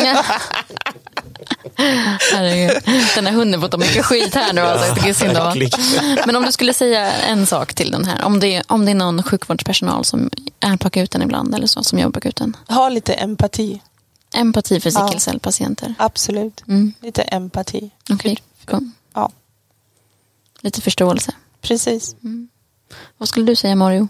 Herregud. 2.32 2.82
Den 3.14 3.26
här 3.26 3.32
hunden 3.32 3.60
får 3.60 3.68
ta 3.68 3.76
mycket 3.78 4.04
skit 4.06 4.34
här 4.34 4.52
nu. 4.52 4.60
Alltså. 4.60 4.86
Jag 4.86 4.94
tycker 4.94 5.06
det 5.06 5.10
är 5.10 5.68
synd 5.94 6.12
om. 6.16 6.22
Men 6.26 6.36
om 6.36 6.42
du 6.44 6.52
skulle 6.52 6.74
säga 6.74 7.12
en 7.12 7.46
sak 7.46 7.74
till 7.74 7.90
den 7.90 8.04
här. 8.04 8.24
Om 8.24 8.40
det, 8.40 8.54
är, 8.54 8.62
om 8.68 8.84
det 8.84 8.90
är 8.90 8.94
någon 8.94 9.22
sjukvårdspersonal 9.22 10.04
som 10.04 10.30
är 10.60 10.76
på 10.76 10.86
akuten 10.88 11.22
ibland 11.22 11.54
eller 11.54 11.66
så, 11.66 11.82
som 11.84 11.98
jobbar 11.98 12.12
på 12.12 12.18
akuten. 12.18 12.56
Ha 12.68 12.88
lite 12.88 13.12
empati, 13.14 13.80
Empati 14.34 14.80
för 14.80 14.90
Ja. 14.94 15.06
sickelcellpatienter. 15.06 15.94
absolut. 15.98 16.62
Mm. 16.68 16.92
Lite 17.00 17.22
empati. 17.22 17.90
Okej, 18.10 18.38
kom. 18.64 18.92
Ja, 19.14 19.30
Lite 20.60 20.80
förståelse. 20.80 21.32
precis. 21.60 22.16
Vad 23.18 23.28
skulle 23.28 23.46
du 23.46 23.56
säga 23.56 23.74
Mario? 23.76 24.08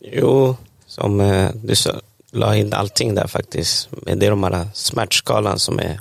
Jo, 0.00 0.56
som 0.86 1.20
eh, 1.20 1.50
du 1.54 1.76
sa, 1.76 2.00
la 2.34 2.56
in 2.56 2.72
allting 2.72 3.14
där 3.14 3.26
faktiskt. 3.26 3.88
Men 3.90 4.18
det 4.18 4.26
är 4.26 4.30
de 4.30 4.42
här 4.44 4.68
smärtskalan 4.74 5.58
som 5.58 5.78
är 5.78 6.00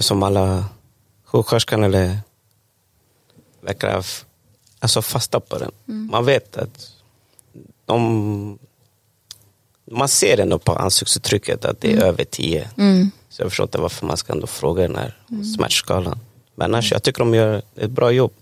som 0.00 0.22
alla 0.22 0.64
sjuksköterskan 1.24 1.82
eller 1.84 2.18
läkare 3.62 4.02
alltså 4.78 5.02
fasta 5.02 5.40
på 5.40 5.58
den. 5.58 5.72
Man 6.10 6.24
vet 6.24 6.56
att 6.56 6.92
de, 7.86 8.58
man 9.90 10.08
ser 10.08 10.40
ändå 10.40 10.58
på 10.58 10.72
ansiktsuttrycket 10.72 11.64
att 11.64 11.80
det 11.80 11.92
är 11.92 12.02
över 12.02 12.24
10. 12.24 12.70
Mm. 12.78 13.10
Så 13.28 13.42
jag 13.42 13.50
förstår 13.50 13.64
inte 13.64 13.78
varför 13.78 14.06
man 14.06 14.16
ska 14.16 14.32
ändå 14.32 14.46
fråga 14.46 14.82
den 14.82 14.96
här 14.96 15.16
smärtskalan. 15.56 16.18
Men 16.54 16.74
annars, 16.74 16.92
jag 16.92 17.02
tycker 17.02 17.18
de 17.18 17.34
gör 17.34 17.62
ett 17.76 17.90
bra 17.90 18.10
jobb 18.10 18.32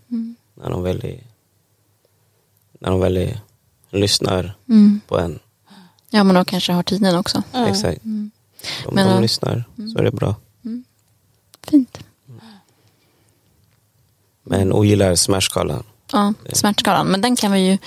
när 0.55 0.71
de 0.71 0.83
väl, 0.83 1.05
är- 1.05 1.25
när 2.79 2.91
de 2.91 3.01
väl 3.01 3.39
lyssnar 3.91 4.55
Mm. 4.69 5.01
på 5.09 5.19
en. 5.19 5.39
Ja, 6.11 6.25
men 6.25 6.35
de 6.35 6.45
kanske 6.45 6.73
har 6.73 6.83
tiden 6.83 7.17
också. 7.17 7.43
Exakt. 7.69 8.05
Om 8.05 8.31
Men, 8.93 9.09
de 9.09 9.23
lyssnar 9.23 9.65
så 9.93 9.99
är 9.99 10.03
det 10.03 10.11
bra. 10.11 10.35
Fint. 11.71 11.99
Men 14.43 14.73
ogillar 14.73 15.15
smärtskalan. 15.15 15.85
Ja, 16.13 16.35
smärtskalan. 16.53 17.07
Men 17.07 17.21
den 17.21 17.37
kan 17.37 17.53
vi 17.53 17.61
ju... 17.61 17.79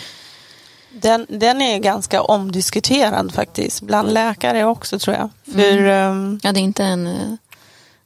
Den, 1.01 1.25
den 1.29 1.61
är 1.61 1.79
ganska 1.79 2.21
omdiskuterad 2.21 3.33
faktiskt, 3.33 3.81
bland 3.81 4.13
läkare 4.13 4.65
också 4.65 4.99
tror 4.99 5.15
jag. 5.17 5.29
För, 5.53 5.77
ehm, 5.85 6.39
Ja, 6.43 6.51
det 6.51 6.59
är 6.59 6.61
inte 6.61 6.83
en, 6.83 7.07
eh, 7.07 7.33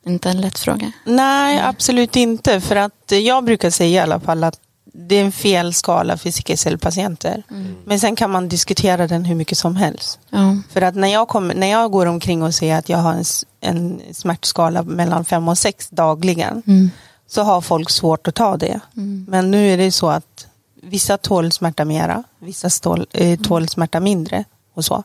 inte 0.06 0.30
en 0.30 0.41
lätt 0.41 0.60
fråga. 0.60 0.91
Nej, 1.03 1.60
absolut 1.60 2.15
inte. 2.15 2.62
För 2.62 2.75
att 2.75 3.12
jag 3.12 3.43
brukar 3.43 3.69
säga 3.69 3.99
i 3.99 4.03
alla 4.03 4.19
fall 4.19 4.43
att 4.43 4.60
det 4.99 5.15
är 5.15 5.25
en 5.25 5.31
fel 5.31 5.73
skala 5.73 6.17
för 6.17 6.29
CSL-patienter. 6.29 7.43
Men 7.86 7.99
sen 7.99 8.15
kan 8.15 8.31
man 8.31 8.49
diskutera 8.49 9.07
den 9.07 9.25
hur 9.25 9.36
mycket 9.36 9.57
som 9.57 9.75
helst. 9.75 10.19
Ja. 10.29 10.57
För 10.69 10.81
att 10.81 10.95
när 10.95 11.07
jag, 11.07 11.27
kommer, 11.27 11.55
när 11.55 11.67
jag 11.67 11.91
går 11.91 12.05
omkring 12.05 12.43
och 12.43 12.53
säger 12.55 12.77
att 12.77 12.89
jag 12.89 12.97
har 12.97 13.13
en, 13.13 13.23
en 13.62 14.01
smärtskala 14.13 14.83
mellan 14.83 15.25
5 15.25 15.47
och 15.47 15.57
6 15.57 15.89
dagligen 15.89 16.63
Mm. 16.67 16.89
så 17.27 17.43
har 17.43 17.62
folk 17.62 17.89
svårt 17.89 18.27
att 18.27 18.36
ta 18.36 18.57
det. 18.57 18.79
Men 19.28 19.51
nu 19.51 19.69
är 19.74 19.78
det 19.78 19.91
så 19.91 20.09
att 20.09 20.47
vissa 20.84 21.17
tål 21.17 21.51
smärta 21.51 21.86
mera, 21.86 22.24
vissa 22.39 22.69
stål, 22.69 23.07
eh, 23.11 23.39
tål 23.39 23.69
smärta 23.69 23.99
mindre 23.99 24.43
och 24.74 24.86
så. 24.86 25.03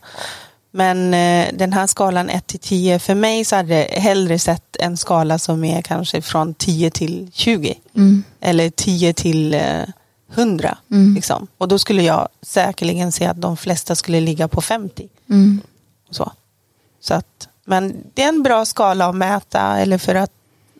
Men 0.74 1.14
eh, 1.14 1.48
den 1.54 1.72
här 1.72 1.86
skalan 1.86 2.28
1 2.30 2.46
till 2.46 2.58
10, 2.60 2.98
för 2.98 3.14
mig 3.14 3.44
så 3.44 3.56
hade 3.56 3.74
jag 3.74 4.00
hellre 4.00 4.38
sett 4.38 4.76
en 4.76 4.96
skala 4.96 5.38
som 5.38 5.64
är 5.64 5.82
kanske 5.82 6.22
från 6.22 6.54
10 6.54 6.90
till 6.90 7.30
20. 7.32 7.74
Mm. 7.96 8.24
Eller 8.40 8.70
10 8.70 9.12
till 9.12 9.54
eh, 9.54 9.82
100. 10.34 10.78
Mm. 10.90 11.14
Liksom. 11.14 11.46
Och 11.58 11.68
då 11.68 11.78
skulle 11.78 12.02
jag 12.02 12.28
säkerligen 12.42 13.12
se 13.12 13.26
att 13.26 13.40
de 13.40 13.56
flesta 13.56 13.94
skulle 13.94 14.20
ligga 14.20 14.48
på 14.48 14.60
50. 14.60 15.08
Mm. 15.30 15.60
Så. 16.10 16.32
Så 17.00 17.14
att, 17.14 17.48
men 17.64 17.96
det 18.14 18.22
är 18.22 18.28
en 18.28 18.42
bra 18.42 18.64
skala 18.64 19.06
att 19.08 19.14
mäta 19.16 19.78
eller 19.78 19.98
för 19.98 20.14
att 20.14 20.30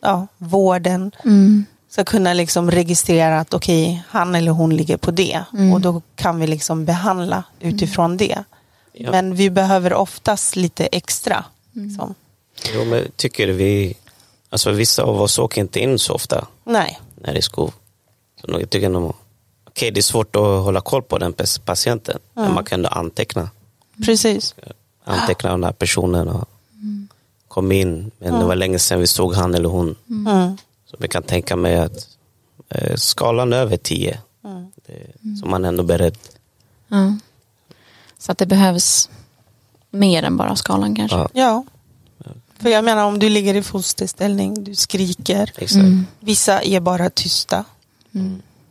ja, 0.01 0.27
vården 0.37 1.11
Mm. 1.25 1.65
ska 1.89 2.03
kunna 2.03 2.33
liksom 2.33 2.71
registrera 2.71 3.39
att 3.39 3.53
okej, 3.53 4.03
han 4.09 4.35
eller 4.35 4.51
hon 4.51 4.75
ligger 4.75 4.97
på 4.97 5.11
det. 5.11 5.43
Mm. 5.53 5.73
Och 5.73 5.81
då 5.81 6.01
kan 6.15 6.39
vi 6.39 6.47
liksom 6.47 6.85
behandla 6.85 7.43
utifrån 7.59 8.17
det. 8.17 8.43
Ja. 8.93 9.11
Men 9.11 9.35
vi 9.35 9.49
behöver 9.49 9.93
oftast 9.93 10.55
lite 10.55 10.85
extra. 10.85 11.45
Liksom. 11.71 12.15
Jo, 12.73 12.85
men 12.85 13.11
tycker 13.15 13.47
vi, 13.47 13.95
Alltså 14.53 14.71
vissa 14.71 15.03
av 15.03 15.21
oss 15.21 15.39
åker 15.39 15.61
inte 15.61 15.79
in 15.79 15.99
så 15.99 16.13
ofta 16.13 16.47
Nej. 16.63 16.99
när 17.15 17.33
det 17.33 17.39
är 17.39 17.41
skov. 17.41 17.73
Så 18.41 18.59
jag 18.59 18.69
tycker 18.69 18.89
nog, 18.89 19.13
okej 19.67 19.91
det 19.91 19.99
är 19.99 20.01
svårt 20.01 20.35
att 20.35 20.41
hålla 20.41 20.81
koll 20.81 21.03
på 21.03 21.17
den 21.17 21.33
patienten, 21.65 22.19
men 22.33 22.53
man 22.53 22.63
kan 22.63 22.79
ändå 22.79 22.89
anteckna. 22.89 23.49
Precis. 24.05 24.55
Anteckna 25.03 25.49
den 25.49 25.63
här 25.63 25.71
personen 25.71 26.27
och 26.27 26.49
kom 27.47 27.71
in, 27.71 28.11
men 28.19 28.39
det 28.39 28.45
var 28.45 28.55
länge 28.55 28.79
sedan 28.79 28.99
vi 28.99 29.07
såg 29.07 29.33
han 29.33 29.55
eller 29.55 29.69
hon. 29.69 29.95
Mm. 30.09 30.57
Så 30.85 30.97
vi 30.99 31.07
kan 31.07 31.23
tänka 31.23 31.55
mig 31.55 31.77
att 31.77 32.07
eh, 32.69 32.95
skalan 32.95 33.53
över 33.53 33.77
10, 33.77 34.19
det, 34.75 35.39
så 35.41 35.45
man 35.45 35.65
är 35.65 35.69
ändå 35.69 35.83
beredd. 35.83 36.17
Så 38.25 38.31
att 38.31 38.37
det 38.37 38.45
behövs 38.45 39.09
mer 39.91 40.23
än 40.23 40.37
bara 40.37 40.55
skalan 40.55 40.95
kanske. 40.95 41.17
Ja, 41.17 41.29
Ja. 41.33 41.63
För 42.59 42.69
jag 42.69 42.83
menar 42.85 43.03
om 43.05 43.19
du 43.19 43.29
ligger 43.29 43.53
i 43.55 43.63
fosterställning, 43.63 44.63
du 44.63 44.75
skriker. 44.75 45.51
exakt. 45.57 45.85
Vissa 46.19 46.61
är 46.61 46.79
bara 46.79 47.09
tysta. 47.09 47.65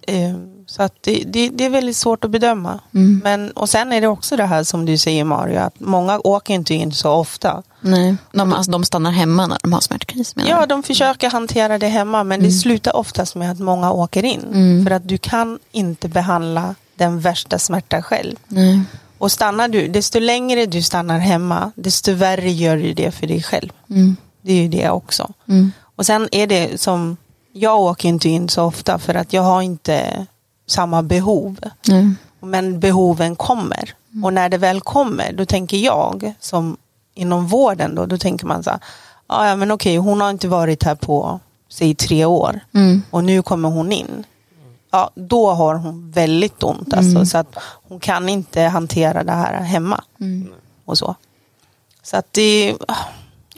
Eh, 0.06 0.34
Så 0.66 0.82
att 0.82 0.94
det, 1.00 1.22
det, 1.26 1.48
det 1.48 1.64
är 1.64 1.70
väldigt 1.70 1.96
svårt 1.96 2.24
att 2.24 2.30
bedöma. 2.30 2.80
Men, 3.22 3.50
och 3.50 3.68
sen 3.68 3.92
är 3.92 4.00
det 4.00 4.06
också 4.06 4.36
det 4.36 4.46
här 4.46 4.64
som 4.64 4.86
du 4.86 4.98
säger 4.98 5.24
Mario, 5.24 5.58
att 5.58 5.80
många 5.80 6.18
åker 6.24 6.54
inte 6.54 6.74
in 6.74 6.92
så 6.92 7.10
ofta. 7.10 7.62
Nej. 7.80 8.16
De, 8.32 8.52
alltså, 8.52 8.70
de 8.72 8.84
stannar 8.84 9.10
hemma 9.10 9.46
när 9.46 9.58
de 9.62 9.72
har 9.72 9.80
smärtkris 9.80 10.36
menar 10.36 10.50
Ja, 10.50 10.66
de 10.66 10.82
försöker 10.82 11.30
hantera 11.30 11.78
det 11.78 11.88
hemma 11.88 12.24
men 12.24 12.40
det 12.42 12.50
slutar 12.50 12.96
oftast 12.96 13.34
med 13.34 13.50
att 13.52 13.58
många 13.58 13.92
åker 13.92 14.24
in. 14.24 14.44
Mm. 14.52 14.86
För 14.86 14.90
att 14.94 15.08
du 15.08 15.18
kan 15.18 15.58
inte 15.72 16.08
behandla 16.08 16.74
den 16.94 17.20
värsta 17.20 17.58
smärta 17.58 18.02
själv. 18.02 18.36
Nej. 18.48 18.80
Och 19.22 19.32
stannar 19.32 19.68
du, 19.68 19.88
desto 19.88 20.18
längre 20.18 20.66
du 20.66 20.82
stannar 20.82 21.18
hemma, 21.18 21.72
desto 21.74 22.12
värre 22.12 22.50
gör 22.50 22.76
du 22.76 22.92
det 22.92 23.10
för 23.10 23.26
dig 23.26 23.42
själv. 23.42 23.68
Mm. 23.90 24.16
Det 24.42 24.52
är 24.52 24.62
ju 24.62 24.68
det 24.68 24.90
också. 24.90 25.32
Mm. 25.48 25.72
Och 25.96 26.06
sen 26.06 26.28
är 26.32 26.46
det 26.46 26.80
som, 26.80 27.16
jag 27.52 27.80
åker 27.80 28.08
inte 28.08 28.28
in 28.28 28.48
så 28.48 28.64
ofta 28.64 28.98
för 28.98 29.14
att 29.14 29.32
jag 29.32 29.42
har 29.42 29.62
inte 29.62 30.26
samma 30.66 31.02
behov. 31.02 31.56
Nej. 31.88 32.14
Men 32.40 32.80
behoven 32.80 33.36
kommer. 33.36 33.94
Och 34.24 34.32
när 34.32 34.48
det 34.48 34.58
väl 34.58 34.80
kommer, 34.80 35.32
då 35.32 35.46
tänker 35.46 35.76
jag, 35.76 36.34
som 36.40 36.76
inom 37.14 37.46
vården 37.46 37.94
då, 37.94 38.06
då 38.06 38.18
tänker 38.18 38.46
man 38.46 38.62
så 38.62 38.70
här, 38.70 38.80
"Ah, 39.26 39.48
ja 39.48 39.56
men 39.56 39.70
okej, 39.70 39.96
hon 39.96 40.20
har 40.20 40.30
inte 40.30 40.48
varit 40.48 40.82
här 40.84 40.94
på, 40.94 41.40
säg 41.68 41.94
tre 41.94 42.24
år. 42.24 42.60
Mm. 42.74 43.02
Och 43.10 43.24
nu 43.24 43.42
kommer 43.42 43.68
hon 43.68 43.92
in. 43.92 44.24
Ja, 44.92 45.10
då 45.14 45.50
har 45.50 45.74
hon 45.74 46.10
väldigt 46.10 46.62
ont. 46.62 46.94
Alltså, 46.94 47.26
Så 47.26 47.38
att 47.38 47.56
hon 47.88 48.00
kan 48.00 48.28
inte 48.28 48.60
hantera 48.60 49.24
det 49.24 49.32
här 49.32 49.60
hemma. 49.60 50.04
Mm. 50.20 50.48
Och 50.84 50.98
så. 50.98 51.14
Så 52.02 52.16
att 52.16 52.26
det 52.32 52.42
är 52.42 52.76
ah, 52.88 52.96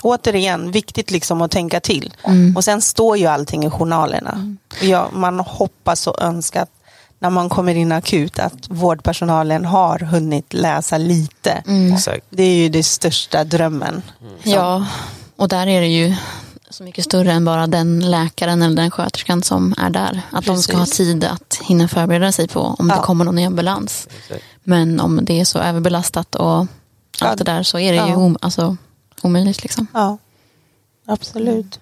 återigen 0.03 0.71
viktigt 0.71 1.11
liksom 1.11 1.43
att 1.43 1.51
tänka 1.51 1.81
till. 1.81 2.15
Mm. 2.25 2.57
Och 2.57 2.65
sen 2.65 2.83
står 2.83 3.17
ju 3.17 3.27
allting 3.27 3.65
i 3.65 3.71
journalerna. 3.71 4.57
Och 4.81 4.85
jag, 4.85 5.13
man 5.13 5.41
hoppas 5.41 6.07
och 6.07 6.23
önskar 6.23 6.63
att 6.63 6.71
när 7.19 7.31
man 7.31 7.49
kommer 7.49 7.75
in 7.75 7.93
akut 7.93 8.39
att 8.39 8.69
vårdpersonalen 8.69 9.65
har 9.65 9.99
hunnit 9.99 10.53
läsa 10.53 10.99
lite. 10.99 11.63
Mm. 11.67 11.97
Det 12.31 12.43
är 12.43 12.57
ju 12.57 12.69
det 12.69 12.83
största 12.83 13.45
drömmen. 13.45 14.03
Ja, 14.43 14.87
och 15.37 15.49
där 15.49 15.67
är 15.67 15.81
det 15.81 15.87
ju 15.87 16.15
så 16.75 16.85
mycket 16.85 17.05
större 17.05 17.33
än 17.33 17.45
bara 17.45 17.67
den 17.67 18.11
läkaren 18.11 18.63
eller 18.63 18.77
den 18.77 18.91
sköterskan 18.91 19.43
som 19.43 19.75
är 19.79 19.91
där. 19.91 20.21
Att 20.33 20.45
de 20.45 20.59
ska 20.63 20.77
ha 20.77 20.85
Precis. 20.85 20.97
tid 20.97 21.25
att 21.25 21.59
hinna 21.63 21.89
förbereda 21.89 22.33
sig 22.33 22.49
på 22.49 22.61
om 22.79 22.89
Ja. 22.91 22.97
det 22.97 23.03
kommer 23.03 23.25
någon 23.25 23.39
i 23.39 23.47
ambulans. 23.47 24.09
exakt. 24.19 24.45
Men 24.65 25.01
om 25.01 25.21
det 25.25 25.41
är 25.41 25.45
så 25.45 25.59
överbelastat 25.59 26.35
och 26.35 26.57
allt 26.59 26.69
Ja. 27.21 27.35
det 27.37 27.45
där 27.45 27.63
så 27.63 27.79
är 27.79 27.93
det 27.93 27.99
ju 28.07 28.13
Ja. 28.13 28.17
om, 28.17 28.37
alltså, 28.41 28.77
omöjligt. 29.23 29.63
Liksom. 29.63 29.87
Ja, 29.95 30.19
absolut. 31.07 31.81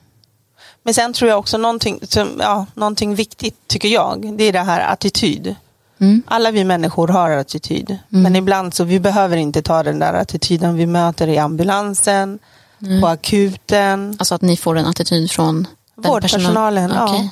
Men 0.83 0.95
sen 0.95 1.13
tror 1.13 1.31
jag 1.31 1.39
också 1.39 1.59
någonting, 1.59 2.01
ja, 2.39 2.67
någonting 2.75 3.15
viktigt 3.15 3.57
tycker 3.69 3.89
jag, 3.89 4.35
det 4.39 4.45
är 4.45 4.53
det 4.53 4.61
här 4.61 4.93
attityd. 4.93 5.55
Mm. 5.99 6.23
Alla 6.27 6.51
vi 6.51 6.65
människor 6.65 7.09
har 7.09 7.31
attityd, 7.31 7.99
men 8.09 8.37
ibland 8.37 8.75
så 8.75 8.85
vi 8.85 9.01
behöver 9.01 9.37
inte 9.37 9.63
ta 9.63 9.83
den 9.83 9.99
där 9.99 10.15
attityden 10.15 10.75
vi 10.77 10.87
möter 10.87 11.29
i 11.29 11.39
ambulansen, 11.39 12.39
på 13.01 13.07
akuten. 13.09 14.17
Alltså 14.19 14.35
att 14.35 14.43
ni 14.43 14.57
får 14.57 14.79
en 14.79 14.87
attityd 14.87 15.31
från 15.31 15.67
Vårdpersonalen, 15.95 16.89
personal- 16.91 17.09
ja. 17.09 17.15
Okej. 17.17 17.31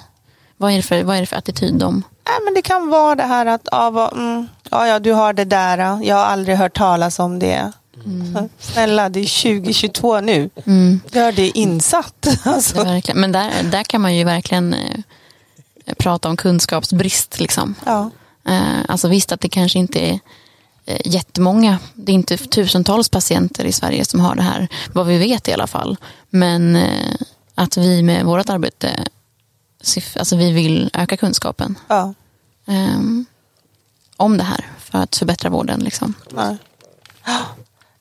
Vad, 0.56 0.72
är 0.72 0.76
det 0.76 0.82
för, 0.82 1.02
vad 1.02 1.16
är 1.16 1.20
det 1.20 1.26
för 1.26 1.36
attityd 1.36 1.74
de... 1.74 2.02
Nej, 2.26 2.34
men 2.44 2.54
det 2.54 2.62
kan 2.62 2.88
vara 2.90 3.14
det 3.14 3.22
här 3.22 3.46
att, 3.46 3.68
ja, 3.72 3.90
vad, 3.90 4.12
mm, 4.12 4.48
ja, 4.70 4.86
ja, 4.86 4.98
du 4.98 5.12
har 5.12 5.32
det 5.32 5.44
där, 5.44 5.78
jag 6.04 6.16
har 6.16 6.24
aldrig 6.24 6.56
hört 6.56 6.76
talas 6.76 7.18
om 7.18 7.38
det. 7.38 7.72
Snälla, 8.58 9.08
det 9.08 9.20
är 9.20 9.42
2022 9.60 10.20
nu. 10.20 10.50
Mm. 10.66 11.00
Gör 11.12 11.32
det 11.32 11.58
insatt. 11.58 12.14
Det 12.20 12.46
Alltså. 12.46 12.84
verkligen, 12.84 13.20
men 13.20 13.32
där, 13.32 13.50
där 13.62 13.82
kan 13.82 14.00
man 14.00 14.16
ju 14.16 14.24
verkligen 14.24 14.74
eh, 14.74 15.94
prata 15.98 16.28
om 16.28 16.36
kunskapsbrist. 16.36 17.40
Liksom. 17.40 17.74
Ja. 17.86 18.10
Eh, 18.48 18.60
alltså 18.88 19.08
visst 19.08 19.32
att 19.32 19.40
det 19.40 19.48
kanske 19.48 19.78
inte 19.78 19.98
är 20.00 20.20
jättemånga, 21.04 21.78
det 21.94 22.12
är 22.12 22.14
inte 22.14 22.36
tusentals 22.36 23.08
patienter 23.08 23.64
i 23.64 23.72
Sverige 23.72 24.04
som 24.04 24.20
har 24.20 24.34
det 24.34 24.42
här, 24.42 24.68
vad 24.92 25.06
vi 25.06 25.18
vet 25.18 25.48
i 25.48 25.52
alla 25.52 25.66
fall. 25.66 25.96
Men 26.30 26.76
eh, 26.76 27.14
att 27.54 27.76
vi 27.76 28.02
med 28.02 28.24
vårt 28.24 28.48
arbete, 28.50 29.04
alltså 30.18 30.36
vi 30.36 30.52
vill 30.52 30.90
öka 30.94 31.16
kunskapen 31.16 31.78
Ja. 31.88 32.14
ehm, 32.66 33.26
om 34.16 34.36
det 34.38 34.44
här 34.44 34.66
för 34.78 34.98
att 34.98 35.16
förbättra 35.16 35.50
vården. 35.50 35.80
Liksom. 35.80 36.14
Nej. 36.30 36.56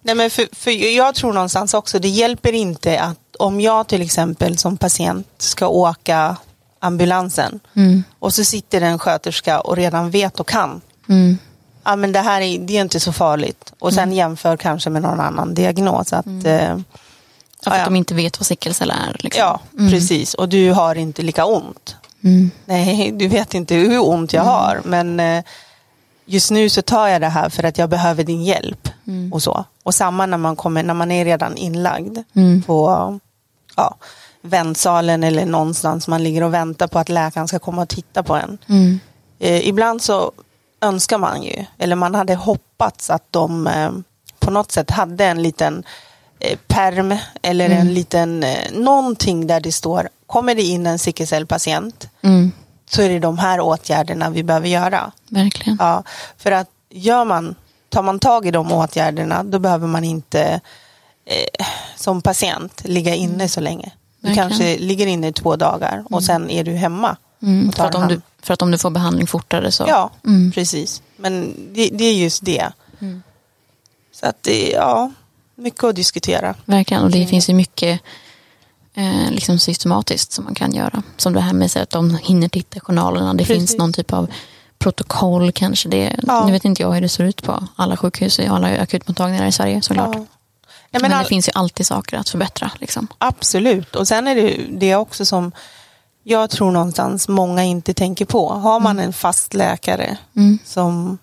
Nej, 0.01 0.15
men 0.15 0.29
för, 0.29 0.47
för 0.51 0.71
jag 0.71 1.15
tror 1.15 1.33
någonstans 1.33 1.73
också, 1.73 1.99
det 1.99 2.07
hjälper 2.07 2.53
inte 2.53 2.99
att 3.01 3.35
om 3.39 3.61
jag 3.61 3.87
till 3.87 4.01
exempel 4.01 4.57
som 4.57 4.77
patient 4.77 5.27
ska 5.37 5.67
åka 5.67 6.35
ambulansen 6.79 7.59
Mm. 7.73 8.03
och 8.19 8.33
så 8.33 8.43
sitter 8.45 8.81
en 8.81 8.99
sköterska 8.99 9.61
och 9.61 9.75
redan 9.75 10.11
vet 10.11 10.39
och 10.39 10.47
kan. 10.47 10.81
Mm. 11.09 11.37
Ja, 11.83 11.95
men 11.95 12.11
det 12.11 12.19
här 12.19 12.41
är, 12.41 12.59
det 12.59 12.77
är 12.77 12.81
inte 12.81 12.99
så 12.99 13.11
farligt. 13.13 13.73
Och 13.79 13.93
sen 13.93 14.13
jämför 14.13 14.57
kanske 14.57 14.89
med 14.89 15.01
någon 15.01 15.19
annan 15.19 15.53
diagnos. 15.53 16.13
Att, 16.13 16.25
eh, 16.45 16.77
Ja, 17.65 17.71
för 17.71 17.77
att 17.79 17.85
de 17.85 17.95
inte 17.95 18.13
vet 18.15 18.39
vad 18.39 18.45
sickelcell 18.47 18.89
är. 18.91 19.15
Liksom. 19.19 19.39
ja, 19.41 19.59
precis. 19.89 20.33
Och 20.33 20.49
du 20.49 20.71
har 20.71 20.95
inte 20.95 21.21
lika 21.21 21.45
ont. 21.45 21.95
Mm. 22.23 22.51
Nej, 22.65 23.11
du 23.11 23.27
vet 23.27 23.53
inte 23.53 23.75
hur 23.75 24.07
ont 24.09 24.33
jag 24.33 24.43
har. 24.43 24.81
Men 24.85 25.19
eh, 25.19 25.43
just 26.25 26.51
nu 26.51 26.69
så 26.69 26.81
tar 26.81 27.07
jag 27.07 27.21
det 27.21 27.27
här 27.27 27.49
för 27.49 27.63
att 27.63 27.77
jag 27.77 27.89
behöver 27.89 28.23
din 28.23 28.43
hjälp. 28.43 28.89
Och 29.31 29.43
så. 29.43 29.65
Och 29.83 29.95
samma 29.95 30.25
när 30.25 30.37
man, 30.37 30.55
kommer, 30.55 30.83
när 30.83 30.93
man 30.93 31.11
är 31.11 31.25
redan 31.25 31.57
inlagd 31.57 32.17
Mm. 32.35 32.61
på 32.61 33.19
ja, 33.75 33.95
väntsalen 34.41 35.23
eller 35.23 35.45
någonstans 35.45 36.07
man 36.07 36.23
ligger 36.23 36.43
och 36.43 36.53
väntar 36.53 36.87
på 36.87 36.99
att 36.99 37.09
läkaren 37.09 37.47
ska 37.47 37.59
komma 37.59 37.81
och 37.81 37.89
titta 37.89 38.23
på 38.23 38.35
en. 38.35 38.57
Mm. 38.69 38.99
Eh, 39.39 39.67
ibland 39.67 40.01
så 40.01 40.31
önskar 40.81 41.17
man 41.17 41.43
ju, 41.43 41.65
eller 41.77 41.95
man 41.95 42.15
hade 42.15 42.35
hoppats 42.35 43.09
att 43.09 43.23
de 43.31 43.67
eh, 43.67 43.91
på 44.39 44.51
något 44.51 44.71
sätt 44.71 44.91
hade 44.91 45.25
en 45.25 45.41
liten 45.43 45.83
eh, 46.39 46.57
perm 46.67 47.15
eller 47.41 47.69
en 47.69 47.93
liten 47.93 48.43
eh, 48.43 48.71
någonting 48.71 49.47
där 49.47 49.59
det 49.59 49.71
står 49.71 50.09
kommer 50.27 50.55
det 50.55 50.61
in 50.61 50.87
en 50.87 50.99
sickelcellpatient 50.99 52.09
Mm. 52.21 52.51
så 52.89 53.01
är 53.01 53.09
det 53.09 53.19
de 53.19 53.37
här 53.37 53.59
åtgärderna 53.59 54.29
vi 54.29 54.43
behöver 54.43 54.67
göra. 54.67 55.11
Verkligen. 55.29 55.77
Ja, 55.81 56.03
för 56.37 56.51
att 56.51 56.67
gör 56.89 57.25
man, 57.25 57.55
tar 57.89 58.03
man 58.03 58.19
tag 58.19 58.45
i 58.47 58.51
de 58.51 58.71
åtgärderna 58.71 59.43
då 59.43 59.59
behöver 59.59 59.87
man 59.87 60.03
inte 60.03 60.59
eh, 61.25 61.65
som 61.95 62.21
patient 62.21 62.81
ligga 62.85 63.15
inne 63.15 63.47
så 63.49 63.59
länge. 63.61 63.91
Du 64.21 64.27
Verkligen. 64.27 64.49
kanske 64.49 64.77
ligger 64.77 65.07
inne 65.07 65.27
i 65.27 65.33
två 65.33 65.55
dagar 65.55 66.03
och 66.09 66.23
sen 66.23 66.49
är 66.49 66.63
du 66.63 66.71
hemma. 66.71 67.17
Mm. 67.41 67.71
För, 67.71 67.85
att 67.85 67.95
om 67.95 68.07
du, 68.07 68.21
för 68.41 68.53
att 68.53 68.61
om 68.61 68.71
du 68.71 68.77
får 68.77 68.89
behandling 68.89 69.27
fortare 69.27 69.71
så. 69.71 69.85
Ja, 69.87 70.11
Mm. 70.25 70.51
precis. 70.51 71.01
Men 71.17 71.55
det, 71.73 71.89
det 71.93 72.03
är 72.03 72.13
just 72.13 72.45
det. 72.45 72.71
Mm. 72.99 73.23
Så 74.11 74.25
att 74.25 74.43
det, 74.43 74.69
ja, 74.71 75.11
mycket 75.55 75.83
att 75.83 75.95
diskutera. 75.95 76.55
Verkligen, 76.65 77.03
och 77.03 77.11
det 77.11 77.27
finns 77.27 77.49
ju 77.49 77.53
mycket 77.53 78.01
eh, 78.93 79.31
liksom 79.31 79.59
systematiskt 79.59 80.31
som 80.31 80.43
man 80.45 80.55
kan 80.55 80.73
göra. 80.73 81.03
Som 81.17 81.33
det 81.33 81.41
här 81.41 81.53
med 81.53 81.77
att 81.77 81.89
de 81.89 82.15
hinner 82.15 82.47
titta 82.49 82.77
i 82.77 82.79
journalerna. 82.79 83.33
Det 83.33 83.37
Precis. 83.37 83.55
finns 83.55 83.77
någon 83.77 83.93
typ 83.93 84.13
av 84.13 84.27
protokoll 84.79 85.51
kanske. 85.51 85.89
Det, 85.89 86.15
Ja. 86.27 86.45
Nu 86.45 86.51
vet 86.51 86.65
inte 86.65 86.81
jag 86.81 86.91
hur 86.91 87.01
det 87.01 87.09
ser 87.09 87.23
ut 87.23 87.43
på 87.43 87.67
alla 87.75 87.97
sjukhus 87.97 88.39
och 88.39 88.45
alla 88.45 88.67
akutmottagningar 88.81 89.47
i 89.47 89.51
Sverige 89.51 89.81
såklart. 89.81 90.15
Ja. 90.15 90.25
Nej, 90.91 91.01
men 91.01 91.01
men 91.01 91.13
all, 91.13 91.23
det 91.23 91.29
finns 91.29 91.47
ju 91.47 91.51
alltid 91.55 91.85
saker 91.87 92.17
att 92.17 92.29
förbättra. 92.29 92.71
Liksom. 92.79 93.07
Absolut. 93.17 93.95
Och 93.95 94.07
sen 94.07 94.27
är 94.27 94.35
det 94.35 94.57
det 94.69 94.95
också 94.95 95.25
som 95.25 95.51
jag 96.29 96.49
tror 96.49 96.71
någonstans 96.71 97.27
många 97.27 97.63
inte 97.63 97.93
tänker 97.93 98.25
på. 98.25 98.49
Har 98.49 98.79
man 98.79 98.99
en 98.99 99.13
fast 99.13 99.53
läkare 99.53 100.17
Mm. 100.35 100.57
som 100.65 101.17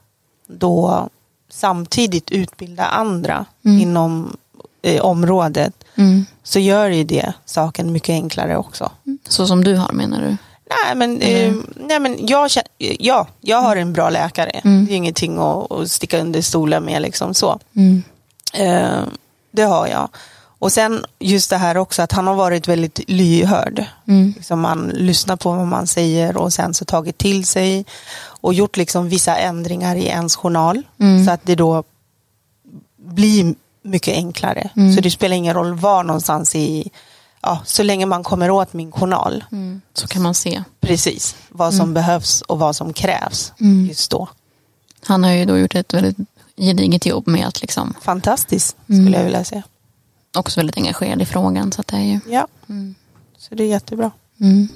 då 0.47 1.09
samtidigt 1.51 2.31
utbildar 2.31 2.89
andra 2.91 3.45
Mm. 3.65 3.81
inom 3.81 4.37
eh, 4.83 5.01
området 5.01 5.85
Mm. 5.95 6.25
så 6.43 6.59
gör 6.59 6.91
ju 6.91 7.05
det 7.05 7.33
saken 7.45 7.93
mycket 7.93 8.09
enklare 8.13 8.57
också. 8.57 8.91
Så 9.29 9.47
som 9.47 9.65
du 9.65 9.77
har 9.77 9.93
menar 9.93 10.21
du? 10.21 10.37
Nej 10.85 10.95
men, 10.97 11.21
eh, 11.21 11.55
nej, 11.77 12.01
men 12.01 12.27
jag, 12.27 12.51
känner, 12.51 12.69
ja, 12.79 13.27
jag 13.41 13.63
har 13.63 13.77
en 13.77 13.93
bra 13.93 14.11
läkare. 14.11 14.51
Mm. 14.51 14.87
Det 14.87 14.93
är 14.93 14.97
ingenting 14.97 15.39
att, 15.39 15.73
att 15.73 15.91
sticka 15.91 16.21
under 16.21 16.43
stolen 16.43 16.85
med. 16.85 17.03
Liksom 17.03 17.35
så. 17.35 17.59
Mm. 17.77 18.03
Eh, 18.55 19.03
det 19.51 19.63
har 19.63 19.87
jag. 19.87 20.09
Och 20.67 20.73
sen 20.73 21.05
just 21.19 21.51
det 21.51 21.57
här 21.57 21.77
också 21.77 22.03
att 22.03 22.13
han 22.13 22.27
har 22.27 22.35
varit 22.35 22.69
väldigt 22.69 23.01
lyhörd. 23.09 23.85
Mm. 24.09 24.33
Liksom 24.37 24.61
man 24.61 24.89
lyssnar 24.89 25.37
på 25.37 25.53
vad 25.53 25.67
man 25.67 25.87
säger 25.87 26.37
och 26.37 26.53
sen 26.53 26.75
så 26.75 26.85
tagit 26.85 27.19
till 27.19 27.47
sig 27.47 27.85
och 28.41 28.55
gjort 28.55 28.77
liksom 28.77 29.09
vissa 29.09 29.37
ändringar 29.37 29.97
i 29.97 30.07
ens 30.07 30.37
journal. 30.37 30.83
Mm. 31.01 31.25
Så 31.27 31.31
att 31.31 31.41
det 31.45 31.55
då 31.55 31.85
blir 32.97 33.55
mycket 33.83 34.15
enklare. 34.15 34.71
Mm. 34.77 34.95
Så 34.95 35.01
det 35.01 35.11
spelar 35.11 35.37
ingen 35.37 35.55
roll 35.55 35.75
var 35.75 36.05
någonstans 36.05 36.55
i, 36.55 36.91
ja, 37.43 37.59
så 37.65 37.83
länge 37.83 38.07
man 38.07 38.23
kommer 38.23 38.51
åt 38.51 38.73
min 38.73 38.93
journal. 38.93 39.45
Mm. 39.53 39.81
Så 39.95 40.07
kan 40.07 40.23
man 40.23 40.35
se. 40.35 40.63
Precis 40.81 41.37
vad 41.49 41.75
som 41.75 41.95
behövs 41.95 42.41
och 42.43 42.59
vad 42.59 42.77
som 42.77 42.93
krävs 42.93 43.53
Mm. 43.61 43.87
just 43.87 44.11
då. 44.11 44.29
Han 45.07 45.25
har 45.25 45.31
ju 45.33 45.45
då 45.45 45.59
gjort 45.59 45.75
ett 45.75 45.95
väldigt 45.95 46.17
gediget 46.57 47.07
jobb 47.07 47.27
med 47.29 47.47
att 47.47 47.61
liksom 47.61 47.95
Fantastiskt 48.03 48.77
Mm. 48.89 49.05
skulle 49.05 49.17
jag 49.17 49.25
vilja 49.25 49.45
säga. 49.45 49.63
Också 50.39 50.61
väldigt 50.61 50.77
engagerad 50.77 51.23
i 51.23 51.27
frågan. 51.27 51.73
Så 51.73 51.83
det 51.87 51.97
är 51.97 52.01
ju, 52.01 52.21
Ja, 52.29 52.47
mm. 52.69 52.95
så 53.39 53.55
det 53.55 53.65
är 53.65 53.69
jättebra. 53.69 54.11
Mm. 54.41 54.69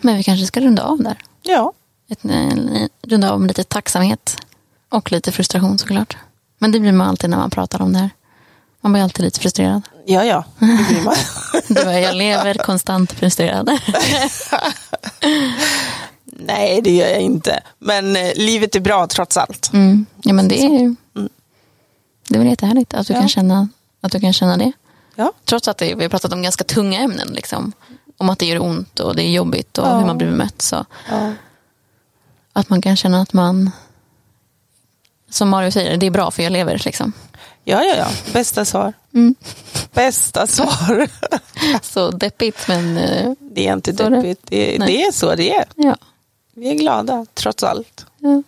Men 0.00 0.16
vi 0.16 0.22
kanske 0.22 0.46
ska 0.46 0.60
runda 0.60 0.82
av 0.82 1.02
där. 1.02 1.18
Ja, 1.42 1.72
Ett, 2.08 2.24
eh, 2.24 2.86
runda 3.02 3.30
av 3.32 3.40
med 3.40 3.48
lite 3.48 3.64
tacksamhet 3.64 4.36
och 4.88 5.12
lite 5.12 5.32
frustration 5.32 5.78
såklart. 5.78 6.16
Men 6.58 6.72
det 6.72 6.80
blir 6.80 6.92
man 6.92 7.08
alltid 7.08 7.30
när 7.30 7.36
man 7.36 7.50
pratar 7.50 7.82
om 7.82 7.92
det 7.92 7.98
här. 7.98 8.10
Man 8.80 8.92
blir 8.92 9.02
alltid 9.02 9.24
lite 9.24 9.40
frustrerad. 9.40 9.82
ja, 10.06 10.24
ja. 10.24 10.44
Det 10.58 10.86
blir 10.88 11.04
man. 11.04 11.14
Du 11.84 11.90
jag 11.90 12.14
lever 12.16 12.54
konstant 12.54 13.12
frustrerad. 13.12 13.70
Nej, 16.24 16.80
det 16.82 16.90
gör 16.90 17.08
jag 17.08 17.20
inte. 17.20 17.60
Men 17.78 18.16
eh, 18.16 18.32
livet 18.36 18.76
är 18.76 18.80
bra 18.80 19.06
trots 19.06 19.36
allt. 19.36 19.70
Mm. 19.72 20.06
Ja 20.22 20.32
men 20.32 20.48
det 20.48 20.64
är 20.64 20.78
ju 20.78 20.94
det 22.28 22.34
är 22.34 22.38
väl 22.38 22.48
jättehärligt 22.48 22.94
att 22.94 23.06
du, 23.06 23.12
Ja. 23.12 23.18
kan 23.20 23.28
känna, 23.28 23.68
att 24.00 24.12
du 24.12 24.20
kan 24.20 24.32
känna 24.32 24.56
det. 24.56 24.72
Ja, 25.14 25.32
Trots 25.44 25.68
att 25.68 25.78
det, 25.78 25.94
vi 25.94 26.02
har 26.02 26.08
pratat 26.10 26.32
om 26.32 26.42
ganska 26.42 26.64
tunga 26.64 27.00
ämnen. 27.00 27.28
Liksom. 27.28 27.72
Om 28.18 28.30
att 28.30 28.38
det 28.38 28.46
gör 28.46 28.62
ont 28.62 29.00
och 29.00 29.16
det 29.16 29.22
är 29.22 29.30
jobbigt 29.30 29.78
och 29.78 29.86
Ja. 29.86 29.98
hur 29.98 30.06
man 30.06 30.18
blir 30.18 30.28
bemött. 30.30 30.62
Så 30.62 30.84
att 32.52 32.68
man 32.68 32.82
kan 32.82 32.96
känna 32.96 33.20
att 33.22 33.32
man, 33.32 33.70
som 35.30 35.48
Mario 35.48 35.70
säger, 35.70 35.96
det 35.96 36.06
är 36.06 36.10
bra 36.10 36.30
för 36.30 36.42
jag 36.42 36.52
lever. 36.52 36.82
Liksom. 36.84 37.12
ja, 37.64 37.84
ja, 37.84 37.94
ja. 37.96 38.08
Bästa 38.32 38.64
svar. 38.64 38.92
Mm. 39.14 39.34
Bästa 39.92 40.46
svar. 40.46 41.08
Så 41.82 42.10
deppigt 42.10 42.68
men 42.68 42.96
eh, 42.98 43.32
Det 43.40 43.66
är 43.68 43.72
inte 43.72 43.92
deppigt. 43.92 44.40
Det, 44.44 44.78
det 44.78 45.02
är 45.02 45.12
så 45.12 45.34
det 45.34 45.54
är. 45.54 45.64
ja. 45.74 45.96
Vi 46.54 46.70
är 46.70 46.74
glada 46.74 47.26
trots 47.34 47.62
allt. 47.62 48.06
ja. 48.18 48.42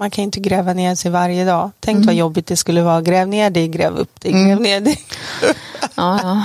Man 0.00 0.10
kan 0.10 0.24
inte 0.24 0.40
gräva 0.40 0.72
ner 0.72 0.94
sig 0.94 1.10
varje 1.10 1.44
dag. 1.44 1.70
Tänk 1.80 1.96
Mm. 1.96 2.06
vad 2.06 2.14
jobbigt 2.14 2.46
det 2.46 2.56
skulle 2.56 2.82
vara. 2.82 3.02
Gräv 3.02 3.28
ner 3.28 3.50
dig, 3.50 3.68
gräv 3.68 3.96
upp 3.96 4.20
dig, 4.20 4.32
gräv 4.32 4.60
ner 4.60 4.80
dig. 4.80 5.00
Ja, 5.94 6.20
ja. 6.22 6.44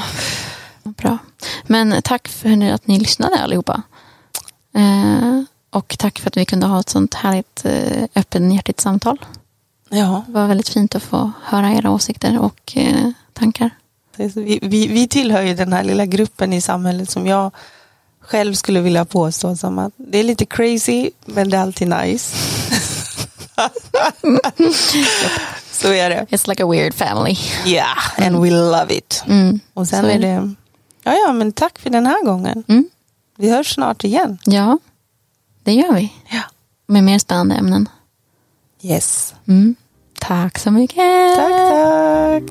Bra. 0.84 1.18
Men 1.64 2.02
tack 2.04 2.28
för 2.28 2.72
att 2.74 2.88
ni 2.88 3.00
lyssnade 3.00 3.40
allihopa. 3.40 3.82
Eh, 4.76 5.42
och 5.70 5.96
tack 6.00 6.20
för 6.20 6.30
att 6.30 6.38
vi 6.38 6.46
kunde 6.46 6.68
ha 6.68 6.80
ett 6.80 6.90
sånt 6.90 7.14
härligt 7.14 7.66
eh, 7.66 8.04
öppenhjärtigt 8.16 8.80
samtal. 8.82 9.18
Ja, 9.90 10.24
Det 10.28 10.34
var 10.34 10.48
väldigt 10.48 10.70
fint 10.70 10.96
att 10.96 11.04
få 11.04 11.32
höra 11.44 11.72
era 11.72 11.92
åsikter 11.92 12.40
och 12.40 12.74
eh, 12.76 13.10
tankar. 13.34 13.70
vi, 14.18 14.60
vi, 14.62 14.88
vi 14.88 15.08
tillhör 15.08 15.42
ju 15.42 15.54
den 15.54 15.74
här 15.74 15.84
lilla 15.84 16.06
gruppen 16.06 16.54
i 16.54 16.62
samhället 16.62 17.10
som 17.10 17.28
jag 17.28 17.52
själv 18.20 18.54
skulle 18.54 18.80
vilja 18.82 19.06
påstå 19.06 19.56
som 19.56 19.80
att 19.80 19.94
det 19.98 20.18
är 20.18 20.24
lite 20.24 20.46
crazy 20.46 21.10
men 21.26 21.50
det 21.50 21.58
är 21.58 21.62
alltid 21.62 21.88
nice. 21.88 22.36
så 25.72 25.94
är 25.94 26.10
det. 26.10 26.26
It's 26.30 26.50
like 26.50 26.64
a 26.64 26.68
weird 26.72 26.94
family. 26.94 27.38
Yeah, 27.66 27.98
and 28.28 28.44
we 28.44 28.50
love 28.52 28.94
it. 28.94 29.24
Mm. 29.28 29.60
Och 29.74 29.88
sen 29.88 30.04
Så 30.04 30.10
är 30.10 30.20
det, 30.20 30.54
ja 31.04 31.14
ja 31.28 31.34
men 31.34 31.52
tack 31.52 31.80
för 31.80 31.90
den 31.90 32.06
här 32.06 32.26
gången. 32.26 32.64
Mm. 32.68 32.90
Vi 33.38 33.52
hörs 33.52 33.74
snart 33.74 34.04
igen. 34.04 34.38
Ja, 34.46 34.78
det 35.64 35.74
gör 35.74 35.94
vi. 35.94 36.14
Ja. 36.30 36.42
Med 36.88 37.04
mer 37.04 37.20
spännande 37.20 37.56
ämnen. 37.56 37.90
Yes. 38.82 39.34
Mm. 39.48 39.76
Tack 40.20 40.60
så 40.60 40.72
mycket. 40.72 41.36
Tack, 41.36 41.52
tack. 41.52 42.44